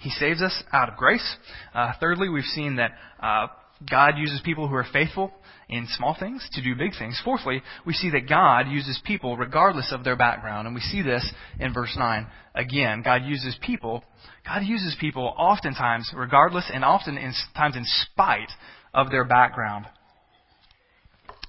He 0.00 0.10
saves 0.10 0.40
us 0.40 0.62
out 0.72 0.88
of 0.88 0.96
grace. 0.96 1.36
Uh, 1.74 1.92
thirdly, 2.00 2.28
we've 2.28 2.44
seen 2.44 2.76
that 2.76 2.92
uh, 3.20 3.48
God 3.90 4.14
uses 4.16 4.40
people 4.44 4.68
who 4.68 4.74
are 4.74 4.86
faithful 4.90 5.32
in 5.68 5.86
small 5.96 6.16
things 6.18 6.46
to 6.52 6.62
do 6.62 6.76
big 6.76 6.92
things. 6.96 7.20
Fourthly, 7.24 7.62
we 7.84 7.92
see 7.92 8.10
that 8.10 8.28
God 8.28 8.68
uses 8.68 9.00
people 9.04 9.36
regardless 9.36 9.92
of 9.92 10.04
their 10.04 10.16
background. 10.16 10.66
And 10.66 10.74
we 10.74 10.80
see 10.80 11.02
this 11.02 11.28
in 11.58 11.74
verse 11.74 11.94
9. 11.98 12.26
Again, 12.54 13.02
God 13.04 13.22
uses 13.24 13.56
people. 13.60 14.04
God 14.46 14.62
uses 14.62 14.96
people 15.00 15.34
oftentimes 15.36 16.12
regardless 16.14 16.70
and 16.72 16.84
often 16.84 17.18
in, 17.18 17.32
times 17.56 17.76
in 17.76 17.84
spite 17.84 18.50
of 18.94 19.10
their 19.10 19.24
background. 19.24 19.86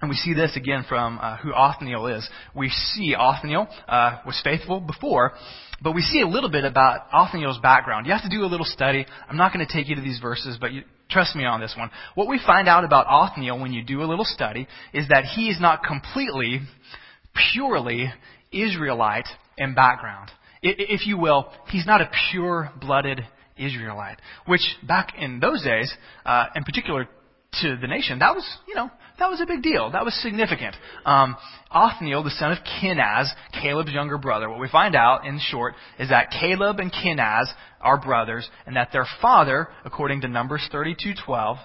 And 0.01 0.09
we 0.09 0.15
see 0.15 0.33
this 0.33 0.55
again 0.55 0.85
from 0.87 1.17
uh, 1.19 1.37
who 1.37 1.53
Othniel 1.53 2.07
is. 2.07 2.27
We 2.55 2.69
see 2.69 3.15
Othniel 3.17 3.67
uh, 3.87 4.17
was 4.25 4.39
faithful 4.43 4.79
before, 4.79 5.33
but 5.81 5.93
we 5.93 6.01
see 6.01 6.21
a 6.21 6.27
little 6.27 6.49
bit 6.49 6.65
about 6.65 7.07
Othniel's 7.13 7.59
background. 7.59 8.05
You 8.05 8.13
have 8.13 8.23
to 8.23 8.29
do 8.29 8.43
a 8.43 8.47
little 8.47 8.65
study. 8.65 9.05
I'm 9.29 9.37
not 9.37 9.53
going 9.53 9.65
to 9.65 9.71
take 9.71 9.87
you 9.87 9.95
to 9.95 10.01
these 10.01 10.19
verses, 10.19 10.57
but 10.59 10.71
you, 10.71 10.83
Trust 11.09 11.35
me 11.35 11.45
on 11.45 11.61
this 11.61 11.73
one. 11.77 11.89
What 12.15 12.27
we 12.27 12.39
find 12.45 12.67
out 12.67 12.83
about 12.83 13.07
Othniel 13.07 13.59
when 13.59 13.71
you 13.71 13.81
do 13.81 14.01
a 14.01 14.07
little 14.07 14.25
study 14.25 14.67
is 14.93 15.07
that 15.07 15.23
he 15.23 15.47
is 15.47 15.59
not 15.59 15.83
completely, 15.83 16.61
purely 17.53 18.11
Israelite 18.51 19.27
in 19.57 19.73
background. 19.73 20.29
If 20.61 21.07
you 21.07 21.17
will, 21.17 21.49
he's 21.69 21.85
not 21.85 22.01
a 22.01 22.09
pure 22.31 22.71
blooded 22.81 23.21
Israelite. 23.57 24.19
Which 24.47 24.61
back 24.85 25.13
in 25.17 25.39
those 25.39 25.63
days, 25.63 25.93
uh, 26.25 26.47
in 26.55 26.63
particular 26.63 27.07
to 27.61 27.77
the 27.77 27.87
nation, 27.87 28.19
that 28.19 28.35
was, 28.35 28.45
you 28.67 28.75
know, 28.75 28.89
that 29.19 29.29
was 29.29 29.41
a 29.41 29.45
big 29.45 29.63
deal. 29.63 29.91
That 29.91 30.05
was 30.05 30.13
significant. 30.21 30.75
Um, 31.05 31.35
Othniel, 31.71 32.23
the 32.23 32.29
son 32.31 32.51
of 32.51 32.59
Kenaz, 32.81 33.29
Caleb's 33.61 33.91
younger 33.91 34.17
brother, 34.17 34.49
what 34.49 34.59
we 34.59 34.69
find 34.69 34.95
out 34.95 35.25
in 35.25 35.39
short 35.39 35.75
is 35.97 36.09
that 36.09 36.29
Caleb 36.29 36.79
and 36.79 36.91
Kenaz 36.91 37.47
are 37.81 37.99
brothers, 37.99 38.47
and 38.65 38.75
that 38.75 38.89
their 38.91 39.07
father, 39.21 39.67
according 39.85 40.21
to 40.21 40.27
Numbers 40.27 40.67
32:12, 40.71 41.57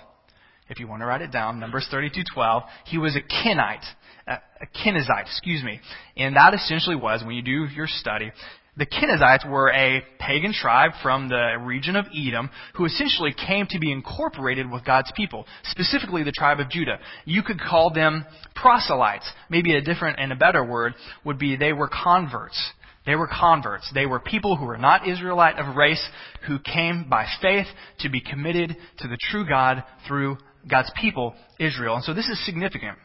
if 0.69 0.79
you 0.81 0.89
want 0.89 1.03
to 1.03 1.07
write 1.07 1.23
it 1.23 1.31
down, 1.31 1.61
Numbers 1.61 1.89
32:12, 1.93 2.65
he 2.87 2.99
was 2.99 3.17
a 3.17 3.21
Kenite, 3.21 3.85
a, 4.27 4.39
Kenizzite, 4.85 5.23
excuse 5.23 5.63
me, 5.63 5.81
and 6.17 6.37
that 6.37 6.55
essentially 6.55 6.97
was 6.97 7.23
when 7.25 7.35
you 7.35 7.43
do 7.43 7.67
your 7.75 7.87
study, 7.87 8.33
the 8.77 8.87
Kenizzites 8.87 9.49
were 9.49 9.71
a 9.71 10.03
pagan 10.19 10.53
tribe 10.55 10.93
from 11.03 11.29
the 11.29 11.57
region 11.61 11.95
of 11.95 12.07
Edom 12.17 12.49
who 12.75 12.87
essentially 12.87 13.35
came 13.35 13.67
to 13.69 13.79
be 13.79 13.93
incorporated 13.93 14.71
with 14.71 14.85
God's 14.85 15.13
people, 15.15 15.47
specifically 15.65 16.23
the 16.23 16.33
tribe 16.33 16.59
of 16.59 16.71
Judah. 16.71 16.99
You 17.27 17.43
could 17.43 17.61
call 17.61 17.93
them 17.93 18.25
proselytes. 18.55 19.31
Maybe 19.51 19.75
a 19.75 19.83
different 19.83 20.19
and 20.19 20.33
a 20.33 20.37
better 20.37 20.65
word 20.65 20.95
would 21.25 21.39
be 21.39 21.57
they 21.57 21.75
were 21.75 21.89
converts. 21.89 22.59
They 23.05 23.15
were 23.15 23.29
converts. 23.29 23.91
They 23.93 24.07
were 24.07 24.21
people 24.21 24.57
who 24.57 24.65
were 24.65 24.79
not 24.79 25.07
Israelite 25.07 25.59
of 25.59 25.77
race 25.77 26.03
who 26.47 26.59
came 26.59 27.07
by 27.11 27.27
faith 27.43 27.67
to 28.01 28.09
be 28.09 28.21
committed 28.21 28.75
to 28.99 29.09
the 29.09 29.19
true 29.31 29.47
God 29.47 29.83
through 30.07 30.39
God's 30.71 30.91
people, 30.99 31.35
Israel. 31.59 31.97
And 31.97 32.05
so 32.05 32.15
this 32.15 32.29
is 32.29 32.43
significant. 32.47 32.97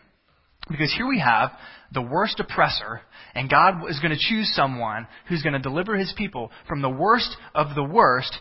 Because 0.69 0.93
here 0.95 1.07
we 1.07 1.19
have 1.19 1.51
the 1.93 2.01
worst 2.01 2.39
oppressor, 2.39 3.01
and 3.33 3.49
God 3.49 3.89
is 3.89 3.99
going 3.99 4.11
to 4.11 4.19
choose 4.19 4.53
someone 4.53 5.07
who's 5.27 5.43
going 5.43 5.53
to 5.53 5.59
deliver 5.59 5.95
his 5.95 6.13
people 6.17 6.51
from 6.67 6.81
the 6.81 6.89
worst 6.89 7.35
of 7.55 7.75
the 7.75 7.83
worst, 7.83 8.37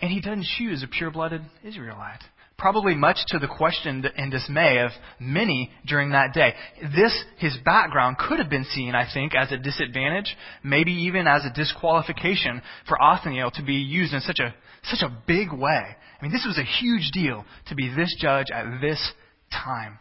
and 0.00 0.10
he 0.10 0.20
doesn't 0.20 0.46
choose 0.58 0.82
a 0.82 0.88
pure 0.88 1.10
blooded 1.10 1.42
Israelite. 1.62 2.20
Probably 2.56 2.94
much 2.94 3.16
to 3.28 3.40
the 3.40 3.48
question 3.48 4.04
and 4.16 4.30
dismay 4.30 4.78
of 4.78 4.92
many 5.18 5.70
during 5.86 6.10
that 6.10 6.32
day. 6.32 6.54
This, 6.94 7.24
his 7.38 7.56
background, 7.64 8.16
could 8.16 8.38
have 8.38 8.48
been 8.48 8.64
seen, 8.64 8.94
I 8.94 9.12
think, 9.12 9.34
as 9.34 9.50
a 9.50 9.58
disadvantage, 9.58 10.36
maybe 10.62 10.92
even 10.92 11.26
as 11.26 11.44
a 11.44 11.52
disqualification 11.52 12.62
for 12.86 13.02
Othniel 13.02 13.50
to 13.52 13.64
be 13.64 13.74
used 13.74 14.14
in 14.14 14.20
such 14.20 14.38
a, 14.38 14.54
such 14.84 15.02
a 15.02 15.16
big 15.26 15.52
way. 15.52 15.82
I 16.20 16.22
mean, 16.22 16.30
this 16.30 16.46
was 16.46 16.58
a 16.58 16.62
huge 16.62 17.10
deal 17.12 17.44
to 17.66 17.74
be 17.74 17.92
this 17.92 18.14
judge 18.20 18.46
at 18.54 18.80
this 18.80 19.12
time. 19.52 19.98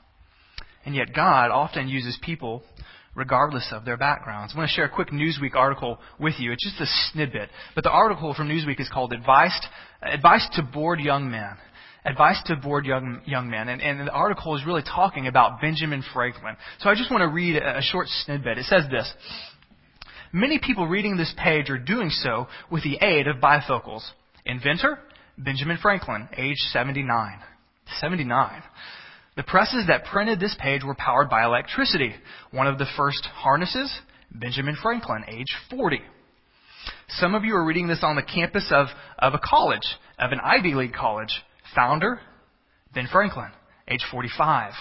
And 0.86 0.96
yet 0.96 1.14
God 1.14 1.52
often 1.52 1.88
uses 1.88 2.18
people 2.22 2.64
regardless 3.16 3.72
of 3.72 3.86
their 3.86 3.98
backgrounds. 3.98 4.54
I 4.54 4.58
want 4.58 4.70
to 4.70 4.74
share 4.74 4.86
a 4.86 4.90
quick 4.90 5.10
Newsweek 5.10 5.56
article 5.56 6.00
with 6.20 6.36
you. 6.40 6.52
It's 6.52 6.64
just 6.64 6.82
a 6.82 7.12
snippet. 7.12 7.50
But 7.76 7.84
the 7.84 7.92
article 7.92 8.34
from 8.34 8.50
Newsweek 8.50 8.80
is 8.80 8.90
called 8.92 9.14
Advice, 9.14 9.58
Advice 10.02 10.48
to 10.54 10.64
Bored 10.64 11.00
Young 11.00 11.30
Men. 11.30 11.52
Advice 12.06 12.42
to 12.48 12.56
Bored 12.56 12.86
Young, 12.86 13.22
young 13.26 13.50
Men. 13.50 13.70
And, 13.70 13.82
and 13.82 14.08
the 14.08 14.12
article 14.12 14.56
is 14.58 14.66
really 14.66 14.82
talking 14.82 15.28
about 15.28 15.62
Benjamin 15.62 16.04
Franklin. 16.14 16.58
So 16.80 16.90
I 16.90 16.96
just 16.96 17.12
want 17.12 17.22
to 17.22 17.28
read 17.28 17.56
a, 17.56 17.78
a 17.78 17.82
short 17.82 18.08
snippet. 18.08 18.58
It 18.58 18.66
says 18.66 18.84
this. 18.92 19.12
Many 20.34 20.60
people 20.60 20.88
reading 20.88 21.16
this 21.16 21.34
page 21.38 21.70
are 21.70 21.78
doing 21.78 22.10
so 22.10 22.48
with 22.72 22.84
the 22.84 22.98
aid 22.98 23.28
of 23.28 23.38
bifocals. 23.38 24.02
Inventor? 24.46 25.00
Benjamin 25.38 25.78
Franklin, 25.82 26.28
age 26.36 26.58
79. 26.72 27.40
79. 28.00 28.64
The 29.36 29.44
presses 29.44 29.88
that 29.88 30.06
printed 30.06 30.40
this 30.40 30.56
page 30.60 30.84
were 30.84 30.96
powered 30.96 31.30
by 31.30 31.44
electricity. 31.44 32.14
One 32.52 32.68
of 32.68 32.78
the 32.78 32.86
first 32.96 33.26
harnesses, 33.26 33.92
Benjamin 34.32 34.78
Franklin, 34.82 35.24
age 35.28 35.56
40. 35.72 36.02
Some 37.10 37.34
of 37.34 37.44
you 37.44 37.56
are 37.56 37.66
reading 37.66 37.88
this 37.88 38.04
on 38.04 38.16
the 38.16 38.22
campus 38.22 38.72
of, 38.72 38.88
of 39.18 39.34
a 39.34 39.40
college, 39.40 39.98
of 40.20 40.32
an 40.32 40.40
Ivy 40.40 40.76
League 40.76 40.94
college, 40.94 41.34
Founder, 41.76 42.20
Ben 42.94 43.08
Franklin, 43.12 43.50
age 43.88 44.06
45. 44.12 44.74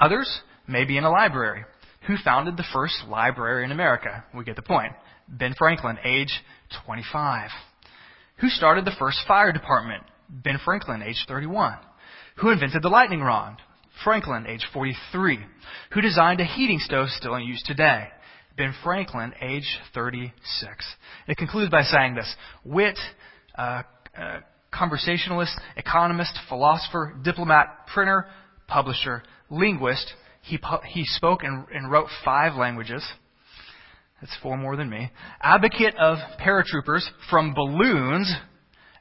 Others 0.00 0.40
may 0.66 0.84
be 0.84 0.96
in 0.96 1.04
a 1.04 1.10
library. 1.10 1.64
Who 2.06 2.16
founded 2.24 2.56
the 2.56 2.64
first 2.72 2.94
library 3.08 3.64
in 3.64 3.72
America? 3.72 4.24
We 4.34 4.44
get 4.44 4.56
the 4.56 4.62
point. 4.62 4.92
Ben 5.28 5.54
Franklin, 5.56 5.98
age 6.04 6.32
25. 6.86 7.50
Who 8.38 8.48
started 8.48 8.84
the 8.84 8.96
first 8.98 9.18
fire 9.28 9.52
department? 9.52 10.02
Ben 10.28 10.58
Franklin, 10.64 11.02
age 11.02 11.24
31. 11.28 11.78
Who 12.36 12.50
invented 12.50 12.82
the 12.82 12.88
lightning 12.88 13.20
rod? 13.20 13.56
Franklin, 14.02 14.46
age 14.46 14.66
43. 14.72 15.38
Who 15.92 16.00
designed 16.00 16.40
a 16.40 16.44
heating 16.44 16.78
stove 16.80 17.08
still 17.10 17.34
in 17.36 17.44
use 17.44 17.62
today? 17.64 18.08
Ben 18.56 18.74
Franklin, 18.82 19.32
age 19.40 19.78
36. 19.94 20.94
It 21.28 21.36
concludes 21.36 21.70
by 21.70 21.82
saying 21.82 22.14
this 22.14 22.34
wit, 22.64 22.98
uh, 23.56 23.82
uh, 24.16 24.40
conversationalist, 24.72 25.56
economist, 25.76 26.36
philosopher, 26.48 27.14
diplomat, 27.22 27.86
printer, 27.92 28.26
publisher, 28.66 29.22
linguist. 29.50 30.12
He, 30.42 30.58
he 30.88 31.04
spoke 31.04 31.42
and, 31.42 31.66
and 31.72 31.90
wrote 31.90 32.08
five 32.24 32.54
languages. 32.54 33.04
That's 34.20 34.36
four 34.42 34.56
more 34.56 34.76
than 34.76 34.90
me. 34.90 35.10
Advocate 35.40 35.94
of 35.96 36.18
paratroopers 36.40 37.06
from 37.30 37.54
balloons 37.54 38.34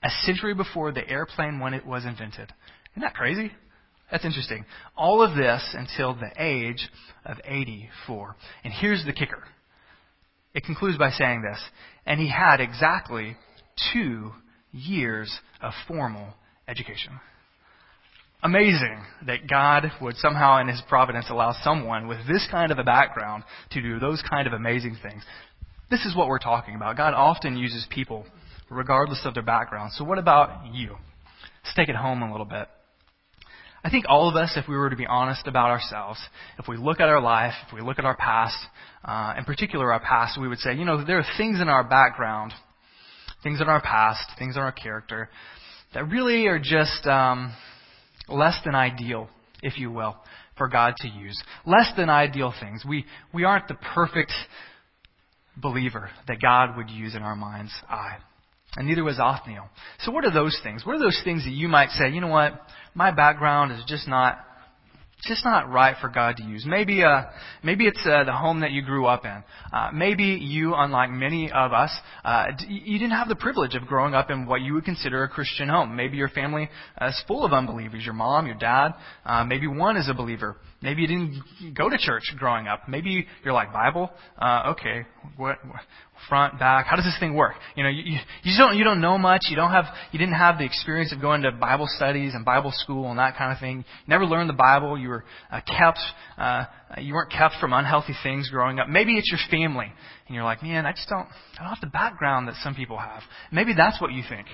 a 0.03 0.09
century 0.25 0.53
before 0.53 0.91
the 0.91 1.07
airplane 1.07 1.59
when 1.59 1.73
it 1.73 1.85
was 1.85 2.05
invented. 2.05 2.51
Isn't 2.93 3.01
that 3.01 3.13
crazy? 3.13 3.51
That's 4.11 4.25
interesting. 4.25 4.65
All 4.95 5.23
of 5.23 5.35
this 5.35 5.75
until 5.77 6.13
the 6.13 6.31
age 6.37 6.87
of 7.25 7.37
84. 7.43 8.35
And 8.63 8.73
here's 8.73 9.03
the 9.05 9.13
kicker. 9.13 9.43
It 10.53 10.63
concludes 10.63 10.97
by 10.97 11.09
saying 11.09 11.41
this. 11.41 11.59
And 12.05 12.19
he 12.19 12.29
had 12.29 12.59
exactly 12.59 13.35
two 13.91 14.31
years 14.71 15.35
of 15.61 15.73
formal 15.87 16.33
education. 16.67 17.19
Amazing 18.43 19.01
that 19.25 19.47
God 19.47 19.91
would 20.01 20.17
somehow 20.17 20.59
in 20.59 20.67
his 20.67 20.81
providence 20.89 21.27
allow 21.29 21.55
someone 21.63 22.07
with 22.07 22.19
this 22.27 22.45
kind 22.51 22.71
of 22.71 22.77
a 22.77 22.83
background 22.83 23.43
to 23.71 23.81
do 23.81 23.99
those 23.99 24.21
kind 24.29 24.47
of 24.47 24.53
amazing 24.53 24.97
things. 25.01 25.23
This 25.89 26.05
is 26.05 26.15
what 26.15 26.27
we're 26.27 26.39
talking 26.39 26.75
about. 26.75 26.97
God 26.97 27.13
often 27.13 27.57
uses 27.57 27.87
people 27.89 28.25
regardless 28.69 29.21
of 29.25 29.33
their 29.33 29.43
background. 29.43 29.93
So 29.93 30.03
what 30.03 30.17
about 30.17 30.73
you? 30.73 30.97
Let's 31.63 31.75
take 31.75 31.89
it 31.89 31.95
home 31.95 32.21
a 32.21 32.31
little 32.31 32.45
bit. 32.45 32.67
I 33.83 33.89
think 33.89 34.05
all 34.07 34.29
of 34.29 34.35
us, 34.35 34.53
if 34.55 34.67
we 34.67 34.77
were 34.77 34.89
to 34.89 34.95
be 34.95 35.05
honest 35.05 35.45
about 35.45 35.69
ourselves, 35.69 36.19
if 36.57 36.67
we 36.69 36.77
look 36.77 37.01
at 37.01 37.09
our 37.09 37.21
life, 37.21 37.53
if 37.67 37.73
we 37.73 37.81
look 37.81 37.99
at 37.99 38.05
our 38.05 38.15
past, 38.15 38.55
uh, 39.03 39.33
in 39.37 39.43
particular 39.43 39.91
our 39.91 39.99
past, 39.99 40.39
we 40.39 40.47
would 40.47 40.59
say, 40.59 40.73
you 40.73 40.85
know, 40.85 41.03
there 41.05 41.19
are 41.19 41.25
things 41.37 41.59
in 41.59 41.67
our 41.67 41.83
background, 41.83 42.53
things 43.43 43.59
in 43.59 43.67
our 43.67 43.81
past, 43.81 44.23
things 44.39 44.55
in 44.55 44.61
our 44.61 44.71
character, 44.71 45.29
that 45.93 46.07
really 46.07 46.47
are 46.47 46.59
just 46.59 47.05
um, 47.05 47.53
less 48.29 48.57
than 48.63 48.73
ideal, 48.73 49.27
if 49.61 49.77
you 49.77 49.91
will, 49.91 50.15
for 50.57 50.69
God 50.69 50.93
to 50.99 51.09
use. 51.09 51.41
Less 51.65 51.91
than 51.97 52.09
ideal 52.09 52.53
things. 52.57 52.85
We, 52.87 53.05
we 53.33 53.43
aren't 53.43 53.67
the 53.67 53.77
perfect 53.93 54.31
believer 55.57 56.09
that 56.29 56.41
God 56.41 56.77
would 56.77 56.89
use 56.89 57.15
in 57.15 57.21
our 57.21 57.35
mind's 57.35 57.73
eye. 57.89 58.17
And 58.75 58.87
neither 58.87 59.03
was 59.03 59.19
Othniel. 59.19 59.69
So 59.99 60.11
what 60.11 60.25
are 60.25 60.33
those 60.33 60.59
things? 60.63 60.85
What 60.85 60.95
are 60.95 60.99
those 60.99 61.21
things 61.23 61.43
that 61.45 61.51
you 61.51 61.67
might 61.67 61.89
say, 61.89 62.09
you 62.09 62.21
know 62.21 62.27
what, 62.27 62.59
my 62.95 63.11
background 63.11 63.71
is 63.71 63.83
just 63.87 64.07
not 64.07 64.39
just 65.25 65.45
not 65.45 65.71
right 65.71 65.95
for 66.01 66.09
God 66.09 66.37
to 66.37 66.43
use. 66.43 66.65
Maybe, 66.67 67.01
uh, 67.01 67.23
maybe 67.63 67.87
it's 67.87 68.05
uh, 68.05 68.25
the 68.25 68.33
home 68.33 68.59
that 68.59 68.71
you 68.71 68.81
grew 68.81 69.05
up 69.05 69.23
in. 69.23 69.43
Uh, 69.71 69.89
maybe 69.93 70.23
you, 70.25 70.73
unlike 70.75 71.11
many 71.11 71.49
of 71.49 71.71
us, 71.71 71.91
uh, 72.25 72.47
you 72.67 72.99
didn't 72.99 73.15
have 73.17 73.29
the 73.29 73.35
privilege 73.35 73.73
of 73.75 73.83
growing 73.83 74.13
up 74.13 74.29
in 74.29 74.45
what 74.45 74.61
you 74.61 74.73
would 74.73 74.83
consider 74.83 75.23
a 75.23 75.29
Christian 75.29 75.69
home. 75.69 75.95
Maybe 75.95 76.17
your 76.17 76.27
family 76.27 76.69
uh, 76.99 77.07
is 77.07 77.23
full 77.25 77.45
of 77.45 77.53
unbelievers. 77.53 78.03
Your 78.03 78.13
mom, 78.13 78.47
your 78.47 78.57
dad, 78.57 78.95
uh, 79.25 79.45
maybe 79.45 79.67
one 79.67 79.95
is 79.95 80.09
a 80.09 80.13
believer. 80.13 80.57
Maybe 80.83 81.03
you 81.03 81.07
didn't 81.07 81.75
go 81.75 81.89
to 81.89 81.97
church 81.97 82.23
growing 82.37 82.67
up. 82.67 82.89
Maybe 82.89 83.25
you're 83.45 83.53
like 83.53 83.71
Bible. 83.71 84.11
Uh, 84.37 84.73
okay, 84.73 85.05
what, 85.37 85.57
front, 86.27 86.59
back. 86.59 86.87
How 86.87 86.97
does 86.97 87.05
this 87.05 87.15
thing 87.21 87.35
work? 87.35 87.53
You 87.77 87.83
know, 87.83 87.89
you, 87.89 88.03
you, 88.03 88.17
you 88.43 88.57
don't 88.57 88.75
you 88.75 88.83
don't 88.83 88.99
know 88.99 89.17
much. 89.17 89.43
You 89.49 89.55
don't 89.55 89.71
have 89.71 89.85
you 90.11 90.19
didn't 90.19 90.35
have 90.35 90.57
the 90.57 90.65
experience 90.65 91.13
of 91.13 91.21
going 91.21 91.43
to 91.43 91.53
Bible 91.53 91.87
studies 91.87 92.33
and 92.33 92.43
Bible 92.43 92.73
school 92.75 93.09
and 93.09 93.17
that 93.17 93.37
kind 93.37 93.53
of 93.53 93.59
thing. 93.59 93.77
You 93.77 94.09
never 94.09 94.25
learned 94.25 94.49
the 94.49 94.55
Bible. 94.55 94.97
You 94.97 95.07
were 95.07 95.23
uh, 95.49 95.61
kept. 95.61 95.99
Uh, 96.37 96.65
you 96.97 97.13
weren't 97.13 97.31
kept 97.31 97.55
from 97.61 97.71
unhealthy 97.71 98.13
things 98.21 98.49
growing 98.49 98.79
up. 98.79 98.89
Maybe 98.89 99.13
it's 99.13 99.31
your 99.31 99.39
family, 99.49 99.87
and 100.27 100.35
you're 100.35 100.43
like, 100.43 100.61
man, 100.61 100.85
I 100.85 100.91
just 100.91 101.07
don't 101.07 101.27
I 101.57 101.63
don't 101.63 101.69
have 101.69 101.81
the 101.81 101.87
background 101.87 102.49
that 102.49 102.55
some 102.61 102.75
people 102.75 102.97
have. 102.97 103.21
Maybe 103.53 103.73
that's 103.73 104.01
what 104.01 104.11
you 104.11 104.23
think. 104.27 104.47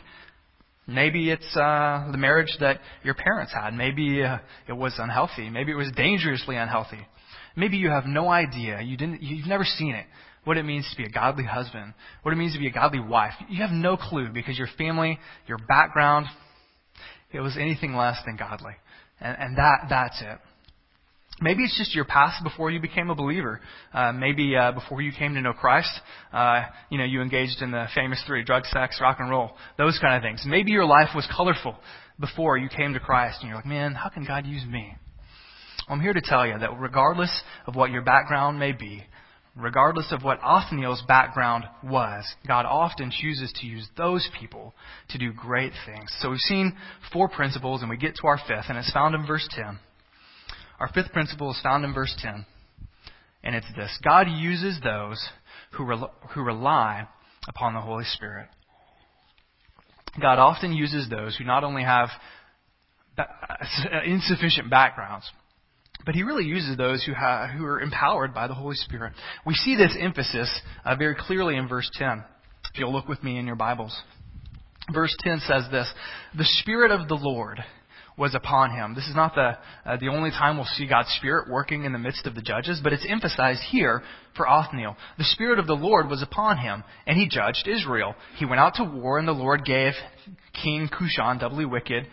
Maybe 0.90 1.32
it's 1.32 1.56
uh, 1.56 2.10
the 2.12 2.18
marriage 2.18 2.56
that 2.60 2.80
your 3.04 3.14
parents 3.14 3.54
had. 3.54 3.74
Maybe 3.74 4.24
uh, 4.24 4.40
it 4.68 4.74
was 4.74 4.94
unhealthy. 4.98 5.50
Maybe 5.50 5.72
it 5.72 5.76
was 5.76 5.92
dangerously 5.96 6.56
unhealthy. 6.56 7.06
Maybe 7.56 7.78
you 7.78 7.90
have 7.90 8.06
no 8.06 8.30
idea. 8.30 8.82
You 8.82 8.98
didn't. 8.98 9.22
You've 9.22 9.48
never 9.48 9.64
seen 9.64 9.96
it 9.96 10.06
what 10.46 10.58
it 10.58 10.64
means 10.64 10.90
to 10.90 10.98
be 10.98 11.06
a 11.06 11.10
godly 11.10 11.44
husband, 11.44 11.94
what 12.24 12.32
it 12.32 12.38
means 12.38 12.54
to 12.54 12.60
be 12.60 12.68
a 12.68 12.72
godly 12.72 13.00
wife. 13.00 13.34
You 13.50 13.62
have 13.62 13.72
no 13.72 13.98
clue 13.98 14.30
because 14.34 14.58
your 14.58 14.70
family, 14.78 15.20
your 15.48 15.58
background, 15.68 16.28
it 17.32 17.40
was 17.40 17.58
anything 17.60 17.94
less 17.94 18.18
than 18.26 18.36
godly. 18.36 18.74
And, 19.20 19.38
and 19.38 19.58
that, 19.58 19.88
that's 19.90 20.22
it. 20.22 20.40
Maybe 21.42 21.64
it's 21.64 21.78
just 21.78 21.96
your 21.96 22.06
past 22.06 22.44
before 22.44 22.70
you 22.70 22.80
became 22.80 23.10
a 23.10 23.16
believer. 23.16 23.62
Uh, 23.94 24.12
maybe 24.12 24.56
uh, 24.56 24.74
before 24.74 25.02
you 25.02 25.12
came 25.12 25.36
to 25.36 25.42
know 25.42 25.54
Christ, 25.54 25.92
uh, 26.34 26.64
you 26.90 26.98
know, 26.98 27.06
you 27.06 27.22
engaged 27.22 27.62
in 27.62 27.72
the 27.72 27.88
famous 27.96 28.22
three: 28.28 28.44
drug, 28.44 28.66
sex, 28.66 29.00
rock 29.02 29.18
and 29.20 29.30
roll, 29.30 29.52
those 29.78 29.98
kind 30.00 30.16
of 30.16 30.22
things. 30.22 30.44
Maybe 30.46 30.72
your 30.72 30.86
life 30.86 31.10
was 31.16 31.28
colorful 31.36 31.76
before 32.20 32.58
you 32.58 32.68
came 32.68 32.94
to 32.94 33.00
Christ, 33.00 33.38
and 33.42 33.50
you're 33.50 33.58
like, 33.58 33.66
man, 33.66 33.94
how 33.94 34.10
can 34.10 34.26
God 34.26 34.46
use 34.46 34.66
me? 34.66 34.94
Well, 35.88 35.96
I'm 35.96 36.02
here 36.02 36.14
to 36.14 36.22
tell 36.22 36.46
you 36.46 36.58
that 36.60 36.78
regardless 36.78 37.32
of 37.66 37.76
what 37.76 37.92
your 37.92 38.02
background 38.02 38.60
may 38.60 38.74
be, 38.74 39.06
regardless 39.56 40.12
of 40.12 40.24
what 40.24 40.40
Othniel's 40.44 41.02
background 41.08 41.66
was, 41.84 42.26
God 42.48 42.66
often 42.66 43.12
chooses 43.12 43.52
to 43.62 43.66
use 43.66 43.88
those 43.98 44.30
people 44.40 44.74
to 45.10 45.18
do 45.18 45.32
great 45.34 45.72
things. 45.86 46.14
So 46.20 46.30
we've 46.30 46.40
seen 46.40 46.76
four 47.14 47.30
principles, 47.30 47.82
and 47.82 47.90
we 47.90 47.98
get 47.98 48.16
to 48.16 48.28
our 48.28 48.38
fifth, 48.48 48.66
and 48.70 48.78
it's 48.78 48.92
found 48.92 49.16
in 49.16 49.26
verse 49.26 49.48
10. 49.52 49.80
Our 50.80 50.88
fifth 50.88 51.12
principle 51.12 51.52
is 51.52 51.60
found 51.62 51.84
in 51.84 51.94
verse 51.94 52.16
10, 52.22 52.46
and 53.44 53.56
it's 53.56 53.68
this 53.76 53.98
God 54.04 54.28
uses 54.30 54.80
those 54.82 55.22
who, 55.72 55.86
rel- 55.86 56.14
who 56.34 56.42
rely 56.42 57.08
upon 57.48 57.74
the 57.74 57.82
Holy 57.82 58.06
Spirit. 58.06 58.48
God 60.20 60.40
often 60.40 60.74
uses 60.74 61.10
those 61.10 61.36
who 61.36 61.44
not 61.44 61.64
only 61.64 61.84
have 61.84 62.10
insufficient 64.06 64.70
backgrounds, 64.70 65.30
but 66.06 66.16
he 66.16 66.24
really 66.24 66.46
uses 66.46 66.78
those 66.78 67.04
who, 67.04 67.14
who 67.14 67.66
are 67.66 67.82
empowered 67.82 68.34
by 68.34 68.48
the 68.48 68.54
Holy 68.54 68.76
Spirit. 68.76 69.14
We 69.46 69.54
see 69.56 69.76
this 69.76 69.96
emphasis 70.00 70.50
uh, 70.86 70.96
very 70.96 71.16
clearly 71.16 71.58
in 71.58 71.68
verse 71.68 71.90
10. 71.94 72.24
If 72.74 72.80
you'll 72.80 72.94
look 72.94 73.08
with 73.08 73.22
me 73.22 73.38
in 73.38 73.46
your 73.46 73.58
Bibles. 73.58 73.96
Verse 74.94 75.16
10 75.20 75.42
says 75.46 75.66
this 75.72 75.92
The 76.38 76.46
Spirit 76.62 76.92
of 76.92 77.08
the 77.10 77.16
Lord 77.16 77.60
was 78.20 78.36
upon 78.36 78.72
him. 78.72 78.94
This 78.94 79.08
is 79.08 79.16
not 79.16 79.34
the, 79.34 79.58
uh, 79.86 79.98
the 79.98 80.10
only 80.10 80.30
time 80.30 80.58
we'll 80.58 80.66
see 80.66 80.86
God's 80.86 81.10
Spirit 81.18 81.50
working 81.50 81.86
in 81.86 81.94
the 81.94 81.98
midst 81.98 82.28
of 82.28 82.36
the 82.36 82.42
judges, 82.42 82.82
but 82.84 82.92
it's 82.92 83.06
emphasized 83.08 83.62
here 83.72 84.04
for 84.36 84.48
Othniel. 84.48 84.98
The 85.18 85.24
Spirit 85.24 85.58
of 85.58 85.66
the 85.66 85.74
Lord 85.74 86.10
was 86.10 86.22
upon 86.22 86.58
him, 86.58 86.84
and 87.08 87.18
he 87.18 87.30
judged 87.30 87.68
Israel. 87.68 88.14
He 88.38 88.46
went 88.46 88.60
out 88.60 88.76
to 88.76 88.84
war, 88.84 89.18
and 89.18 89.28
the 89.28 89.32
Lord 89.32 89.64
gave 89.64 89.94
King 90.62 90.90
Cushan, 90.90 91.40
doubly 91.40 91.66
wicked, 91.66 92.08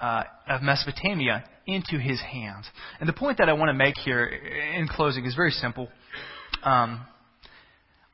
uh, 0.00 0.24
of 0.48 0.62
Mesopotamia 0.62 1.44
into 1.66 1.98
his 1.98 2.20
hands. 2.20 2.66
And 3.00 3.08
the 3.08 3.14
point 3.14 3.38
that 3.38 3.48
I 3.48 3.54
want 3.54 3.70
to 3.70 3.74
make 3.74 3.96
here 3.96 4.26
in 4.26 4.88
closing 4.88 5.24
is 5.24 5.34
very 5.34 5.52
simple. 5.52 5.88
Um, 6.62 7.06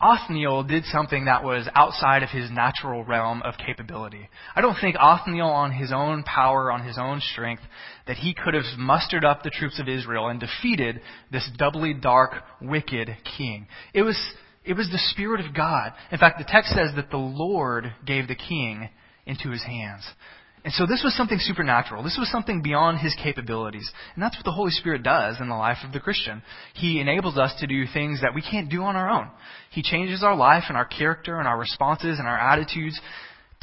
Othniel 0.01 0.65
did 0.65 0.85
something 0.85 1.25
that 1.25 1.43
was 1.43 1.69
outside 1.75 2.23
of 2.23 2.29
his 2.29 2.51
natural 2.51 3.03
realm 3.03 3.41
of 3.43 3.55
capability. 3.57 4.29
I 4.55 4.61
don't 4.61 4.77
think 4.79 4.97
Othniel, 5.01 5.49
on 5.49 5.73
his 5.73 5.91
own 5.91 6.23
power, 6.23 6.71
on 6.71 6.85
his 6.85 6.99
own 6.99 7.21
strength, 7.21 7.63
that 8.07 8.19
he 8.19 8.35
could 8.35 8.53
have 8.53 8.79
mustered 8.79 9.25
up 9.25 9.43
the 9.43 9.51
troops 9.51 9.81
of 9.81 9.89
Israel 9.89 10.29
and 10.29 10.39
defeated 10.39 11.01
this 11.33 11.49
doubly 11.57 11.95
dark, 11.95 12.43
wicked 12.61 13.09
king. 13.39 13.69
It 13.95 14.03
was, 14.03 14.19
it 14.65 14.75
was 14.75 14.89
the 14.91 15.01
Spirit 15.13 15.45
of 15.45 15.55
God. 15.55 15.93
In 16.13 16.19
fact, 16.19 16.39
the 16.39 16.45
text 16.47 16.75
says 16.75 16.91
that 16.97 17.11
the 17.11 17.17
Lord 17.17 17.91
gave 18.05 18.29
the 18.29 18.35
king 18.35 18.91
into 19.25 19.51
his 19.51 19.63
hands. 19.63 20.07
And 20.67 20.75
so 20.75 20.85
this 20.85 21.03
was 21.05 21.17
something 21.17 21.39
supernatural. 21.39 22.03
This 22.03 22.17
was 22.19 22.29
something 22.29 22.61
beyond 22.61 22.99
his 22.99 23.15
capabilities. 23.23 23.89
And 24.15 24.23
that's 24.23 24.35
what 24.35 24.45
the 24.45 24.51
Holy 24.51 24.73
Spirit 24.73 25.05
does 25.05 25.41
in 25.41 25.49
the 25.49 25.55
life 25.55 25.77
of 25.87 25.93
the 25.93 26.01
Christian. 26.01 26.43
He 26.75 26.99
enables 26.99 27.39
us 27.39 27.55
to 27.61 27.69
do 27.69 27.85
things 27.95 28.21
that 28.23 28.35
we 28.35 28.43
can't 28.43 28.69
do 28.69 28.83
on 28.83 28.97
our 28.97 29.09
own. 29.09 29.31
He 29.71 29.81
changes 29.81 30.25
our 30.25 30.35
life 30.35 30.65
and 30.67 30.77
our 30.77 30.85
character 30.85 31.39
and 31.39 31.47
our 31.47 31.57
responses 31.57 32.19
and 32.19 32.27
our 32.27 32.37
attitudes 32.37 33.01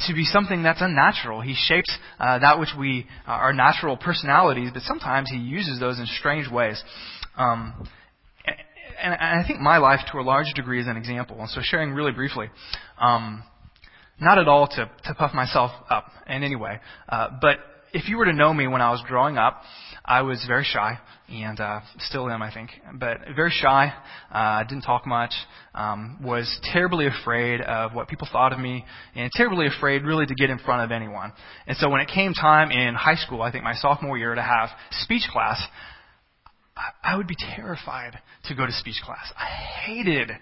to 0.06 0.14
be 0.14 0.24
something 0.24 0.62
that's 0.62 0.80
unnatural. 0.80 1.42
He 1.42 1.54
shapes 1.54 1.94
uh, 2.18 2.38
that 2.38 2.58
which 2.58 2.70
we, 2.78 3.06
uh, 3.28 3.32
our 3.32 3.52
natural 3.52 3.98
personalities, 3.98 4.70
but 4.72 4.80
sometimes 4.80 5.28
he 5.30 5.36
uses 5.36 5.78
those 5.78 5.98
in 5.98 6.06
strange 6.06 6.50
ways. 6.50 6.82
Um, 7.36 7.86
and, 8.46 9.12
and 9.12 9.40
I 9.40 9.46
think 9.46 9.60
my 9.60 9.76
life, 9.76 10.00
to 10.10 10.20
a 10.20 10.22
large 10.22 10.54
degree, 10.54 10.80
is 10.80 10.86
an 10.86 10.96
example. 10.96 11.36
And 11.38 11.50
so 11.50 11.60
sharing 11.62 11.92
really 11.92 12.12
briefly. 12.12 12.48
Um, 12.98 13.44
not 14.20 14.38
at 14.38 14.48
all 14.48 14.66
to, 14.68 14.90
to 15.04 15.14
puff 15.14 15.34
myself 15.34 15.70
up 15.90 16.06
in 16.26 16.42
any 16.42 16.56
way. 16.56 16.80
Uh, 17.08 17.28
but 17.40 17.58
if 17.92 18.08
you 18.08 18.16
were 18.16 18.24
to 18.24 18.32
know 18.32 18.52
me 18.52 18.66
when 18.66 18.80
I 18.80 18.90
was 18.90 19.02
growing 19.06 19.38
up, 19.38 19.62
I 20.04 20.22
was 20.22 20.44
very 20.46 20.64
shy, 20.64 20.98
and 21.28 21.58
uh, 21.60 21.80
still 21.98 22.28
am, 22.28 22.42
I 22.42 22.52
think. 22.52 22.70
But 22.94 23.18
very 23.34 23.50
shy, 23.50 23.92
uh, 24.32 24.64
didn't 24.64 24.82
talk 24.82 25.06
much, 25.06 25.32
um, 25.74 26.18
was 26.22 26.60
terribly 26.72 27.06
afraid 27.06 27.60
of 27.60 27.94
what 27.94 28.08
people 28.08 28.28
thought 28.30 28.52
of 28.52 28.58
me, 28.58 28.84
and 29.14 29.30
terribly 29.32 29.66
afraid 29.66 30.02
really 30.02 30.26
to 30.26 30.34
get 30.34 30.50
in 30.50 30.58
front 30.58 30.82
of 30.82 30.90
anyone. 30.90 31.32
And 31.66 31.76
so 31.78 31.88
when 31.88 32.00
it 32.00 32.08
came 32.08 32.34
time 32.34 32.70
in 32.70 32.94
high 32.94 33.14
school, 33.14 33.42
I 33.42 33.52
think 33.52 33.64
my 33.64 33.74
sophomore 33.74 34.18
year, 34.18 34.34
to 34.34 34.42
have 34.42 34.70
speech 34.90 35.28
class, 35.32 35.64
I 37.02 37.16
would 37.16 37.28
be 37.28 37.36
terrified 37.54 38.18
to 38.46 38.54
go 38.54 38.66
to 38.66 38.72
speech 38.72 39.00
class. 39.04 39.32
I 39.36 39.46
hated 39.46 40.32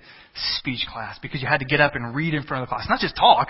speech 0.59 0.87
class 0.93 1.18
because 1.20 1.43
you 1.43 1.49
had 1.49 1.59
to 1.59 1.66
get 1.66 1.80
up 1.80 1.95
and 1.95 2.14
read 2.14 2.35
in 2.35 2.43
front 2.43 2.62
of 2.62 2.68
the 2.68 2.74
class. 2.74 2.87
Not 2.89 3.01
just 3.01 3.16
talk, 3.16 3.49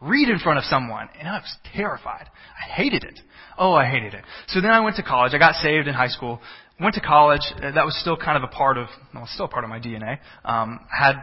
read 0.00 0.28
in 0.28 0.38
front 0.38 0.58
of 0.58 0.64
someone. 0.64 1.08
And 1.18 1.28
I 1.28 1.38
was 1.38 1.56
terrified. 1.74 2.26
I 2.28 2.72
hated 2.72 3.04
it. 3.04 3.18
Oh, 3.58 3.72
I 3.72 3.88
hated 3.88 4.14
it. 4.14 4.24
So 4.48 4.60
then 4.60 4.70
I 4.70 4.80
went 4.80 4.96
to 4.96 5.02
college. 5.02 5.32
I 5.34 5.38
got 5.38 5.54
saved 5.56 5.88
in 5.88 5.94
high 5.94 6.08
school. 6.08 6.40
Went 6.80 6.94
to 6.94 7.00
college. 7.00 7.40
That 7.60 7.84
was 7.84 7.98
still 8.00 8.16
kind 8.16 8.36
of 8.36 8.48
a 8.48 8.52
part 8.52 8.76
of, 8.76 8.88
well, 9.14 9.26
still 9.32 9.48
part 9.48 9.64
of 9.64 9.70
my 9.70 9.80
DNA. 9.80 10.18
Um, 10.44 10.80
had 10.90 11.14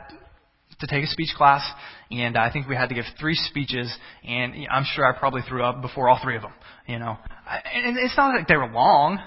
to 0.79 0.87
take 0.87 1.03
a 1.03 1.07
speech 1.07 1.29
class, 1.37 1.63
and 2.11 2.37
I 2.37 2.51
think 2.51 2.67
we 2.67 2.75
had 2.75 2.89
to 2.89 2.95
give 2.95 3.05
three 3.19 3.35
speeches, 3.35 3.95
and 4.23 4.53
I'm 4.71 4.83
sure 4.93 5.05
I 5.05 5.17
probably 5.17 5.41
threw 5.47 5.63
up 5.63 5.81
before 5.81 6.09
all 6.09 6.19
three 6.21 6.35
of 6.35 6.41
them. 6.41 6.53
You 6.87 6.99
know, 6.99 7.17
and 7.47 7.97
it's 7.97 8.17
not 8.17 8.35
like 8.35 8.47
they 8.47 8.57
were 8.57 8.69
long. 8.69 9.19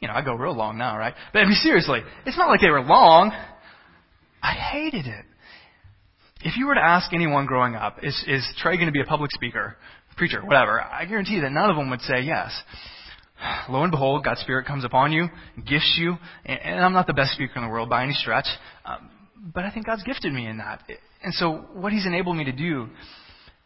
You 0.00 0.08
know, 0.08 0.14
I 0.14 0.24
go 0.24 0.32
real 0.32 0.56
long 0.56 0.78
now, 0.78 0.96
right? 0.96 1.14
But 1.32 1.40
I 1.40 1.44
mean, 1.44 1.54
seriously, 1.54 2.00
it's 2.26 2.36
not 2.36 2.48
like 2.48 2.60
they 2.60 2.70
were 2.70 2.82
long. 2.82 3.32
I 4.42 4.52
hated 4.52 5.06
it. 5.06 5.24
If 6.40 6.56
you 6.56 6.66
were 6.66 6.74
to 6.74 6.84
ask 6.84 7.12
anyone 7.12 7.46
growing 7.46 7.74
up, 7.74 7.98
is, 8.02 8.24
is 8.26 8.46
Trey 8.58 8.76
going 8.76 8.86
to 8.86 8.92
be 8.92 9.00
a 9.00 9.04
public 9.04 9.32
speaker, 9.32 9.76
preacher, 10.16 10.40
whatever, 10.44 10.80
I 10.80 11.04
guarantee 11.04 11.34
you 11.34 11.40
that 11.42 11.52
none 11.52 11.68
of 11.68 11.76
them 11.76 11.90
would 11.90 12.00
say 12.02 12.20
yes. 12.20 12.52
Lo 13.68 13.82
and 13.82 13.90
behold, 13.90 14.24
God's 14.24 14.40
Spirit 14.40 14.66
comes 14.66 14.84
upon 14.84 15.12
you, 15.12 15.28
gifts 15.56 15.96
you, 15.98 16.16
and, 16.44 16.60
and 16.60 16.84
I'm 16.84 16.92
not 16.92 17.06
the 17.06 17.12
best 17.12 17.32
speaker 17.32 17.54
in 17.56 17.62
the 17.62 17.68
world 17.70 17.88
by 17.88 18.04
any 18.04 18.12
stretch, 18.12 18.46
um, 18.84 19.10
but 19.54 19.64
I 19.64 19.70
think 19.70 19.86
God's 19.86 20.04
gifted 20.04 20.32
me 20.32 20.46
in 20.46 20.58
that. 20.58 20.82
And 21.22 21.34
so 21.34 21.66
what 21.72 21.92
He's 21.92 22.06
enabled 22.06 22.36
me 22.36 22.44
to 22.44 22.52
do, 22.52 22.88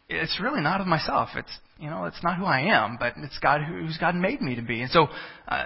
it's 0.09 0.39
really 0.41 0.61
not 0.61 0.81
of 0.81 0.87
myself. 0.87 1.29
It's, 1.35 1.51
you 1.79 1.89
know, 1.89 2.05
it's 2.05 2.23
not 2.23 2.37
who 2.37 2.45
I 2.45 2.61
am, 2.61 2.97
but 2.99 3.13
it's 3.17 3.37
God 3.39 3.61
who's 3.67 3.97
God 3.97 4.15
made 4.15 4.41
me 4.41 4.55
to 4.55 4.61
be. 4.61 4.81
And 4.81 4.91
so, 4.91 5.07
uh, 5.47 5.65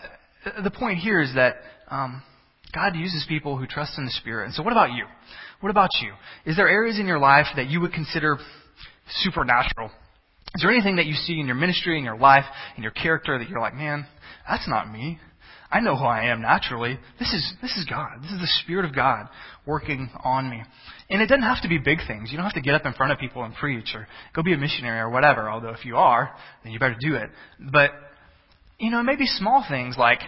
the 0.64 0.72
point 0.72 1.00
here 1.00 1.22
is 1.22 1.34
that, 1.36 1.56
um, 1.90 2.22
God 2.74 2.96
uses 2.96 3.26
people 3.28 3.58
who 3.58 3.66
trust 3.66 3.98
in 3.98 4.06
the 4.06 4.12
Spirit. 4.12 4.46
And 4.46 4.54
so 4.54 4.64
what 4.64 4.74
about 4.74 4.92
you? 4.92 5.06
What 5.62 5.70
about 5.70 5.90
you? 6.02 6.12
Is 6.46 6.58
there 6.58 6.68
areas 6.68 7.00
in 7.00 7.08
your 7.08 7.20
life 7.20 7.48
that 7.56 7.70
you 7.70 7.82
would 7.82 7.94
consider 7.94 8.38
supernatural? 9.22 9.90
Is 10.56 10.62
there 10.62 10.72
anything 10.72 10.98
that 10.98 11.06
you 11.06 11.14
see 11.14 11.40
in 11.40 11.48
your 11.48 11.56
ministry, 11.56 11.98
in 11.98 12.04
your 12.04 12.18
life, 12.18 12.46
in 12.76 12.84
your 12.84 12.92
character 12.92 13.38
that 13.38 13.50
you're 13.50 13.60
like, 13.60 13.76
man, 13.76 14.06
that's 14.48 14.68
not 14.68 14.92
me. 14.92 15.20
I 15.70 15.82
know 15.82 15.98
who 15.98 16.06
I 16.06 16.32
am 16.32 16.42
naturally. 16.42 16.98
This 17.20 17.34
is, 17.34 17.54
this 17.62 17.76
is 17.76 17.86
God. 17.86 18.22
This 18.22 18.32
is 18.32 18.40
the 18.40 18.50
Spirit 18.64 18.86
of 18.86 18.96
God 18.96 19.28
working 19.66 20.10
on 20.24 20.50
me. 20.50 20.64
And 21.10 21.22
it 21.22 21.28
doesn't 21.28 21.44
have 21.44 21.62
to 21.64 21.68
be 21.68 21.78
big 21.78 22.00
things. 22.08 22.32
You 22.32 22.38
don't 22.38 22.46
have 22.46 22.54
to 22.54 22.62
get 22.62 22.76
up 22.76 22.86
in 22.86 22.94
front 22.94 23.12
of 23.12 23.20
people 23.20 23.44
and 23.44 23.54
preach 23.54 23.94
or 23.94 24.08
go 24.34 24.44
be 24.44 24.54
a 24.54 24.58
missionary 24.58 25.00
or 25.00 25.10
whatever, 25.10 25.50
although 25.50 25.72
if 25.72 25.84
you 25.84 25.98
are, 25.98 26.34
then 26.64 26.72
you 26.72 26.80
better 26.80 26.96
do 27.00 27.16
it. 27.16 27.30
But, 27.60 27.92
you 28.80 28.92
know, 28.92 29.04
maybe 29.04 29.26
small 29.26 29.66
things 29.68 29.96
like 29.98 30.20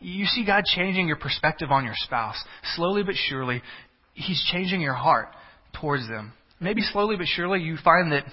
you 0.00 0.26
see 0.26 0.44
God 0.44 0.64
changing 0.64 1.08
your 1.08 1.16
perspective 1.16 1.70
on 1.70 1.84
your 1.84 1.94
spouse. 1.96 2.42
Slowly 2.74 3.02
but 3.02 3.14
surely, 3.14 3.62
He's 4.12 4.42
changing 4.52 4.80
your 4.80 4.94
heart 4.94 5.28
towards 5.80 6.08
them. 6.08 6.32
Maybe 6.60 6.82
slowly 6.82 7.16
but 7.16 7.26
surely 7.26 7.60
you 7.60 7.76
find 7.82 8.12
that 8.12 8.24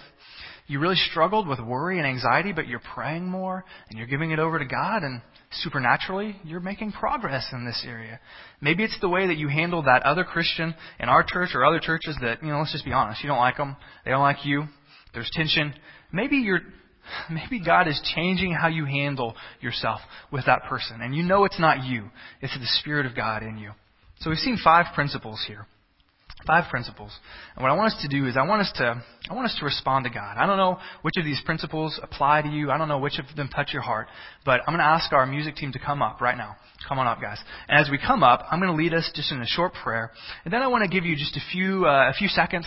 you 0.67 0.79
really 0.79 0.95
struggled 0.95 1.47
with 1.47 1.59
worry 1.59 1.97
and 1.97 2.07
anxiety, 2.07 2.53
but 2.53 2.67
you're 2.67 2.81
praying 2.93 3.27
more 3.27 3.65
and 3.89 3.97
you're 3.97 4.07
giving 4.07 4.31
it 4.31 4.39
over 4.39 4.59
to 4.59 4.65
God, 4.65 5.03
and 5.03 5.21
supernaturally, 5.51 6.37
you're 6.45 6.61
making 6.61 6.93
progress 6.93 7.47
in 7.51 7.65
this 7.65 7.83
area. 7.85 8.19
Maybe 8.61 8.83
it's 8.83 8.97
the 9.01 9.09
way 9.09 9.27
that 9.27 9.37
you 9.37 9.49
handle 9.49 9.83
that 9.83 10.03
other 10.03 10.23
Christian 10.23 10.73
in 10.99 11.09
our 11.09 11.23
church 11.27 11.49
or 11.53 11.65
other 11.65 11.79
churches 11.79 12.17
that, 12.21 12.41
you 12.41 12.49
know, 12.49 12.59
let's 12.59 12.71
just 12.71 12.85
be 12.85 12.93
honest, 12.93 13.21
you 13.23 13.27
don't 13.27 13.37
like 13.37 13.57
them, 13.57 13.75
they 14.05 14.11
don't 14.11 14.21
like 14.21 14.45
you, 14.45 14.63
there's 15.13 15.29
tension. 15.33 15.73
Maybe 16.11 16.37
you're 16.37 16.61
Maybe 17.29 17.63
God 17.63 17.87
is 17.87 18.01
changing 18.15 18.53
how 18.53 18.67
you 18.67 18.85
handle 18.85 19.35
yourself 19.61 19.99
with 20.31 20.45
that 20.45 20.63
person. 20.63 21.01
And 21.01 21.15
you 21.15 21.23
know 21.23 21.45
it's 21.45 21.59
not 21.59 21.83
you, 21.83 22.09
it's 22.41 22.57
the 22.57 22.67
Spirit 22.79 23.05
of 23.05 23.15
God 23.15 23.43
in 23.43 23.57
you. 23.57 23.71
So 24.19 24.29
we've 24.29 24.39
seen 24.39 24.57
five 24.63 24.93
principles 24.93 25.43
here. 25.47 25.65
Five 26.45 26.69
principles. 26.69 27.17
And 27.55 27.63
what 27.63 27.71
I 27.71 27.75
want 27.75 27.93
us 27.93 28.01
to 28.01 28.09
do 28.09 28.27
is 28.27 28.35
I 28.35 28.45
want 28.45 28.61
us 28.61 28.71
to 28.75 29.01
I 29.29 29.33
want 29.33 29.45
us 29.45 29.55
to 29.59 29.65
respond 29.65 30.03
to 30.03 30.09
God. 30.09 30.35
I 30.37 30.45
don't 30.45 30.57
know 30.57 30.77
which 31.01 31.15
of 31.17 31.23
these 31.23 31.41
principles 31.45 31.97
apply 32.03 32.41
to 32.41 32.49
you. 32.49 32.69
I 32.69 32.77
don't 32.77 32.89
know 32.89 32.99
which 32.99 33.17
of 33.17 33.25
them 33.37 33.47
touch 33.47 33.71
your 33.71 33.81
heart. 33.81 34.07
But 34.43 34.59
I'm 34.61 34.73
going 34.73 34.79
to 34.79 34.83
ask 34.83 35.13
our 35.13 35.25
music 35.25 35.55
team 35.55 35.71
to 35.71 35.79
come 35.79 36.01
up 36.01 36.19
right 36.19 36.35
now. 36.35 36.57
Come 36.89 36.99
on 36.99 37.07
up, 37.07 37.21
guys. 37.21 37.37
And 37.69 37.79
as 37.79 37.89
we 37.89 37.97
come 37.97 38.23
up, 38.23 38.45
I'm 38.51 38.59
going 38.59 38.71
to 38.71 38.77
lead 38.77 38.93
us 38.93 39.09
just 39.15 39.31
in 39.31 39.41
a 39.41 39.45
short 39.45 39.73
prayer. 39.73 40.11
And 40.43 40.53
then 40.53 40.61
I 40.61 40.67
want 40.67 40.83
to 40.83 40.89
give 40.89 41.05
you 41.05 41.15
just 41.15 41.37
a 41.37 41.41
few 41.53 41.85
uh, 41.85 42.09
a 42.09 42.13
few 42.13 42.27
seconds, 42.27 42.65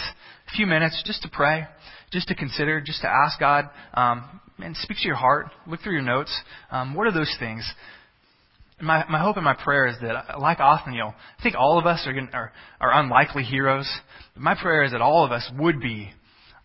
a 0.49 0.57
few 0.57 0.66
minutes 0.66 1.03
just 1.05 1.20
to 1.22 1.28
pray 1.28 1.66
just 2.12 2.28
to 2.28 2.34
consider, 2.34 2.80
just 2.80 3.02
to 3.02 3.09
ask 3.09 3.38
God, 3.38 3.68
um, 3.94 4.40
and 4.59 4.76
speak 4.76 4.98
to 4.98 5.07
your 5.07 5.16
heart. 5.16 5.46
Look 5.66 5.80
through 5.80 5.94
your 5.94 6.02
notes. 6.02 6.34
Um, 6.70 6.94
what 6.94 7.07
are 7.07 7.12
those 7.12 7.34
things? 7.38 7.68
My, 8.80 9.04
my 9.09 9.20
hope 9.20 9.36
and 9.36 9.44
my 9.44 9.54
prayer 9.54 9.86
is 9.86 9.96
that, 10.02 10.38
like 10.38 10.59
Othniel, 10.61 11.14
I 11.38 11.42
think 11.42 11.54
all 11.59 11.78
of 11.78 11.86
us 11.86 12.07
are, 12.07 12.28
are, 12.32 12.52
are 12.80 13.00
unlikely 13.00 13.42
heroes. 13.42 13.90
My 14.36 14.54
prayer 14.54 14.84
is 14.84 14.92
that 14.92 15.00
all 15.00 15.24
of 15.24 15.32
us 15.32 15.50
would 15.59 15.80
be 15.80 16.11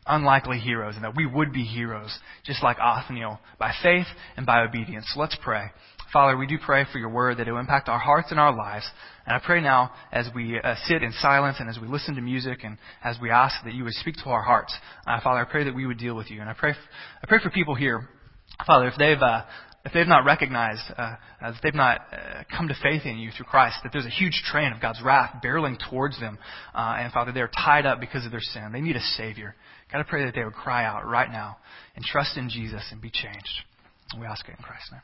unlikely 0.05 0.59
heroes 0.59 0.95
and 0.95 1.03
that 1.03 1.15
we 1.15 1.25
would 1.25 1.53
be 1.53 1.63
heroes, 1.63 2.17
just 2.43 2.63
like 2.63 2.77
Othniel, 2.81 3.39
by 3.57 3.71
faith 3.81 4.07
and 4.35 4.45
by 4.45 4.61
obedience. 4.61 5.09
So 5.13 5.21
let's 5.21 5.37
pray. 5.41 5.67
Father, 6.11 6.35
we 6.35 6.45
do 6.45 6.57
pray 6.63 6.85
for 6.91 6.99
your 6.99 7.09
word 7.09 7.37
that 7.37 7.47
it 7.47 7.51
will 7.51 7.59
impact 7.59 7.87
our 7.87 7.99
hearts 7.99 8.31
and 8.31 8.39
our 8.39 8.55
lives. 8.55 8.85
And 9.25 9.35
I 9.35 9.39
pray 9.43 9.61
now 9.61 9.91
as 10.11 10.27
we 10.35 10.59
uh, 10.59 10.75
sit 10.85 11.03
in 11.03 11.13
silence 11.13 11.57
and 11.59 11.69
as 11.69 11.79
we 11.79 11.87
listen 11.87 12.15
to 12.15 12.21
music 12.21 12.59
and 12.63 12.77
as 13.03 13.17
we 13.21 13.29
ask 13.29 13.55
that 13.63 13.73
you 13.73 13.85
would 13.85 13.93
speak 13.93 14.15
to 14.23 14.29
our 14.29 14.41
hearts. 14.41 14.75
Uh, 15.07 15.21
Father, 15.21 15.39
I 15.39 15.45
pray 15.45 15.63
that 15.63 15.75
we 15.75 15.85
would 15.85 15.97
deal 15.97 16.15
with 16.15 16.29
you. 16.29 16.41
And 16.41 16.49
I 16.49 16.53
pray, 16.53 16.71
I 16.71 17.27
pray 17.27 17.39
for 17.41 17.49
people 17.49 17.75
here, 17.75 18.09
Father, 18.67 18.87
if 18.87 18.95
they've, 18.97 19.21
uh, 19.21 19.45
if 19.85 19.93
they've 19.93 20.07
not 20.07 20.25
recognized, 20.25 20.83
uh, 20.97 21.15
if 21.43 21.61
they've 21.63 21.73
not 21.73 22.01
uh, 22.11 22.43
come 22.55 22.67
to 22.67 22.75
faith 22.83 23.03
in 23.05 23.17
you 23.17 23.31
through 23.35 23.45
Christ, 23.45 23.77
that 23.83 23.91
there's 23.93 24.05
a 24.05 24.09
huge 24.09 24.43
train 24.45 24.73
of 24.73 24.81
God's 24.81 25.01
wrath 25.01 25.41
barreling 25.43 25.77
towards 25.89 26.19
them, 26.19 26.37
uh, 26.75 26.97
and 26.99 27.11
Father, 27.13 27.31
they're 27.31 27.49
tied 27.49 27.85
up 27.85 27.99
because 27.99 28.25
of 28.25 28.31
their 28.31 28.41
sin. 28.41 28.71
They 28.73 28.81
need 28.81 28.95
a 28.95 29.01
Savior. 29.17 29.55
God, 29.91 29.99
I 29.99 30.03
pray 30.03 30.25
that 30.25 30.35
they 30.35 30.43
would 30.43 30.53
cry 30.53 30.85
out 30.85 31.07
right 31.07 31.31
now 31.31 31.57
and 31.95 32.05
trust 32.05 32.37
in 32.37 32.49
Jesus 32.49 32.83
and 32.91 33.01
be 33.01 33.09
changed. 33.09 33.49
We 34.19 34.25
ask 34.25 34.47
it 34.47 34.55
in 34.57 34.63
Christ's 34.63 34.91
name. 34.91 35.01